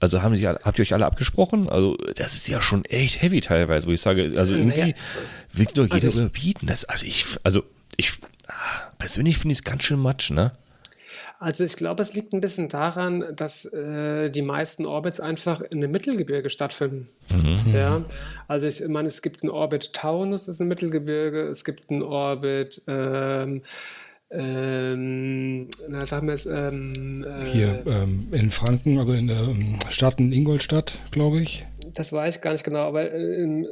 [0.00, 1.68] Also haben sie, habt ihr euch alle abgesprochen?
[1.68, 4.94] Also das ist ja schon echt heavy teilweise, wo ich sage, also irgendwie naja,
[5.52, 6.66] will die doch jeder also überbieten.
[6.66, 7.62] Das, also ich, also
[7.96, 8.14] ich
[8.98, 10.52] persönlich finde ich es ganz schön matsch, ne?
[11.42, 15.80] Also ich glaube, es liegt ein bisschen daran, dass äh, die meisten Orbits einfach in
[15.80, 17.08] dem Mittelgebirge stattfinden.
[17.30, 17.74] Mhm.
[17.74, 18.04] Ja,
[18.46, 22.04] also ich meine, es gibt einen Orbit Taunus, das ist ein Mittelgebirge, es gibt einen
[22.04, 23.62] Orbit ähm,
[24.30, 29.80] ähm, na, sagen wir es, ähm, äh, Hier ähm, in Franken, also in der ähm,
[29.90, 31.66] Stadt in Ingolstadt, glaube ich.
[31.92, 33.64] Das weiß ich gar nicht genau, aber äh,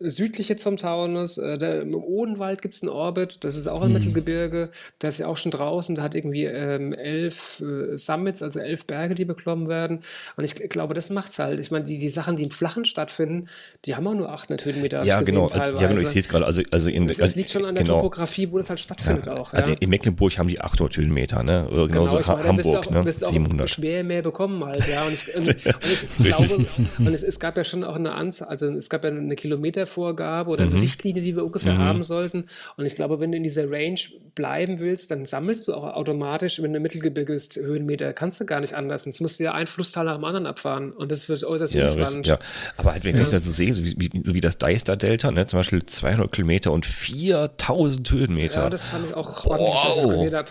[0.00, 1.38] südlich jetzt vom Taunus.
[1.38, 3.94] Äh, der, Im Odenwald gibt es einen Orbit, das ist auch ein mhm.
[3.94, 4.70] Mittelgebirge.
[5.02, 8.86] Der ist ja auch schon draußen, der hat irgendwie ähm, elf äh, Summits, also elf
[8.86, 10.00] Berge, die beklommen werden.
[10.36, 11.58] Und ich glaube, das macht es halt.
[11.60, 13.48] Ich meine, die, die Sachen, die im Flachen stattfinden,
[13.84, 15.04] die haben auch nur 800 Höhenmeter.
[15.04, 15.48] Ja, genau.
[15.48, 16.00] Also, ja, genau.
[16.00, 16.46] Ich sehe es gerade.
[16.46, 17.96] Also, also in, das, das liegt schon an der genau.
[17.96, 19.36] Topografie, wo das halt stattfindet ja.
[19.36, 19.52] auch.
[19.52, 21.68] Also in Mecklenburg haben die 800 Höhenmeter, ne?
[21.68, 23.12] Oder genauso genau, ich meine, Hamburg, auch, ne?
[23.12, 23.68] 700.
[23.70, 25.04] schwer mehr bekommen halt, ja.
[25.04, 25.48] Und ich, und,
[26.18, 26.66] und ich glaube,
[26.98, 29.87] und es, es, gab ja schon auch eine Anzahl, also es gab ja eine Kilometer
[29.88, 30.72] Höhenmetervorgabe oder mhm.
[30.72, 31.78] eine Richtlinie, die wir ungefähr mhm.
[31.78, 32.44] haben sollten.
[32.76, 33.98] Und ich glaube, wenn du in dieser Range
[34.34, 38.12] bleiben willst, dann sammelst du auch automatisch, wenn du Mittelgebirge bist, Höhenmeter.
[38.12, 39.04] Kannst du gar nicht anders.
[39.04, 40.92] Sonst musst du ja ein Flusstal nach dem anderen abfahren.
[40.92, 42.26] Und das wird äußerst ja, unspannend.
[42.26, 42.38] Ja,
[42.76, 43.22] aber halt, wenn ja.
[43.22, 46.72] ich das so sehe, so wie, so wie das Deister-Delta, ne, zum Beispiel 200 Kilometer
[46.72, 48.64] und 4000 Höhenmeter.
[48.64, 49.84] Ja, das fand ich auch ordentlich, wow.
[49.84, 50.50] als ich das gesehen habe.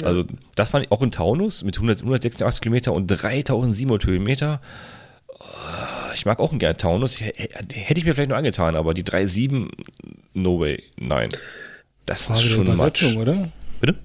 [0.00, 0.06] Ja.
[0.06, 0.24] Also,
[0.54, 4.60] das fand ich auch in Taunus mit 100, 186 Kilometer und 3700 Höhenmeter.
[5.28, 7.20] Äh, ich mag auch einen gerne Taunus.
[7.20, 9.68] Hätte ich mir vielleicht nur angetan, aber die 3,7,
[10.34, 11.28] no way, nein.
[12.06, 13.04] Das Frage ist schon Matsch.
[13.16, 13.48] oder?
[13.80, 13.96] Bitte?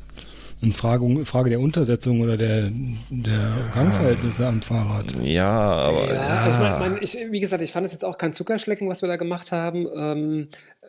[0.60, 2.72] Eine Frage, Frage der Untersetzung oder der,
[3.12, 5.06] der Gangverhältnisse am Fahrrad.
[5.22, 6.08] Ja, aber.
[6.08, 6.42] Ja, ja.
[6.42, 9.10] Also mein, mein, ich, wie gesagt, ich fand es jetzt auch kein Zuckerschlecken, was wir
[9.10, 9.86] da gemacht haben.
[9.96, 10.48] Ähm,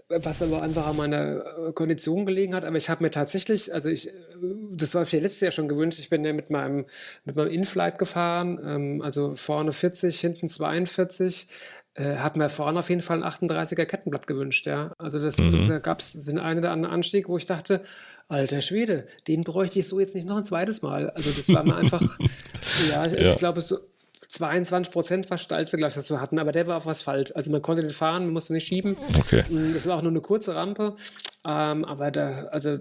[0.08, 2.64] was aber einfach an meiner äh, Kondition gelegen hat.
[2.64, 4.10] Aber ich habe mir tatsächlich, also ich,
[4.70, 6.86] das war ich letztes Jahr schon gewünscht, ich bin ja mit meinem,
[7.24, 11.48] mit meinem Inflight gefahren, ähm, also vorne 40, hinten 42.
[11.94, 14.92] Äh, habe mir vorne auf jeden Fall ein 38er Kettenblatt gewünscht, ja.
[14.98, 15.66] Also das, mhm.
[15.68, 17.82] da gab es den einen oder anderen Anstieg, wo ich dachte,
[18.28, 21.10] alter Schwede, den bräuchte ich so jetzt nicht noch ein zweites Mal.
[21.10, 22.00] Also das war mir einfach,
[22.90, 23.18] ja, ich, ja.
[23.18, 23.78] ich glaube, so,
[24.28, 27.34] 22 Prozent war steilste Gleis, was wir hatten, aber der war auf Asphalt.
[27.34, 28.96] Also man konnte den fahren, man musste nicht schieben.
[29.18, 29.42] Okay.
[29.48, 30.94] Mm, das war auch nur eine kurze Rampe.
[31.46, 32.76] Ähm, aber da, also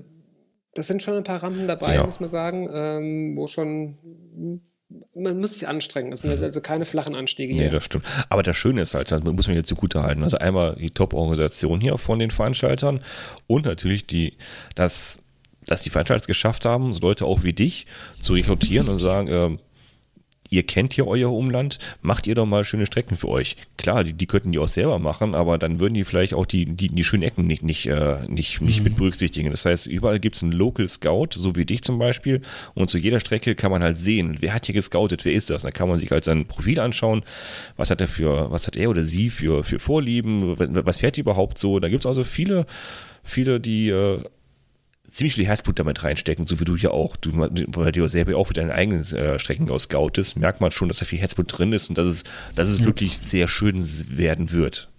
[0.74, 2.06] das sind schon ein paar Rampen dabei, ja.
[2.06, 4.62] muss man sagen, ähm, wo schon
[5.16, 6.12] man muss sich anstrengen.
[6.12, 6.44] Das sind mhm.
[6.44, 7.64] also keine flachen Anstiege hier.
[7.64, 8.06] Nee, das stimmt.
[8.30, 10.24] Aber das Schöne ist halt, das muss man jetzt zugute halten.
[10.24, 13.02] Also einmal die Top-Organisation hier von den Veranstaltern
[13.48, 14.38] und natürlich die,
[14.76, 15.20] dass,
[15.66, 17.86] dass die Veranstalter es geschafft haben, so Leute auch wie dich
[18.22, 19.58] zu rekrutieren und sagen, äh,
[20.50, 23.58] ihr kennt hier euer Umland, macht ihr doch mal schöne Strecken für euch.
[23.78, 26.66] Klar, die, die könnten die auch selber machen, aber dann würden die vielleicht auch die,
[26.66, 28.84] die, die schönen Ecken nicht, nicht, äh, nicht, nicht mhm.
[28.86, 29.52] mit berücksichtigen.
[29.52, 32.42] Das heißt, überall gibt es einen Local Scout, so wie dich zum Beispiel,
[32.74, 35.64] und zu jeder Strecke kann man halt sehen, wer hat hier gescoutet, wer ist das?
[35.64, 37.22] Dann kann man sich halt sein Profil anschauen,
[37.76, 41.22] was hat er für, was hat er oder sie für, für Vorlieben, was fährt die
[41.22, 41.80] überhaupt so?
[41.80, 42.66] Da gibt es also viele,
[43.24, 44.24] viele, die äh,
[45.18, 47.18] ziemlich viel Herzblut damit reinstecken, so wie du ja auch.
[47.18, 50.88] Du, weil du selber auch für deine eigenen äh, Strecken aus scoutest, merkt man schon,
[50.88, 52.24] dass da viel Herzblut drin ist und dass es,
[52.56, 53.84] dass es wirklich sehr schön
[54.16, 54.90] werden wird.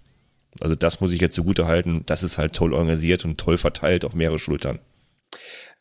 [0.59, 2.03] Also das muss ich jetzt zugute halten.
[2.05, 4.79] Das ist halt toll organisiert und toll verteilt auf mehrere Schultern.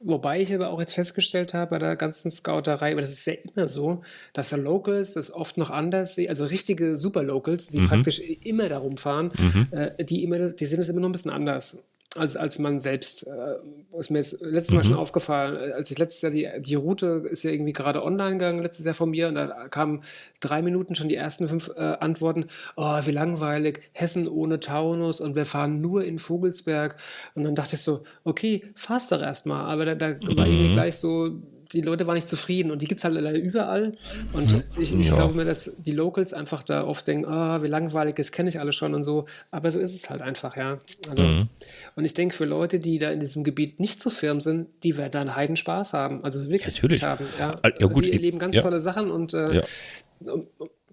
[0.00, 3.32] Wobei ich aber auch jetzt festgestellt habe bei der ganzen Scouterei, aber das ist ja
[3.32, 7.88] immer so, dass der Locals das oft noch anders sehen, also richtige Super-Locals, die mhm.
[7.88, 9.66] praktisch immer darum fahren, mhm.
[9.72, 11.82] äh, die, immer, die sehen es immer noch ein bisschen anders
[12.16, 13.26] als, als man selbst.
[13.26, 13.56] Äh,
[13.98, 14.86] ist mir jetzt letztes Mal mhm.
[14.86, 18.62] schon aufgefallen, als ich letztes Jahr die, die Route ist ja irgendwie gerade online gegangen,
[18.62, 20.02] letztes Jahr von mir, und da kamen
[20.40, 22.46] drei Minuten schon die ersten fünf äh, Antworten.
[22.76, 26.96] Oh, wie langweilig, Hessen ohne Taunus und wir fahren nur in Vogelsberg.
[27.34, 29.70] Und dann dachte ich so, okay, fahr's doch erstmal.
[29.70, 30.72] Aber da, da war irgendwie mhm.
[30.72, 31.40] gleich so
[31.72, 33.92] die Leute waren nicht zufrieden und die gibt es halt leider überall.
[34.32, 34.62] Und mhm.
[34.78, 35.14] ich, ich ja.
[35.14, 38.58] glaube mir, dass die Locals einfach da oft denken, oh, wie langweilig, das kenne ich
[38.58, 39.26] alle schon und so.
[39.50, 40.78] Aber so ist es halt einfach, ja.
[41.08, 41.48] Also, mhm.
[41.94, 44.96] Und ich denke, für Leute, die da in diesem Gebiet nicht so firm sind, die
[44.96, 46.24] werden da einen Heidenspaß haben.
[46.24, 47.02] Also wirklich Natürlich.
[47.02, 47.26] haben.
[47.38, 47.54] Ja.
[47.78, 48.62] ja gut, die erleben ganz ja.
[48.62, 49.60] tolle Sachen und äh,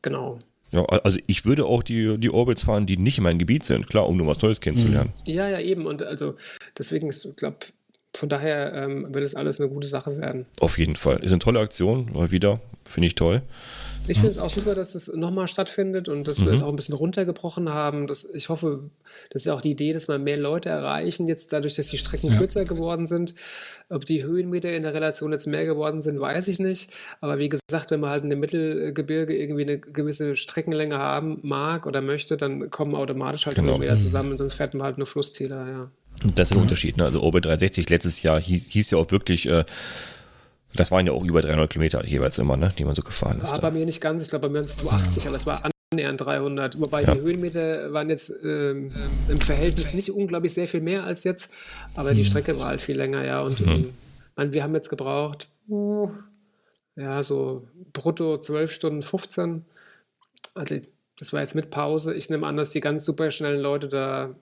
[0.02, 0.40] genau.
[0.72, 3.88] Ja, also ich würde auch die, die Orbits fahren, die nicht in meinem Gebiet sind,
[3.88, 5.12] klar, um nur was Neues kennenzulernen.
[5.28, 5.86] Ja, ja, eben.
[5.86, 6.36] Und also
[6.78, 7.58] deswegen, ich glaube,
[8.18, 10.46] von daher ähm, wird es alles eine gute Sache werden.
[10.60, 11.24] Auf jeden Fall.
[11.24, 12.60] Ist eine tolle Aktion, mal wieder.
[12.84, 13.42] Finde ich toll.
[14.08, 16.46] Ich finde es auch super, dass es nochmal stattfindet und dass mhm.
[16.46, 18.08] wir es auch ein bisschen runtergebrochen haben.
[18.08, 18.92] Das, ich hoffe,
[19.32, 21.98] das ist ja auch die Idee, dass wir mehr Leute erreichen, jetzt dadurch, dass die
[21.98, 22.38] Strecken ja.
[22.38, 23.34] kürzer geworden sind.
[23.90, 26.92] Ob die Höhenmeter in der Relation jetzt mehr geworden sind, weiß ich nicht.
[27.22, 31.88] Aber wie gesagt, wenn man halt in dem Mittelgebirge irgendwie eine gewisse Streckenlänge haben mag
[31.88, 33.74] oder möchte, dann kommen automatisch halt genau.
[33.74, 34.00] Höhenmeter mhm.
[34.00, 35.92] zusammen, sonst fährt man halt nur Flusstäler, ja.
[36.36, 36.98] Das ist ein Unterschied.
[36.98, 37.06] Ne?
[37.06, 39.66] Also Orbit 360 letztes Jahr hieß, hieß ja auch wirklich, äh,
[40.74, 42.74] das waren ja auch über 300 Kilometer jeweils immer, ne?
[42.78, 43.52] die man so gefahren ist.
[43.52, 45.62] War bei mir nicht ganz, ich glaube bei mir sind es 280, aber es war
[45.92, 46.80] annähernd 300.
[46.80, 47.14] Wobei ja.
[47.14, 48.92] die Höhenmeter waren jetzt ähm,
[49.30, 51.54] im Verhältnis nicht unglaublich sehr viel mehr als jetzt,
[51.96, 52.26] aber die mhm.
[52.26, 53.42] Strecke war halt viel länger, ja.
[53.42, 53.94] Und mhm.
[54.38, 55.50] ähm, wir haben jetzt gebraucht,
[56.96, 59.66] ja, so brutto 12 Stunden 15.
[60.54, 60.76] Also
[61.18, 62.14] das war jetzt mit Pause.
[62.14, 64.36] Ich nehme an, dass die ganz super schnellen Leute da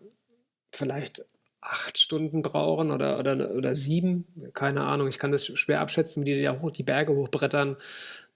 [0.71, 1.23] vielleicht
[1.63, 4.25] acht Stunden brauchen oder, oder, oder sieben.
[4.53, 7.77] Keine Ahnung, ich kann das schwer abschätzen, wie die ja hoch, die Berge hochbrettern.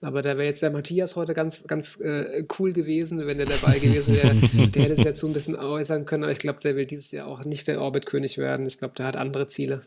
[0.01, 3.79] Aber da wäre jetzt der Matthias heute ganz, ganz äh, cool gewesen, wenn er dabei
[3.79, 4.35] gewesen wäre.
[4.69, 7.11] der hätte es jetzt so ein bisschen äußern können, aber ich glaube, der will dieses
[7.11, 8.65] Jahr auch nicht der Orbit-König werden.
[8.67, 9.81] Ich glaube, der hat andere Ziele.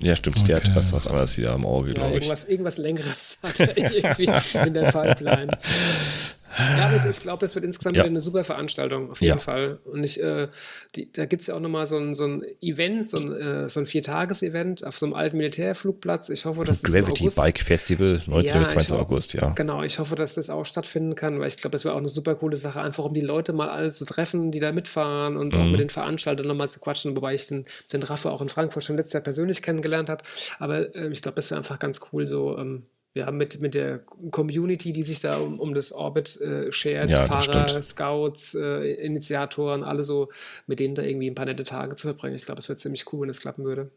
[0.00, 0.46] Ja, stimmt, okay.
[0.46, 2.22] der hat was, was anderes wieder am Auge, ja, glaube ich.
[2.22, 4.30] Irgendwas, irgendwas Längeres hat er irgendwie
[4.66, 5.58] in der Pipeline.
[6.58, 8.04] Ja, aber ich glaube, das wird insgesamt ja.
[8.04, 9.38] eine super Veranstaltung, auf jeden ja.
[9.38, 9.78] Fall.
[9.84, 10.48] Und ich, äh,
[10.96, 13.68] die, da gibt es ja auch nochmal so ein, so ein Event, so ein, äh,
[13.68, 16.28] so ein Viertages-Event auf so einem alten Militärflugplatz.
[16.28, 18.62] Ich hoffe, dass Gravity Bike Festival, 19.
[18.62, 18.92] ja, 20.
[18.96, 19.50] August, ja.
[19.50, 22.08] Genau, ich hoffe, dass das auch stattfinden kann, weil ich glaube, das wäre auch eine
[22.08, 25.54] super coole Sache, einfach um die Leute mal alle zu treffen, die da mitfahren und
[25.54, 25.60] mhm.
[25.60, 28.82] auch mit den Veranstaltern nochmal zu quatschen, wobei ich den, den Raffe auch in Frankfurt
[28.82, 30.24] schon letztes Jahr persönlich kennengelernt habe.
[30.58, 32.58] Aber äh, ich glaube, das wäre einfach ganz cool, so.
[32.58, 33.98] Ähm, ja, mit, mit der
[34.30, 39.82] Community, die sich da um, um das Orbit äh, shared, ja, Fahrer, Scouts, äh, Initiatoren,
[39.82, 40.28] alle so,
[40.66, 42.36] mit denen da irgendwie ein paar nette Tage zu verbringen.
[42.36, 43.90] Ich glaube, es wäre ziemlich cool, wenn es klappen würde.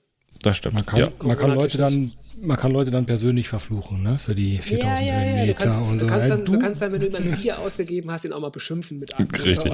[0.43, 0.75] Das stimmt.
[0.75, 1.07] Man kann, ja.
[1.23, 2.11] man kann Leute dann,
[2.41, 4.19] man kann Leute dann persönlich verfluchen, ne?
[4.19, 5.45] Für die 4000 ja, ja, ja.
[5.45, 6.05] Meter kannst, und so.
[6.05, 8.41] Du kannst, dann, du kannst dann, wenn du mal ein Bier ausgegeben hast, ihn auch
[8.41, 9.29] mal beschimpfen mit einem.
[9.29, 9.73] Richtig.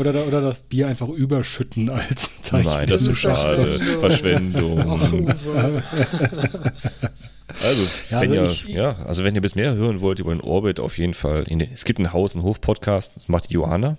[0.00, 2.68] Oder, oder das Bier einfach überschütten als Zeichen.
[2.68, 3.72] Nein, das, ist schade.
[3.72, 4.98] Verschwendung.
[4.98, 5.82] Verschwendung.
[7.62, 10.34] Also, ja, wenn also ihr, ich, ja, also wenn ihr bis mehr hören wollt über
[10.34, 11.44] den Orbit, auf jeden Fall.
[11.44, 13.98] Den, es gibt einen Haus- und Hof-Podcast, das macht die Johanna.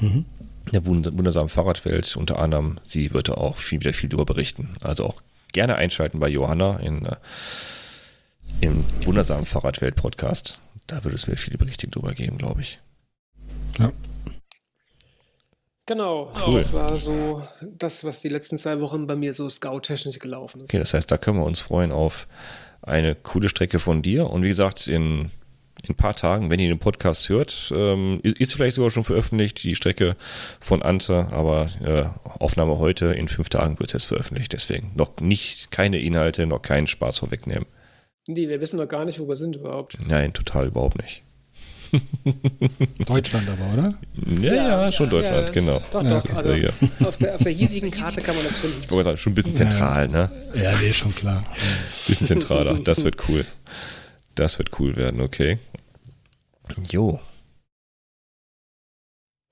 [0.00, 0.24] Mhm.
[0.72, 4.70] Der wundersamen Fahrradwelt, unter anderem, sie wird da auch viel, wieder viel darüber berichten.
[4.80, 5.20] Also auch
[5.54, 7.16] gerne einschalten bei Johanna in, äh,
[8.60, 10.60] im wundersamen Fahrradwelt-Podcast.
[10.86, 12.78] Da würde es mir viele Berichte drüber geben, glaube ich.
[13.78, 13.92] Ja.
[15.86, 16.54] Genau, cool.
[16.54, 20.70] das war so das, was die letzten zwei Wochen bei mir so scout-technisch gelaufen ist.
[20.70, 22.26] Okay, das heißt, da können wir uns freuen auf
[22.80, 24.30] eine coole Strecke von dir.
[24.30, 25.30] Und wie gesagt, in,
[25.84, 29.04] in ein paar Tagen, wenn ihr den Podcast hört, ähm, ist, ist, vielleicht sogar schon
[29.04, 30.16] veröffentlicht, die Strecke
[30.60, 32.04] von Ante, aber äh,
[32.40, 34.52] Aufnahme heute, in fünf Tagen wird es jetzt veröffentlicht.
[34.52, 37.66] Deswegen noch nicht, keine Inhalte, noch keinen Spaß vorwegnehmen.
[38.26, 39.98] Nee, wir wissen noch gar nicht, wo wir sind überhaupt.
[40.06, 41.22] Nein, total überhaupt nicht.
[43.06, 43.94] Deutschland aber, oder?
[44.40, 45.80] Ja, ja, ja schon Deutschland, genau.
[45.92, 46.34] Doch, doch.
[46.34, 46.54] Also
[47.04, 48.82] auf, der, auf der hiesigen Karte kann man das finden.
[48.82, 50.30] Ich sagen, schon ein bisschen zentral, ne?
[50.54, 51.44] Ja, nee, schon klar.
[52.06, 53.44] Bisschen zentraler, das wird cool.
[54.34, 55.58] Das wird cool werden, okay.
[56.90, 57.20] Jo.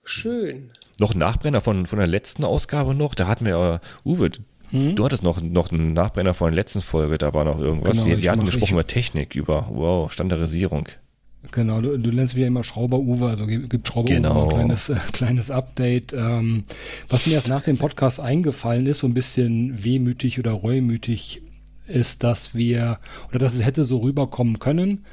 [0.05, 0.71] Schön.
[0.99, 3.15] Noch ein Nachbrenner von, von der letzten Ausgabe noch.
[3.15, 4.31] Da hatten wir, uh, Uwe,
[4.71, 4.97] hm?
[4.97, 7.19] du hattest noch, noch einen Nachbrenner von der letzten Folge.
[7.19, 7.99] Da war noch irgendwas.
[7.99, 10.89] Genau, wir, wir hatten gesprochen über Technik, über, wow, Standardisierung.
[11.51, 14.49] Genau, du, du nennst ja immer Schrauber-Uwe, also gibt Schrauber-Uwe genau.
[14.49, 16.13] ein kleines, äh, kleines Update.
[16.13, 16.65] Ähm,
[17.09, 21.43] was mir erst nach dem Podcast eingefallen ist, so ein bisschen wehmütig oder reumütig,
[21.93, 22.99] ist, dass wir,
[23.31, 25.05] oder dass es hätte so rüberkommen können,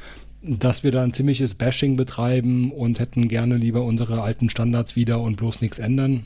[0.41, 5.19] dass wir da ein ziemliches Bashing betreiben und hätten gerne lieber unsere alten Standards wieder
[5.19, 6.25] und bloß nichts ändern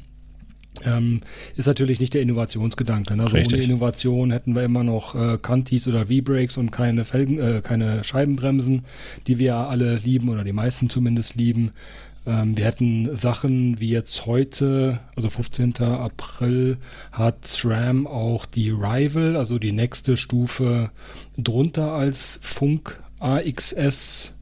[0.86, 1.22] ähm,
[1.56, 3.16] ist natürlich nicht der Innovationsgedanke.
[3.16, 3.24] Ne?
[3.24, 7.62] Also ohne Innovation hätten wir immer noch äh, Kantis oder V-Brakes und keine Felgen, äh,
[7.64, 8.84] keine Scheibenbremsen,
[9.28, 11.72] die wir alle lieben oder die meisten zumindest lieben.
[12.26, 15.78] Ähm, wir hätten Sachen wie jetzt heute, also 15.
[15.78, 16.78] April,
[17.12, 20.92] hat SRAM auch die Rival, also die nächste Stufe
[21.38, 24.34] drunter als Funk AXS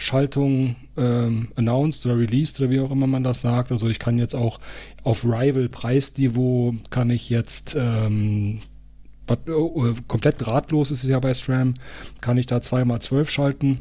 [0.00, 3.72] Schaltung ähm, announced oder released oder wie auch immer man das sagt.
[3.72, 4.60] Also ich kann jetzt auch
[5.02, 8.60] auf Rival-Preisniveau kann ich jetzt ähm,
[9.48, 11.74] oh, äh, komplett drahtlos ist es ja bei SRAM,
[12.20, 13.80] kann ich da zweimal zwölf schalten.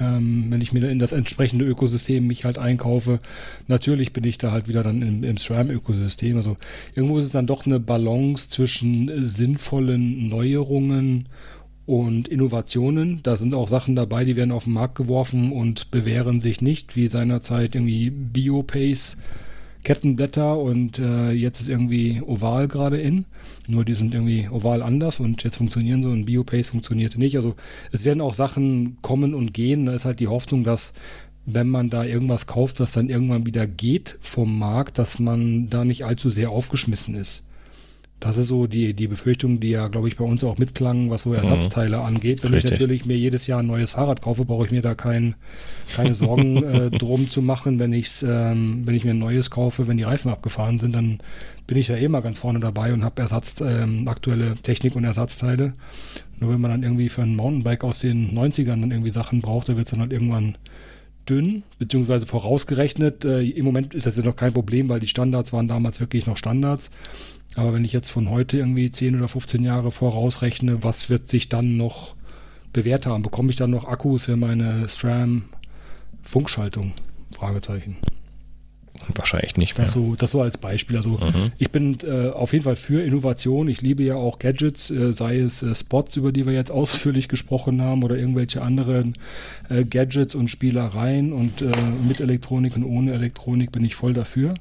[0.00, 3.20] Ähm, wenn ich mir in das entsprechende Ökosystem mich halt einkaufe,
[3.66, 6.36] natürlich bin ich da halt wieder dann im, im SRAM-Ökosystem.
[6.36, 6.56] Also
[6.94, 11.28] irgendwo ist es dann doch eine Balance zwischen sinnvollen Neuerungen
[11.86, 13.20] und Innovationen.
[13.22, 16.96] Da sind auch Sachen dabei, die werden auf den Markt geworfen und bewähren sich nicht,
[16.96, 19.16] wie seinerzeit irgendwie Biopace.
[19.84, 23.24] Kettenblätter und äh, jetzt ist irgendwie Oval gerade in.
[23.68, 27.36] Nur die sind irgendwie Oval anders und jetzt funktionieren so und Biopace funktionierte nicht.
[27.36, 27.54] Also
[27.92, 29.86] es werden auch Sachen kommen und gehen.
[29.86, 30.94] Da ist halt die Hoffnung, dass
[31.46, 35.84] wenn man da irgendwas kauft, was dann irgendwann wieder geht vom Markt, dass man da
[35.84, 37.44] nicht allzu sehr aufgeschmissen ist.
[38.20, 41.22] Das ist so die, die Befürchtung, die ja, glaube ich, bei uns auch mitklang, was
[41.22, 42.04] so Ersatzteile mhm.
[42.04, 42.42] angeht.
[42.42, 42.72] Wenn Richtig.
[42.72, 45.36] ich natürlich mir jedes Jahr ein neues Fahrrad kaufe, brauche ich mir da kein,
[45.94, 47.78] keine Sorgen äh, drum zu machen.
[47.78, 51.18] Wenn, ich's, ähm, wenn ich mir ein neues kaufe, wenn die Reifen abgefahren sind, dann
[51.68, 55.04] bin ich ja eh mal ganz vorne dabei und habe Ersatz, ähm, aktuelle Technik und
[55.04, 55.74] Ersatzteile.
[56.40, 59.68] Nur wenn man dann irgendwie für ein Mountainbike aus den 90ern dann irgendwie Sachen braucht,
[59.68, 60.56] da wird es dann halt irgendwann
[61.28, 63.24] dünn, beziehungsweise vorausgerechnet.
[63.24, 66.26] Äh, Im Moment ist das ja noch kein Problem, weil die Standards waren damals wirklich
[66.26, 66.90] noch Standards.
[67.58, 71.48] Aber wenn ich jetzt von heute irgendwie 10 oder 15 Jahre vorausrechne, was wird sich
[71.48, 72.14] dann noch
[72.72, 73.24] bewährt haben?
[73.24, 76.92] Bekomme ich dann noch Akkus für meine SRAM-Funkschaltung?
[77.32, 77.96] Fragezeichen.
[79.16, 79.86] Wahrscheinlich nicht mehr.
[79.86, 80.98] Das so, das so als Beispiel.
[80.98, 81.50] Also mhm.
[81.58, 83.66] ich bin äh, auf jeden Fall für Innovation.
[83.66, 87.26] Ich liebe ja auch Gadgets, äh, sei es äh, Spots, über die wir jetzt ausführlich
[87.26, 89.18] gesprochen haben, oder irgendwelche anderen
[89.68, 91.32] äh, Gadgets und Spielereien.
[91.32, 91.72] Und äh,
[92.06, 94.54] mit Elektronik und ohne Elektronik bin ich voll dafür.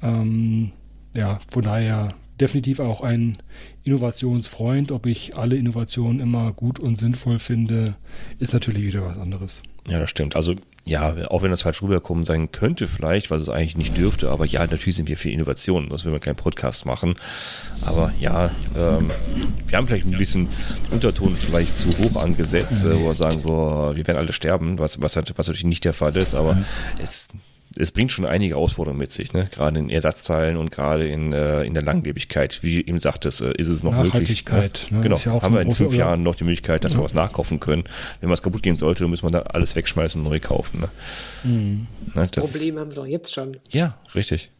[0.00, 0.70] Ähm,
[1.16, 3.38] ja, von daher definitiv auch ein
[3.84, 4.92] Innovationsfreund.
[4.92, 7.96] Ob ich alle Innovationen immer gut und sinnvoll finde,
[8.38, 9.62] ist natürlich wieder was anderes.
[9.88, 10.36] Ja, das stimmt.
[10.36, 10.54] Also
[10.84, 14.46] ja, auch wenn das falsch rüberkommen sein könnte vielleicht, was es eigentlich nicht dürfte, aber
[14.46, 17.14] ja, natürlich sind wir für Innovationen, sonst würden wir keinen Podcast machen.
[17.82, 19.10] Aber ja, ähm,
[19.66, 20.48] wir haben vielleicht ein bisschen
[20.90, 25.00] Unterton vielleicht zu hoch angesetzt, äh, wo wir sagen, boah, wir werden alle sterben, was,
[25.02, 26.58] was, was natürlich nicht der Fall ist, aber
[27.02, 27.28] es
[27.78, 29.48] es bringt schon einige Herausforderungen mit sich, ne?
[29.50, 32.62] gerade in Ersatzteilen und gerade in, äh, in der Langlebigkeit.
[32.62, 34.44] Wie eben sagtest, äh, ist es noch möglich.
[34.46, 34.70] Ne?
[34.90, 35.00] ne?
[35.00, 36.98] Genau, ja haben so wir in fünf Jahren noch die Möglichkeit, dass ja.
[36.98, 37.84] wir was nachkaufen können.
[38.20, 40.80] Wenn was kaputt gehen sollte, dann müssen wir da alles wegschmeißen und neu kaufen.
[40.80, 40.88] Ne?
[41.44, 41.86] Mhm.
[42.14, 43.56] Das, das Problem haben wir doch jetzt schon.
[43.70, 44.50] Ja, richtig.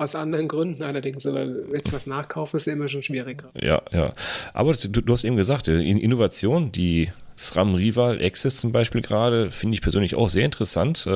[0.00, 3.50] Aus anderen Gründen allerdings, aber jetzt was nachkaufen ist ja immer schon schwieriger.
[3.60, 4.12] Ja, ja.
[4.54, 9.00] Aber du, du hast eben gesagt, äh, in Innovation, die SRAM Rival Access zum Beispiel
[9.00, 11.06] gerade, finde ich persönlich auch sehr interessant.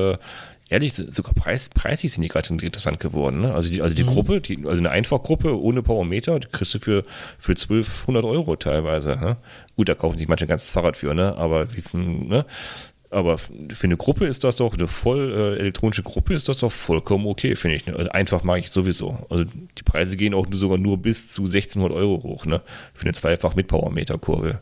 [0.72, 3.42] Ehrlich, sogar preis, preislich sind die gerade interessant geworden.
[3.42, 3.52] Ne?
[3.52, 4.08] Also die, also die mhm.
[4.08, 7.04] Gruppe, die, also eine Einfachgruppe ohne Powermeter, die kriegst du für,
[7.38, 9.18] für 1200 Euro teilweise.
[9.20, 9.36] Ne?
[9.76, 11.36] Gut, da kaufen sich manche ein ganzes Fahrrad für, ne?
[11.36, 12.46] aber wie, ne?
[13.10, 16.72] Aber für eine Gruppe ist das doch, eine voll äh, elektronische Gruppe ist das doch
[16.72, 17.84] vollkommen okay, finde ich.
[17.84, 17.94] Ne?
[17.94, 19.26] Also einfach mag ich sowieso.
[19.28, 22.62] Also die Preise gehen auch sogar nur bis zu 1600 Euro hoch, ne?
[22.94, 24.60] Für eine zweifach mit Powermeter-Kurve.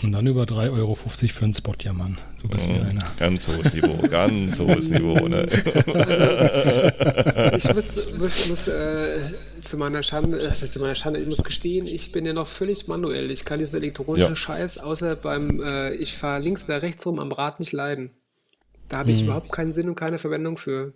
[0.00, 2.18] Und dann über 3,50 Euro für einen Spot, ja Mann.
[2.40, 2.90] Du bist mir mhm.
[2.90, 3.02] einer.
[3.18, 5.26] Ganz hohes Niveau, ganz hohes Niveau.
[5.26, 5.48] Ne?
[7.56, 9.18] ich muss, muss, muss äh,
[9.60, 12.46] zu meiner Schande, das ist zu meiner Schande, ich muss gestehen, ich bin ja noch
[12.46, 13.32] völlig manuell.
[13.32, 14.36] Ich kann diesen elektronischen ja.
[14.36, 18.10] Scheiß, außer beim, äh, ich fahre links oder rechts rum am Rad nicht leiden.
[18.88, 19.26] Da habe ich hm.
[19.26, 20.94] überhaupt keinen Sinn und keine Verwendung für.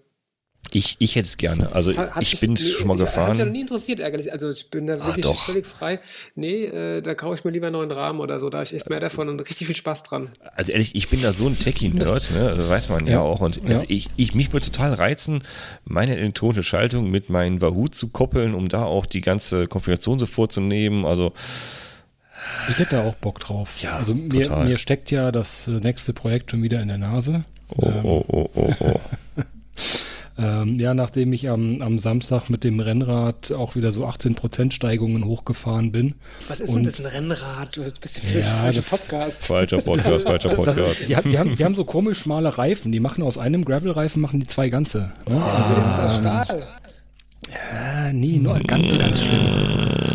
[0.71, 1.71] Ich, ich hätte es gerne.
[1.73, 3.15] Also hat, ich bin schon mal gefahren.
[3.15, 4.33] Das hat mich noch nie interessiert, ärgerlich.
[4.33, 5.37] Also ich bin da Ach, wirklich doch.
[5.37, 6.01] völlig frei.
[6.35, 8.49] Nee, äh, da kaufe ich mir lieber einen neuen Rahmen oder so.
[8.49, 10.31] Da habe ich echt mehr davon und richtig viel Spaß dran.
[10.55, 12.55] Also ehrlich, ich bin da so ein Techie-Nerd, ne?
[12.57, 13.41] das weiß man ja, ja auch.
[13.41, 13.71] Und ja.
[13.71, 15.43] Also ich, ich, mich würde total reizen,
[15.85, 20.27] meine elektronische Schaltung mit meinem Wahoo zu koppeln, um da auch die ganze Konfiguration so
[20.27, 21.05] vorzunehmen.
[21.05, 21.35] Also
[22.71, 23.77] ich hätte da auch Bock drauf.
[23.81, 27.45] Ja, also mir, mir, steckt ja das äh, nächste Projekt schon wieder in der Nase.
[27.69, 29.01] Oh, ähm, oh, oh, oh, oh.
[30.39, 35.27] Ähm, ja, nachdem ich am, am Samstag mit dem Rennrad auch wieder so 18% Steigungen
[35.27, 36.15] hochgefahren bin.
[36.49, 37.77] Was ist denn das, ein Rennrad?
[37.77, 39.45] Du bist für ja, falscher Podcast.
[39.45, 40.79] Falscher Podcast, falscher Podcast.
[40.79, 42.93] Das, die, die, haben, die haben so komisch schmale Reifen.
[42.93, 45.13] Die machen aus einem Gravel-Reifen machen die zwei ganze.
[45.29, 45.37] Ne?
[45.37, 46.67] Oh, also, ist das Stahl?
[47.51, 50.12] Ja, nee, nur ganz, ganz schlimm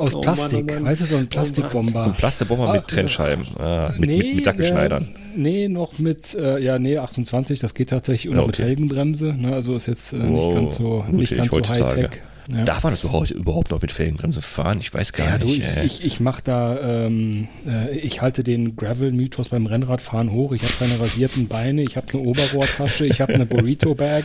[0.00, 0.66] aus oh Plastik.
[0.66, 0.90] Mann, oh Mann.
[0.90, 2.02] Weißt du, so ein Plastikbomber.
[2.02, 3.46] So ein Plastikbomber mit Trennscheiben.
[3.58, 5.02] Ah, mit, nee, mit, mit Dackelschneidern.
[5.04, 8.30] Ja, nee, noch mit, äh, ja, nee, 28, das geht tatsächlich.
[8.30, 8.48] Und ja, okay.
[8.48, 9.34] mit Felgenbremse.
[9.34, 12.22] Ne, also ist jetzt äh, nicht ganz so, nicht ganz so Hightech.
[12.56, 12.64] Ja.
[12.64, 14.78] Darf man das überhaupt, überhaupt noch mit Felgenbremse fahren?
[14.80, 15.62] Ich weiß gar ja, nicht.
[15.62, 20.52] Du, ich, ich, ich mache da, ähm, äh, ich halte den Gravel-Mythos beim Rennradfahren hoch.
[20.52, 24.24] Ich habe keine rasierten Beine, ich habe eine Oberrohrtasche, ich habe eine Burrito-Bag,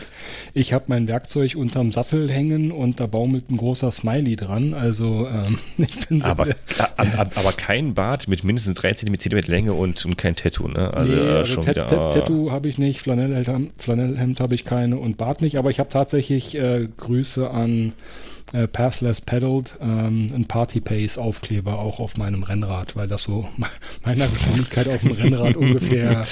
[0.54, 4.74] ich habe mein Werkzeug unterm Sattel hängen und da baumelt ein großer Smiley dran.
[4.74, 6.48] Also ähm, ich bin so aber,
[6.98, 9.16] aber kein Bart mit mindestens 3 cm
[9.48, 10.94] Länge und, und kein Tattoo, ne?
[10.94, 12.12] Also, nee, also schon wieder, ah.
[12.12, 15.90] Tattoo habe ich nicht, Flanellhemd, Flanellhemd habe ich keine und Bart nicht, aber ich habe
[15.90, 17.94] tatsächlich äh, Grüße an
[18.54, 23.48] äh, Pathless Pedaled, ähm, ein Party Pace Aufkleber auch auf meinem Rennrad, weil das so
[24.04, 26.26] meiner Geschwindigkeit auf dem Rennrad ungefähr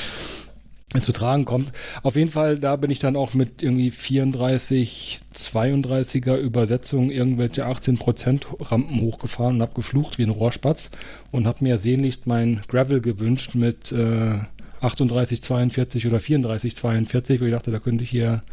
[1.01, 1.71] zu tragen kommt.
[2.03, 8.45] Auf jeden Fall, da bin ich dann auch mit irgendwie 34, 32er Übersetzung irgendwelche 18%
[8.59, 10.91] Rampen hochgefahren und habe geflucht wie ein Rohrspatz
[11.31, 14.37] und habe mir sehnlichst mein Gravel gewünscht mit äh,
[14.81, 18.43] 38, 42 oder 34, 42, wo ich dachte, da könnte ich hier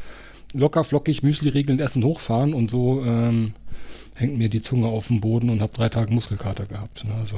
[0.54, 3.52] locker flockig Müsli-Regeln essen hochfahren und so ähm,
[4.14, 7.04] hängt mir die Zunge auf dem Boden und habe drei Tage Muskelkater gehabt.
[7.04, 7.14] Ne?
[7.18, 7.36] Also.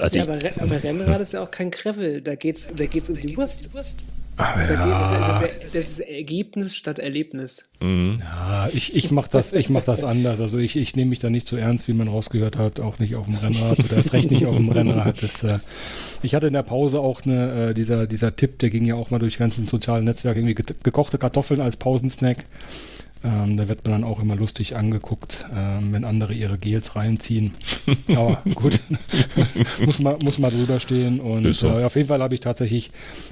[0.00, 3.16] Also ja, aber, aber Rennrad ist ja auch kein Gravel, da geht's, da geht's um
[3.16, 4.08] die Wurst.
[4.36, 4.66] Ach, ja.
[4.66, 7.70] das, ist, das, ist, Ergebnis statt Erlebnis.
[7.80, 8.20] Mhm.
[8.20, 10.40] Ja, ich, ich mache das, mach das anders.
[10.40, 13.14] Also ich, ich nehme mich da nicht so ernst, wie man rausgehört hat, auch nicht
[13.14, 15.22] auf dem Rennrad oder erst recht nicht auf dem Rennrad.
[15.22, 15.58] Das, äh,
[16.22, 19.10] ich hatte in der Pause auch eine, äh, dieser, dieser Tipp, der ging ja auch
[19.10, 22.44] mal durch die ganzen sozialen Netzwerke, irgendwie gekochte Kartoffeln als Pausensnack.
[23.24, 27.54] Ähm, da wird man dann auch immer lustig angeguckt, ähm, wenn andere ihre Gels reinziehen.
[28.08, 28.80] Aber gut,
[29.84, 31.20] muss, mal, muss mal drüber stehen.
[31.20, 31.68] Und so.
[31.68, 32.90] äh, auf jeden Fall habe ich tatsächlich,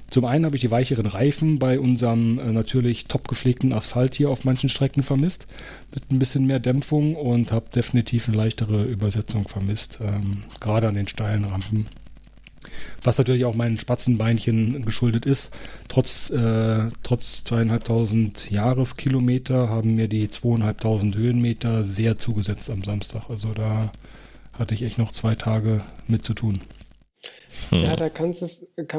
[0.08, 4.30] zum einen habe ich die weicheren Reifen bei unserem äh, natürlich top gepflegten Asphalt hier
[4.30, 5.46] auf manchen Strecken vermisst,
[5.94, 10.94] mit ein bisschen mehr Dämpfung und habe definitiv eine leichtere Übersetzung vermisst, ähm, gerade an
[10.94, 11.86] den steilen Rampen.
[13.02, 15.50] Was natürlich auch meinen Spatzenbeinchen geschuldet ist.
[15.88, 23.28] Trotz, äh, trotz zweieinhalbtausend Jahreskilometer haben mir die zweieinhalbtausend Höhenmeter sehr zugesetzt am Samstag.
[23.28, 23.92] Also da
[24.58, 26.60] hatte ich echt noch zwei Tage mit zu tun.
[27.70, 27.80] Hm.
[27.80, 28.32] Ja, da kann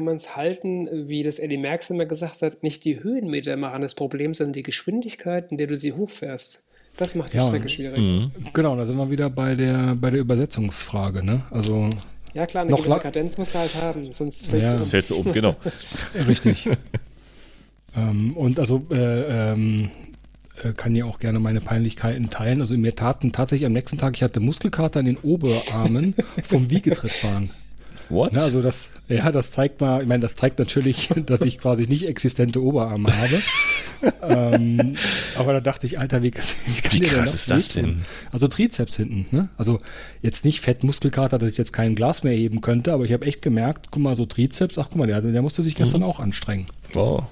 [0.03, 3.93] man es halten, wie das Eddie Merckx immer gesagt hat, nicht die Höhenmeter machen das
[3.93, 6.63] Problem, sondern die Geschwindigkeit, in der du sie hochfährst.
[6.97, 7.99] Das macht die ja, Strecke schwierig.
[7.99, 8.31] Mhm.
[8.53, 11.25] Genau, da sind wir wieder bei der, bei der Übersetzungsfrage.
[11.25, 11.43] Ne?
[11.49, 11.89] Also
[12.33, 14.71] ja, klar, eine noch gewisse Kadenz musst du halt haben, sonst fällt ja.
[14.73, 15.27] es um.
[15.27, 15.33] um.
[15.33, 15.55] Genau.
[16.27, 16.67] Richtig.
[17.95, 19.91] ähm, und also äh, ähm,
[20.63, 22.61] äh, kann ja auch gerne meine Peinlichkeiten teilen.
[22.61, 27.49] Also mir taten tatsächlich am nächsten Tag, ich hatte Muskelkater in den Oberarmen vom Wiegetrittfahren.
[28.09, 28.33] What?
[28.33, 31.87] Ja, also das, ja, das zeigt mal, ich meine, das zeigt natürlich, dass ich quasi
[31.87, 33.41] nicht existente Oberarme habe.
[34.21, 34.93] ähm,
[35.37, 36.33] aber da dachte ich, Alter, wie,
[36.65, 38.01] wie kann wie krass ist das denn?
[38.31, 39.49] Also Trizeps hinten, ne?
[39.57, 39.77] Also
[40.21, 43.41] jetzt nicht Fettmuskelkater, dass ich jetzt kein Glas mehr heben könnte, aber ich habe echt
[43.41, 46.07] gemerkt, guck mal, so Trizeps, ach guck mal, der, der musste sich gestern mhm.
[46.07, 46.65] auch anstrengen.
[46.93, 47.23] Wow.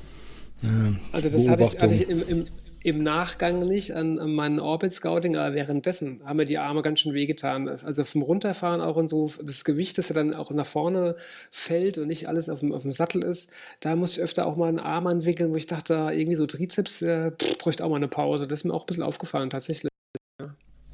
[1.11, 2.47] also das hatte ich, hatte ich im, im,
[2.83, 6.99] im Nachgang nicht an, an meinen Orbit Scouting, aber währenddessen haben mir die Arme ganz
[6.99, 7.69] schön wehgetan.
[7.69, 11.15] Also vom Runterfahren auch und so, das Gewicht, das ja dann auch nach vorne
[11.51, 13.51] fällt und nicht alles auf dem, auf dem Sattel ist,
[13.81, 17.01] da musste ich öfter auch mal einen Arm entwickeln, wo ich dachte, irgendwie so Trizeps
[17.01, 18.47] äh, bräuchte auch mal eine Pause.
[18.47, 19.91] Das ist mir auch ein bisschen aufgefallen, tatsächlich.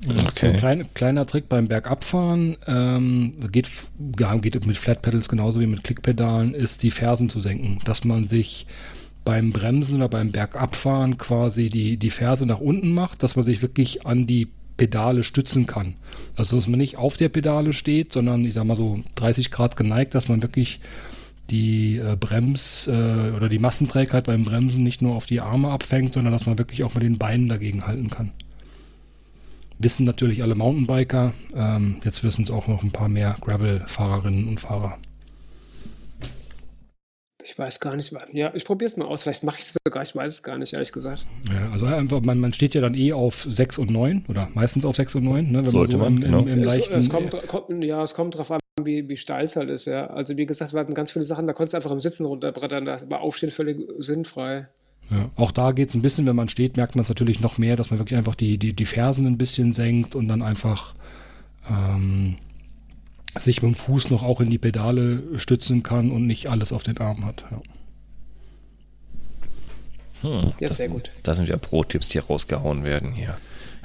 [0.06, 0.50] Okay.
[0.50, 3.70] Ein klein, kleiner Trick beim Bergabfahren ähm, geht,
[4.20, 8.04] ja, geht mit Flat Pedals genauso wie mit Klickpedalen, ist die Fersen zu senken, dass
[8.04, 8.68] man sich
[9.28, 13.62] beim Bremsen oder beim Bergabfahren quasi die, die Ferse nach unten macht, dass man sich
[13.62, 14.48] wirklich an die
[14.78, 15.96] Pedale stützen kann.
[16.38, 19.76] Also dass man nicht auf der Pedale steht, sondern ich sag mal so 30 Grad
[19.76, 20.80] geneigt, dass man wirklich
[21.50, 26.14] die äh, Brems- äh, oder die Massenträgheit beim Bremsen nicht nur auf die Arme abfängt,
[26.14, 28.32] sondern dass man wirklich auch mit den Beinen dagegen halten kann.
[29.78, 34.62] Wissen natürlich alle Mountainbiker, ähm, jetzt wissen es auch noch ein paar mehr Gravel-Fahrerinnen und
[34.62, 34.98] Fahrer.
[37.50, 38.14] Ich weiß gar nicht.
[38.34, 39.24] Ja, ich probiere es mal aus.
[39.24, 40.04] Vielleicht mache ich das sogar.
[40.04, 41.26] Ich weiß es gar nicht, ehrlich gesagt.
[41.50, 44.84] Ja, also einfach, man, man steht ja dann eh auf 6 und 9 oder meistens
[44.84, 46.40] auf 6 und 9, ne, wenn Sollte man so man, im, genau.
[46.40, 46.94] im, im leichten.
[46.96, 49.86] Es, es kommt, kommt, ja, es kommt darauf an, wie, wie steil es halt ist.
[49.86, 50.08] Ja.
[50.08, 52.84] Also, wie gesagt, wir hatten ganz viele Sachen, da konntest du einfach im Sitzen runterbrettern.
[52.84, 54.68] Da war Aufstehen völlig sinnfrei.
[55.10, 57.58] Ja, auch da geht es ein bisschen, wenn man steht, merkt man es natürlich noch
[57.58, 60.96] mehr, dass man wirklich einfach die, die, die Fersen ein bisschen senkt und dann einfach
[61.70, 62.36] ähm,
[63.42, 66.84] sich mit dem Fuß noch auch in die Pedale stützen kann und nicht alles auf
[66.84, 67.46] den Arm hat.
[67.52, 67.62] Ja.
[70.22, 71.04] Hm, ja, sehr gut.
[71.24, 73.38] Da sind ja Pro-Tipps, die rausgehauen werden hier.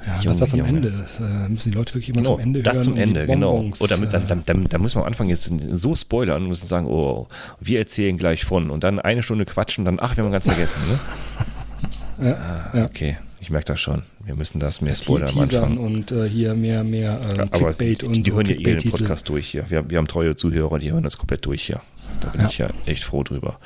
[0.05, 0.69] Ja, Junge, das, das am Junge.
[0.69, 0.91] Ende.
[0.91, 2.77] Das äh, müssen die Leute wirklich immer genau, zum Ende das hören.
[2.77, 3.65] Das zum Ende, genau.
[3.79, 6.67] Oder mit, dann, dann, dann, dann muss man am Anfang jetzt so spoilern und müssen
[6.67, 7.27] sagen, oh,
[7.59, 10.79] wir erzählen gleich von und dann eine Stunde quatschen, dann, ach, wir haben ganz vergessen,
[10.89, 12.27] ne?
[12.29, 12.85] ja, ah, ja.
[12.85, 13.17] Okay.
[13.43, 14.03] Ich merke das schon.
[14.23, 15.77] Wir müssen das mehr spoilern am Anfang.
[15.77, 18.89] Und äh, hier mehr, mehr äh, Clickbait die, und Die so hören ja eh den
[18.89, 19.69] Podcast durch hier.
[19.69, 21.81] Wir, wir, haben treue Zuhörer, die hören das komplett durch hier.
[22.21, 22.47] Da bin ja.
[22.47, 23.59] ich ja echt froh drüber.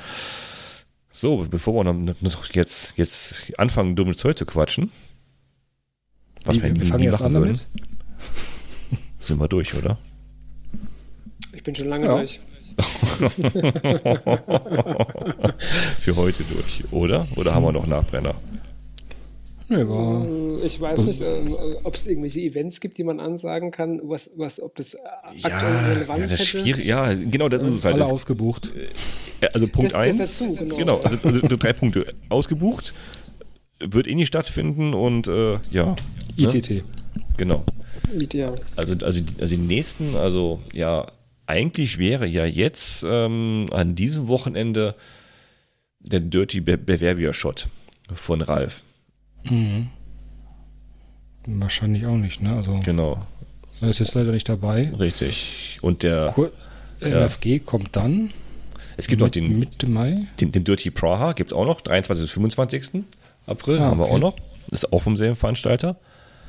[1.12, 4.90] So, bevor wir noch, jetzt, jetzt anfangen, dummes Zeug zu quatschen.
[6.44, 7.60] Was wie, wir, wir fangen jetzt an würden,
[9.20, 9.96] Sind wir durch, oder?
[11.54, 12.16] Ich bin schon lange ja.
[12.16, 12.40] durch.
[16.00, 17.28] Für heute durch, oder?
[17.36, 18.34] Oder haben wir noch Nachbrenner?
[19.70, 23.70] Nee, war hm, ich weiß nicht, äh, ob es irgendwelche Events gibt, die man ansagen
[23.70, 26.82] kann, was, was, ob das aktuelle ja, Relevanz ja, hätte.
[26.82, 27.94] Ja, genau, das ist es halt.
[27.94, 28.70] Alle das, ausgebucht.
[29.40, 30.76] Äh, also Punkt 1, genau.
[30.76, 32.06] genau, also, also drei Punkte.
[32.30, 32.94] Ausgebucht,
[33.78, 35.94] wird eh nicht stattfinden und äh, ja.
[36.36, 36.70] ITT.
[36.70, 36.84] Ne?
[37.36, 37.64] Genau.
[38.18, 38.58] Ideal.
[38.76, 41.06] Also, also, also die nächsten, also ja,
[41.46, 44.94] eigentlich wäre ja jetzt ähm, an diesem Wochenende
[46.00, 47.68] der Dirty Bewerbia Shot
[48.12, 48.82] von Ralf.
[49.44, 49.88] Mhm.
[51.46, 52.56] Wahrscheinlich auch nicht, ne?
[52.56, 53.26] Also, genau.
[53.80, 54.90] Er ist jetzt leider nicht dabei.
[54.98, 55.78] Richtig.
[55.82, 56.50] Und der Kur
[57.00, 57.28] ja.
[57.64, 58.30] Kommt dann.
[58.96, 60.26] Es gibt noch den Mitte Mai.
[60.40, 62.24] Den, den Dirty Praha gibt es auch noch, 23.
[62.24, 63.04] bis 25.
[63.46, 64.36] April ah, haben wir auch noch.
[64.72, 65.96] Ist auch vom selben Veranstalter.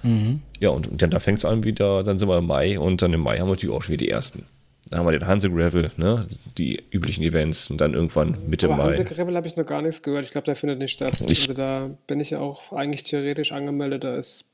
[0.01, 0.41] Mhm.
[0.59, 3.01] Ja, und, und dann da fängt es an wieder, dann sind wir im Mai und
[3.01, 4.45] dann im Mai haben wir natürlich auch schon wieder die ersten.
[4.89, 6.27] Dann haben wir den Hanse Gravel, ne?
[6.57, 8.83] die üblichen Events und dann irgendwann Mitte Aber Mai.
[8.85, 10.25] Hanse Gravel habe ich noch gar nichts gehört.
[10.25, 11.13] Ich glaube, der findet nicht statt.
[11.29, 14.03] Ich also da bin ich ja auch eigentlich theoretisch angemeldet.
[14.03, 14.49] Da ist.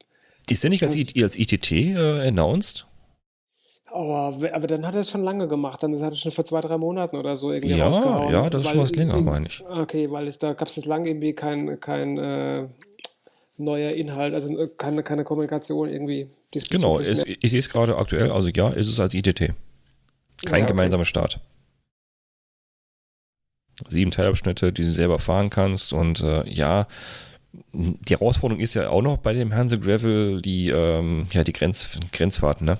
[0.49, 2.86] Ist der nicht als, als ITT äh, announced?
[3.91, 5.82] Oh, aber dann hat er es schon lange gemacht.
[5.82, 8.34] Dann hat er schon vor zwei, drei Monaten oder so irgendwie ja, rausgehauen.
[8.34, 9.64] Ja, das ist schon was länger, meine ich.
[9.66, 12.68] Okay, weil es, da gab es lange irgendwie kein, kein äh,
[13.57, 16.28] neuer Inhalt, also äh, keine, keine Kommunikation irgendwie.
[16.70, 19.53] Genau, ich sehe es gerade aktuell, also ja, ist es als ITT.
[20.45, 21.09] Kein ja, gemeinsamer okay.
[21.09, 21.39] Start.
[23.89, 26.88] Sieben Teilabschnitte, die du selber fahren kannst und äh, ja,
[27.73, 31.97] die Herausforderung ist ja auch noch bei dem Hanse Gravel die, ähm, ja, die Grenz,
[32.11, 32.77] Grenzfahrten, ne?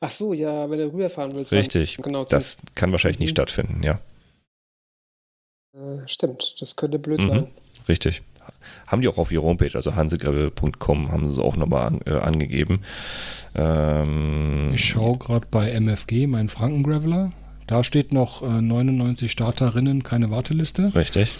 [0.00, 1.52] Ach so, ja, wenn du rüberfahren willst.
[1.52, 1.96] Richtig.
[1.96, 3.24] Genau das kann wahrscheinlich mhm.
[3.24, 4.00] nicht stattfinden, ja.
[5.74, 7.28] Äh, stimmt, das könnte blöd mhm.
[7.28, 7.48] sein.
[7.88, 8.22] Richtig.
[8.88, 12.14] Haben die auch auf ihrer Homepage, also hansegravel.com, haben sie es auch nochmal an, äh,
[12.14, 12.80] angegeben.
[13.54, 17.30] Ähm, ich schaue gerade bei MFG, mein Frankengraveler.
[17.66, 20.94] Da steht noch äh, 99 Starterinnen, keine Warteliste.
[20.94, 21.32] Richtig.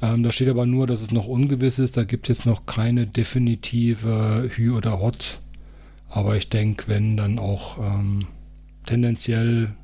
[0.00, 1.96] Ähm, da steht aber nur, dass es noch ungewiss ist.
[1.96, 5.40] Da gibt es jetzt noch keine definitive Hü oder Hot.
[6.08, 8.26] Aber ich denke, wenn dann auch ähm,
[8.86, 9.74] tendenziell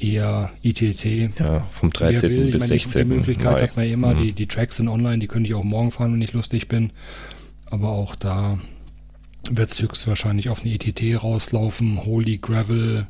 [0.00, 1.38] eher ITT.
[1.38, 2.30] Ja, vom 13.
[2.30, 3.08] Will, bis meine, 16.
[3.08, 3.60] Die Möglichkeit Mai.
[3.60, 4.18] hat man immer, mhm.
[4.18, 6.92] die, die Tracks sind online, die könnte ich auch morgen fahren, wenn ich lustig bin.
[7.66, 8.58] Aber auch da
[9.50, 12.04] wird es höchstwahrscheinlich auf eine ITT rauslaufen.
[12.04, 13.06] Holy Gravel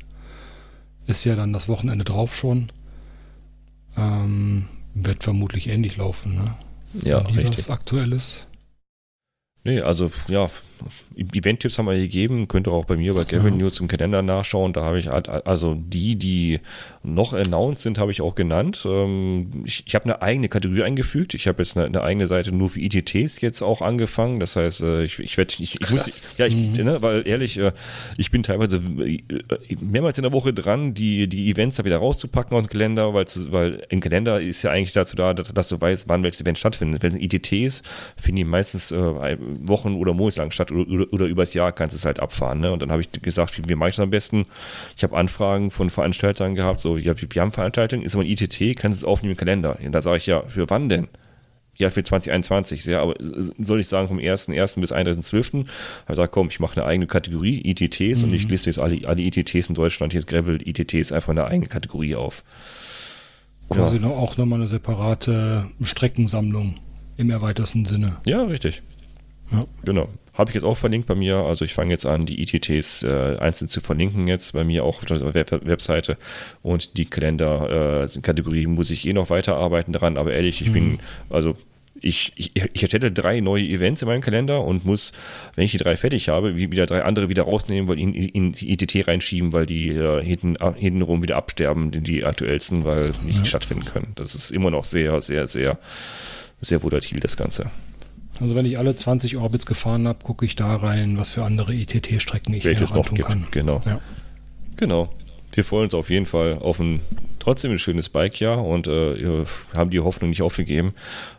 [1.07, 2.67] ist ja dann das Wochenende drauf schon.
[3.97, 6.45] Ähm, wird vermutlich ähnlich laufen, ne?
[7.03, 7.57] Ja, richtig.
[7.57, 8.47] Was aktuelles.
[9.63, 10.49] Nee, also ja,
[11.15, 14.73] Event-Tipps haben wir gegeben, könnt ihr auch bei mir bei Gavin News im Kalender nachschauen.
[14.73, 16.59] Da habe ich also die, die
[17.03, 18.83] noch announced sind, habe ich auch genannt.
[18.85, 21.33] Ähm, ich, ich habe eine eigene Kategorie eingefügt.
[21.33, 24.39] Ich habe jetzt eine, eine, eigene Seite nur für ITTs jetzt auch angefangen.
[24.39, 26.83] Das heißt, äh, ich, ich werde, ich, ich muss, ja, ich, mhm.
[26.83, 27.71] ne, weil ehrlich, äh,
[28.17, 29.21] ich bin teilweise äh,
[29.79, 33.25] mehrmals in der Woche dran, die, die Events da wieder rauszupacken aus dem Kalender, weil,
[33.49, 37.03] weil ein Kalender ist ja eigentlich dazu da, dass du weißt, wann welches Event stattfindet.
[37.03, 37.83] Wenn es ITTs,
[38.17, 38.91] finden die meistens
[39.67, 42.59] Wochen oder Monate lang statt oder, oder, oder übers Jahr kannst du es halt abfahren.
[42.59, 42.71] Ne?
[42.71, 44.45] Und dann habe ich gesagt, wie, wie mache ich das am besten?
[44.97, 48.77] Ich habe Anfragen von Veranstaltern gehabt, so, ja, wir haben Veranstaltungen, ist aber ein ITT,
[48.77, 49.77] kannst du es aufnehmen im Kalender?
[49.83, 51.07] Und da sage ich, ja, für wann denn?
[51.77, 54.79] Ja, für 2021, sehr, aber soll ich sagen, vom 1.1.
[54.79, 55.53] bis 31.12.
[55.53, 55.65] habe
[56.01, 58.29] ich gesagt, komm, ich mache eine eigene Kategorie, ITTs, mhm.
[58.29, 61.67] und ich liste jetzt alle, alle ITTs in Deutschland, jetzt Gravel ITTs, einfach eine eigene
[61.67, 62.43] Kategorie auf.
[63.69, 64.07] Quasi ja.
[64.09, 66.75] auch nochmal eine separate Streckensammlung
[67.17, 68.17] im erweiterten Sinne.
[68.25, 68.83] Ja, richtig.
[69.51, 69.61] Ja.
[69.83, 70.07] Genau.
[70.33, 71.37] Habe ich jetzt auch verlinkt bei mir.
[71.37, 74.99] Also ich fange jetzt an, die ITTs äh, einzeln zu verlinken jetzt bei mir auch
[74.99, 76.17] auf der Web Webseite.
[76.61, 80.17] Und die Kalender-Kategorie äh, muss ich eh noch weiterarbeiten daran.
[80.17, 80.73] Aber ehrlich, ich mhm.
[80.73, 80.99] bin,
[81.29, 81.55] also
[82.01, 85.11] ich, ich, ich, erstelle drei neue Events in meinem Kalender und muss,
[85.55, 88.71] wenn ich die drei fertig habe, wieder drei andere wieder rausnehmen, weil in, in die
[88.71, 93.45] ITT reinschieben, weil die äh, hinten, hintenrum wieder absterben, die aktuellsten, weil nicht ja.
[93.45, 94.13] stattfinden können.
[94.15, 95.77] Das ist immer noch sehr, sehr, sehr,
[96.59, 97.69] sehr volatil, das Ganze.
[98.41, 101.73] Also wenn ich alle 20 Orbits gefahren habe, gucke ich da rein, was für andere
[101.73, 103.27] ITT-Strecken ich Welches noch gibt.
[103.27, 103.47] Kann.
[103.51, 103.81] Genau.
[103.85, 104.01] Ja.
[104.77, 105.09] Genau.
[105.53, 107.01] Wir freuen uns auf jeden Fall auf ein
[107.41, 110.93] trotzdem ein schönes Bike-Jahr und äh, haben die Hoffnung nicht aufgegeben,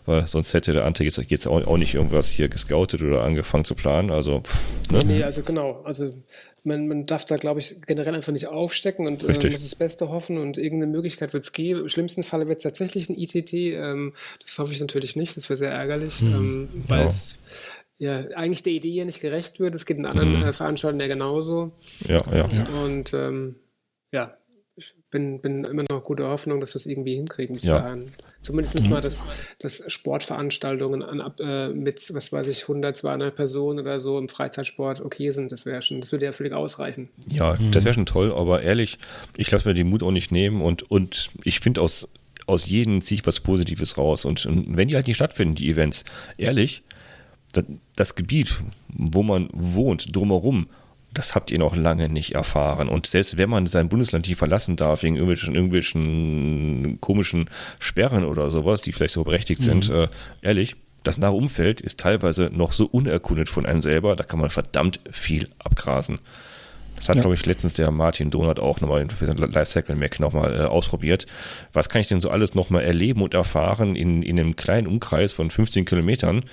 [0.05, 3.65] weil sonst hätte der Ante jetzt, jetzt auch, auch, nicht irgendwas hier gescoutet oder angefangen
[3.65, 4.11] zu planen.
[4.11, 5.05] Also, pff, ne?
[5.05, 5.81] Nee, also genau.
[5.85, 6.13] Also
[6.65, 10.09] man, man darf da, glaube ich, generell einfach nicht aufstecken und äh, muss das Beste
[10.09, 11.81] hoffen und irgendeine Möglichkeit wird es geben.
[11.81, 13.53] Im schlimmsten Falle wird es tatsächlich ein ITT.
[13.53, 15.37] Ähm, das hoffe ich natürlich nicht.
[15.37, 16.29] Das wäre sehr ärgerlich, hm.
[16.29, 17.39] ähm, weil es
[17.99, 18.21] ja.
[18.21, 19.75] ja, eigentlich der Idee hier nicht gerecht wird.
[19.75, 20.49] Es geht in anderen hm.
[20.49, 21.73] äh, Veranstaltungen ja genauso.
[22.07, 22.49] Ja, ja.
[22.85, 23.57] Und ähm,
[24.13, 24.37] ja,
[24.77, 27.79] ich bin, bin immer noch guter Hoffnung, dass wir es irgendwie hinkriegen bis ja.
[27.79, 28.11] dahin.
[28.41, 29.29] Zumindest mal, dass,
[29.59, 35.03] dass Sportveranstaltungen an, äh, mit, was weiß ich, 100, 200 Personen oder so im Freizeitsport
[35.03, 35.53] okay sind.
[35.53, 37.11] Das wäre schon, das würde ja völlig ausreichen.
[37.29, 37.73] Ja, mhm.
[37.73, 38.99] das wäre schon toll, aber ehrlich,
[39.37, 42.09] ich lasse mir den Mut auch nicht nehmen und, und ich finde aus,
[42.47, 44.25] aus jedem ziehe ich was Positives raus.
[44.25, 46.05] Und, und wenn die halt nicht stattfinden, die Events,
[46.39, 46.83] ehrlich,
[47.53, 50.69] das, das Gebiet, wo man wohnt, drumherum,
[51.13, 52.89] das habt ihr noch lange nicht erfahren.
[52.89, 58.51] Und selbst wenn man sein Bundesland nicht verlassen darf, wegen irgendwelchen, irgendwelchen komischen Sperren oder
[58.51, 59.83] sowas, die vielleicht so berechtigt mhm.
[59.83, 60.09] sind, äh,
[60.41, 64.51] ehrlich, das nahe Umfeld ist teilweise noch so unerkundet von einem selber, da kann man
[64.51, 66.21] verdammt viel abgrasen.
[66.97, 67.23] Das hat, ja.
[67.23, 71.27] glaube ich, letztens der Martin Donat auch nochmal für den Lifecycle Mac nochmal äh, ausprobiert.
[71.73, 75.33] Was kann ich denn so alles nochmal erleben und erfahren in, in einem kleinen Umkreis
[75.33, 76.45] von 15 Kilometern,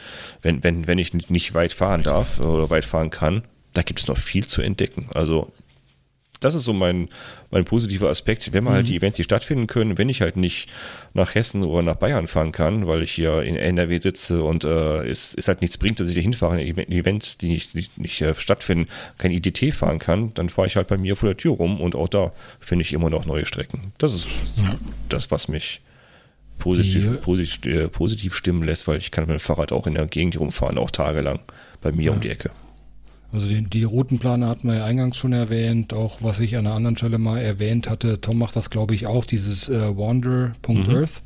[0.42, 3.44] wenn, wenn, wenn ich nicht weit fahren darf oder weit fahren kann?
[3.80, 5.08] Da gibt es noch viel zu entdecken.
[5.14, 5.54] Also
[6.42, 7.08] das ist so mein,
[7.50, 8.88] mein positiver Aspekt, wenn man halt mhm.
[8.88, 10.70] halt die Events hier stattfinden können, wenn ich halt nicht
[11.14, 15.08] nach Hessen oder nach Bayern fahren kann, weil ich hier in NRW sitze und äh,
[15.10, 18.22] es, es halt nichts bringt, dass ich da hinfahre, in Events, die nicht, nicht, nicht
[18.22, 21.54] äh, stattfinden, kein IDT fahren kann, dann fahre ich halt bei mir vor der Tür
[21.54, 23.94] rum und auch da finde ich immer noch neue Strecken.
[23.98, 24.28] Das ist
[24.58, 24.78] ja.
[25.08, 25.80] das, was mich
[26.58, 30.06] positiv, positiv, äh, positiv stimmen lässt, weil ich kann mit dem Fahrrad auch in der
[30.08, 31.40] Gegend rumfahren, auch tagelang
[31.80, 32.12] bei mir ja.
[32.12, 32.52] um die Ecke.
[33.32, 36.76] Also die, die Routenplaner hatten wir ja eingangs schon erwähnt, auch was ich an einer
[36.76, 38.20] anderen Stelle mal erwähnt hatte.
[38.22, 41.22] Tom macht das, glaube ich, auch, dieses äh, Wander.earth,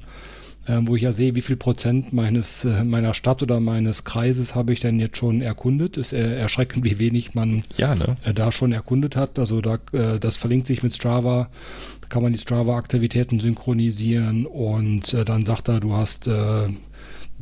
[0.68, 0.74] mhm.
[0.74, 4.54] äh, wo ich ja sehe, wie viel Prozent meines äh, meiner Stadt oder meines Kreises
[4.54, 5.96] habe ich denn jetzt schon erkundet.
[5.96, 8.18] Ist äh, erschreckend, wie wenig man ja, ne?
[8.26, 9.40] Äh, da schon erkundet hat.
[9.40, 11.50] Also da, äh, das verlinkt sich mit Strava.
[12.02, 16.30] Da kann man die Strava-Aktivitäten synchronisieren und dann sagt er, du hast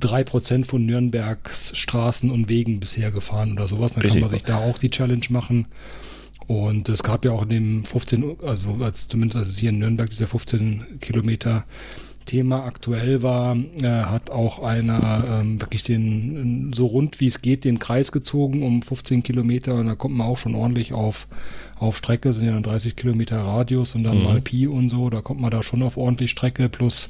[0.02, 3.94] drei Prozent von Nürnbergs Straßen und Wegen bisher gefahren oder sowas.
[3.94, 4.22] Dann Richtig.
[4.22, 5.68] kann man sich da auch die Challenge machen.
[6.48, 9.80] Und es gab ja auch in dem 15, also als, zumindest als es hier in
[9.80, 11.64] Nürnberg diese 15 Kilometer
[12.26, 17.66] Thema aktuell war, äh, hat auch einer ähm, wirklich den so rund wie es geht
[17.66, 21.28] den Kreis gezogen um 15 Kilometer und da kommt man auch schon ordentlich auf,
[21.78, 24.24] auf Strecke, sind ja dann 30 Kilometer Radius und dann mhm.
[24.24, 27.10] mal Pi und so, da kommt man da schon auf ordentlich Strecke, plus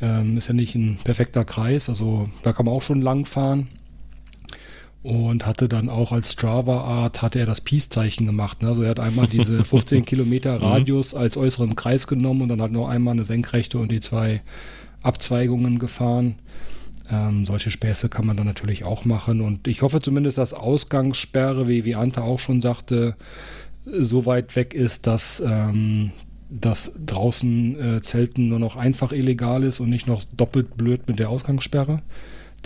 [0.00, 3.68] ähm, ist ja nicht ein perfekter Kreis, also da kann man auch schon lang fahren
[5.02, 8.62] und hatte dann auch als Strava-Art, hatte er das Peace-Zeichen gemacht.
[8.62, 8.68] Ne?
[8.68, 10.64] Also er hat einmal diese 15 Kilometer mhm.
[10.64, 14.42] Radius als äußeren Kreis genommen und dann hat noch einmal eine Senkrechte und die zwei
[15.02, 16.36] Abzweigungen gefahren.
[17.10, 21.66] Ähm, solche Späße kann man dann natürlich auch machen und ich hoffe zumindest, dass Ausgangssperre,
[21.68, 23.16] wie, wie Ante auch schon sagte,
[23.86, 26.12] so weit weg ist, dass, ähm,
[26.50, 31.18] dass draußen äh, Zelten nur noch einfach illegal ist und nicht noch doppelt blöd mit
[31.18, 32.02] der Ausgangssperre.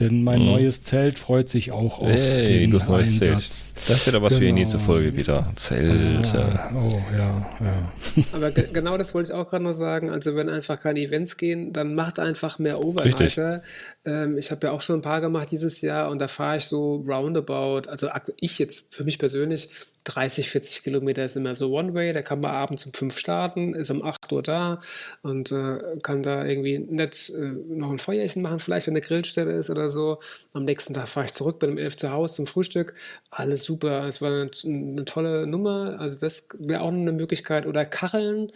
[0.03, 0.47] Denn mein mhm.
[0.47, 3.73] neues Zelt freut sich auch auf hey, den das neues Einsatz.
[3.73, 3.89] Zelt.
[3.89, 4.41] Das wäre was genau.
[4.41, 5.53] für die nächste Folge wieder.
[5.55, 6.43] Zelte.
[6.43, 7.93] Ah, oh, ja, ja.
[8.33, 10.11] Aber genau das wollte ich auch gerade noch sagen.
[10.11, 13.63] Also wenn einfach keine Events gehen, dann macht einfach mehr Overnighter.
[14.05, 16.65] Ähm, ich habe ja auch schon ein paar gemacht dieses Jahr und da fahre ich
[16.65, 18.09] so roundabout, also
[18.41, 19.69] ich jetzt für mich persönlich
[20.05, 23.91] 30, 40 Kilometer ist immer so One-Way, da kann man abends um 5 starten, ist
[23.91, 24.81] um 8 Uhr da
[25.23, 29.53] und äh, kann da irgendwie nett äh, noch ein Feuerchen machen, vielleicht wenn eine Grillstelle
[29.53, 30.19] ist oder so.
[30.53, 32.95] Am nächsten Tag fahre ich zurück, bin um 11 zu Hause zum Frühstück.
[33.31, 37.67] Alles super, es war eine, eine tolle Nummer, also das wäre auch eine Möglichkeit.
[37.67, 38.51] Oder Kacheln,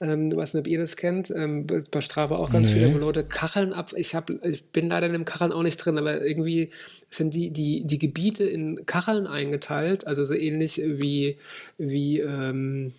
[0.00, 2.74] ähm, weiß nicht, ob ihr das kennt, ähm, bei Strava auch ganz nee.
[2.74, 3.92] viele Leute Kacheln ab.
[3.96, 6.70] Ich, hab, ich bin leider in dem Kacheln auch nicht drin, aber irgendwie
[7.08, 11.36] sind die, die, die Gebiete in Kacheln eingeteilt, also so ähnlich wie,
[11.78, 12.92] wie, ähm,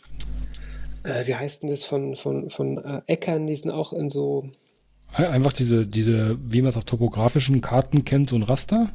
[1.03, 4.49] äh, wie heißt denn das von, von, von äh, Äckern, die sind auch in so.
[5.13, 8.87] Einfach diese, diese, wie man es auf topografischen Karten kennt, so ein Raster?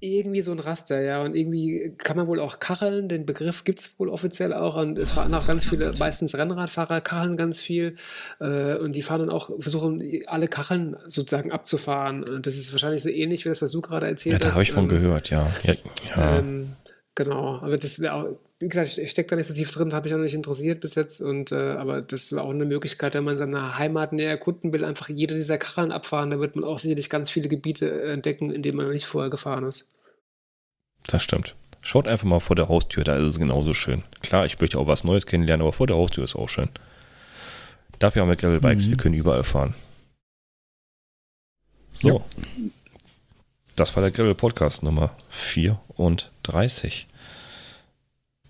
[0.00, 1.22] Irgendwie so ein Raster, ja.
[1.22, 3.06] Und irgendwie kann man wohl auch kacheln.
[3.06, 4.76] Den Begriff gibt es wohl offiziell auch.
[4.76, 7.94] Und es fahren auch ganz viele, meistens Rennradfahrer kacheln ganz viel.
[8.40, 12.28] Äh, und die fahren dann auch, versuchen alle Kacheln sozusagen abzufahren.
[12.28, 14.42] Und das ist wahrscheinlich so ähnlich wie das, was du gerade erzählt hast.
[14.42, 15.48] Ja, da habe ich von ähm, gehört, ja.
[15.62, 15.74] ja,
[16.16, 16.38] ja.
[16.38, 16.70] Ähm,
[17.14, 17.56] genau.
[17.56, 18.26] Aber das wäre auch,
[18.60, 20.80] wie gesagt, ich stecke da nicht so tief drin, habe mich auch noch nicht interessiert
[20.80, 21.20] bis jetzt.
[21.20, 24.84] Und, äh, aber das war auch eine Möglichkeit, wenn man seine Heimat näher erkunden will,
[24.84, 26.30] einfach jede dieser Kacheln abfahren.
[26.30, 29.30] Da wird man auch sicherlich ganz viele Gebiete entdecken, in denen man noch nicht vorher
[29.30, 29.88] gefahren ist.
[31.06, 31.54] Das stimmt.
[31.80, 34.04] Schaut einfach mal vor der Haustür, da ist es genauso schön.
[34.22, 36.68] Klar, ich möchte auch was Neues kennenlernen, aber vor der Haustür ist auch schön.
[37.98, 38.90] Dafür haben wir Gravel Bikes, mhm.
[38.90, 39.74] wir können überall fahren.
[41.92, 42.08] So.
[42.08, 42.24] Ja.
[43.76, 47.08] Das war der Gravel Podcast Nummer 34.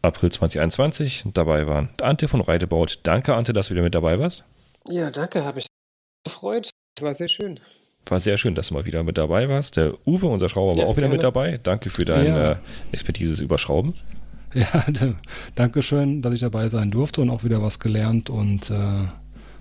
[0.03, 1.25] April 2021.
[1.33, 2.99] Dabei waren Ante von Reidebaut.
[3.05, 4.43] Danke, Ante, dass du wieder mit dabei warst.
[4.89, 5.67] Ja, danke, habe ich
[6.27, 6.71] gefreut.
[7.01, 7.61] War sehr schön.
[8.07, 9.77] War sehr schön, dass du mal wieder mit dabei warst.
[9.77, 11.15] Der Uwe, unser Schrauber, war ja, auch wieder gerne.
[11.15, 11.61] mit dabei.
[11.63, 12.53] Danke für deine ja.
[12.53, 12.57] Äh,
[12.91, 13.95] Expertise über Schrauben.
[14.55, 14.85] Ja,
[15.55, 18.75] danke schön, dass ich dabei sein durfte und auch wieder was gelernt und äh,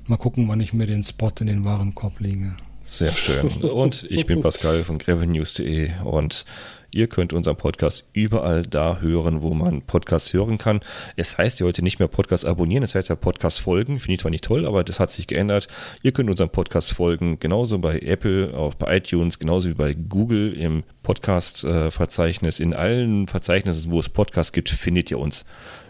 [0.05, 2.55] mal gucken, wann ich mir den Spot in den Warenkorb lege.
[2.91, 3.49] Sehr schön.
[3.72, 6.45] Und ich bin Pascal von gravelnews.de und
[6.93, 10.81] Ihr könnt unseren Podcast überall da hören, wo man Podcasts hören kann.
[11.15, 14.01] Es heißt ja heute nicht mehr Podcast abonnieren, es heißt ja Podcast folgen.
[14.01, 15.69] Finde ich zwar nicht toll, aber das hat sich geändert.
[16.03, 20.51] Ihr könnt unseren Podcast folgen, genauso bei Apple, auch bei iTunes, genauso wie bei Google
[20.51, 22.59] im Podcast-Verzeichnis.
[22.59, 25.45] In allen Verzeichnissen, wo es Podcasts gibt, findet ihr uns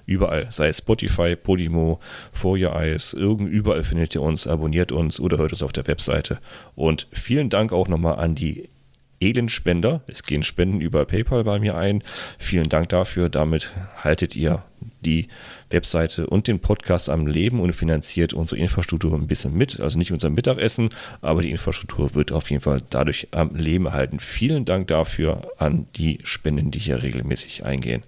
[0.06, 1.99] überall, sei es Spotify, Podimo,
[2.32, 5.88] For Your Eyes, irgend überall findet ihr uns, abonniert uns oder hört uns auf der
[5.88, 6.40] Webseite.
[6.76, 8.69] Und vielen Dank auch nochmal an die
[9.22, 10.02] Elendspender.
[10.07, 12.03] Es gehen Spenden über PayPal bei mir ein.
[12.40, 13.30] Vielen Dank dafür.
[13.30, 13.73] Damit
[14.03, 14.64] haltet ihr
[15.02, 15.28] die
[15.69, 19.80] Webseite und den Podcast am Leben und finanziert unsere Infrastruktur ein bisschen mit.
[19.80, 20.90] Also nicht unser Mittagessen,
[21.22, 24.19] aber die Infrastruktur wird auf jeden Fall dadurch am Leben erhalten.
[24.19, 28.03] Vielen Dank dafür an die Spenden, die hier regelmäßig eingehen.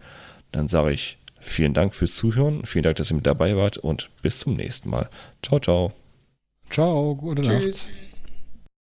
[0.52, 2.65] Dann sage ich vielen Dank fürs Zuhören.
[2.65, 5.10] Vielen Dank, dass ihr mit dabei wart und bis zum nächsten Mal.
[5.41, 5.94] Ciao, ciao.
[6.70, 7.86] Ciao, gute Tschüss.
[7.86, 8.12] Nacht.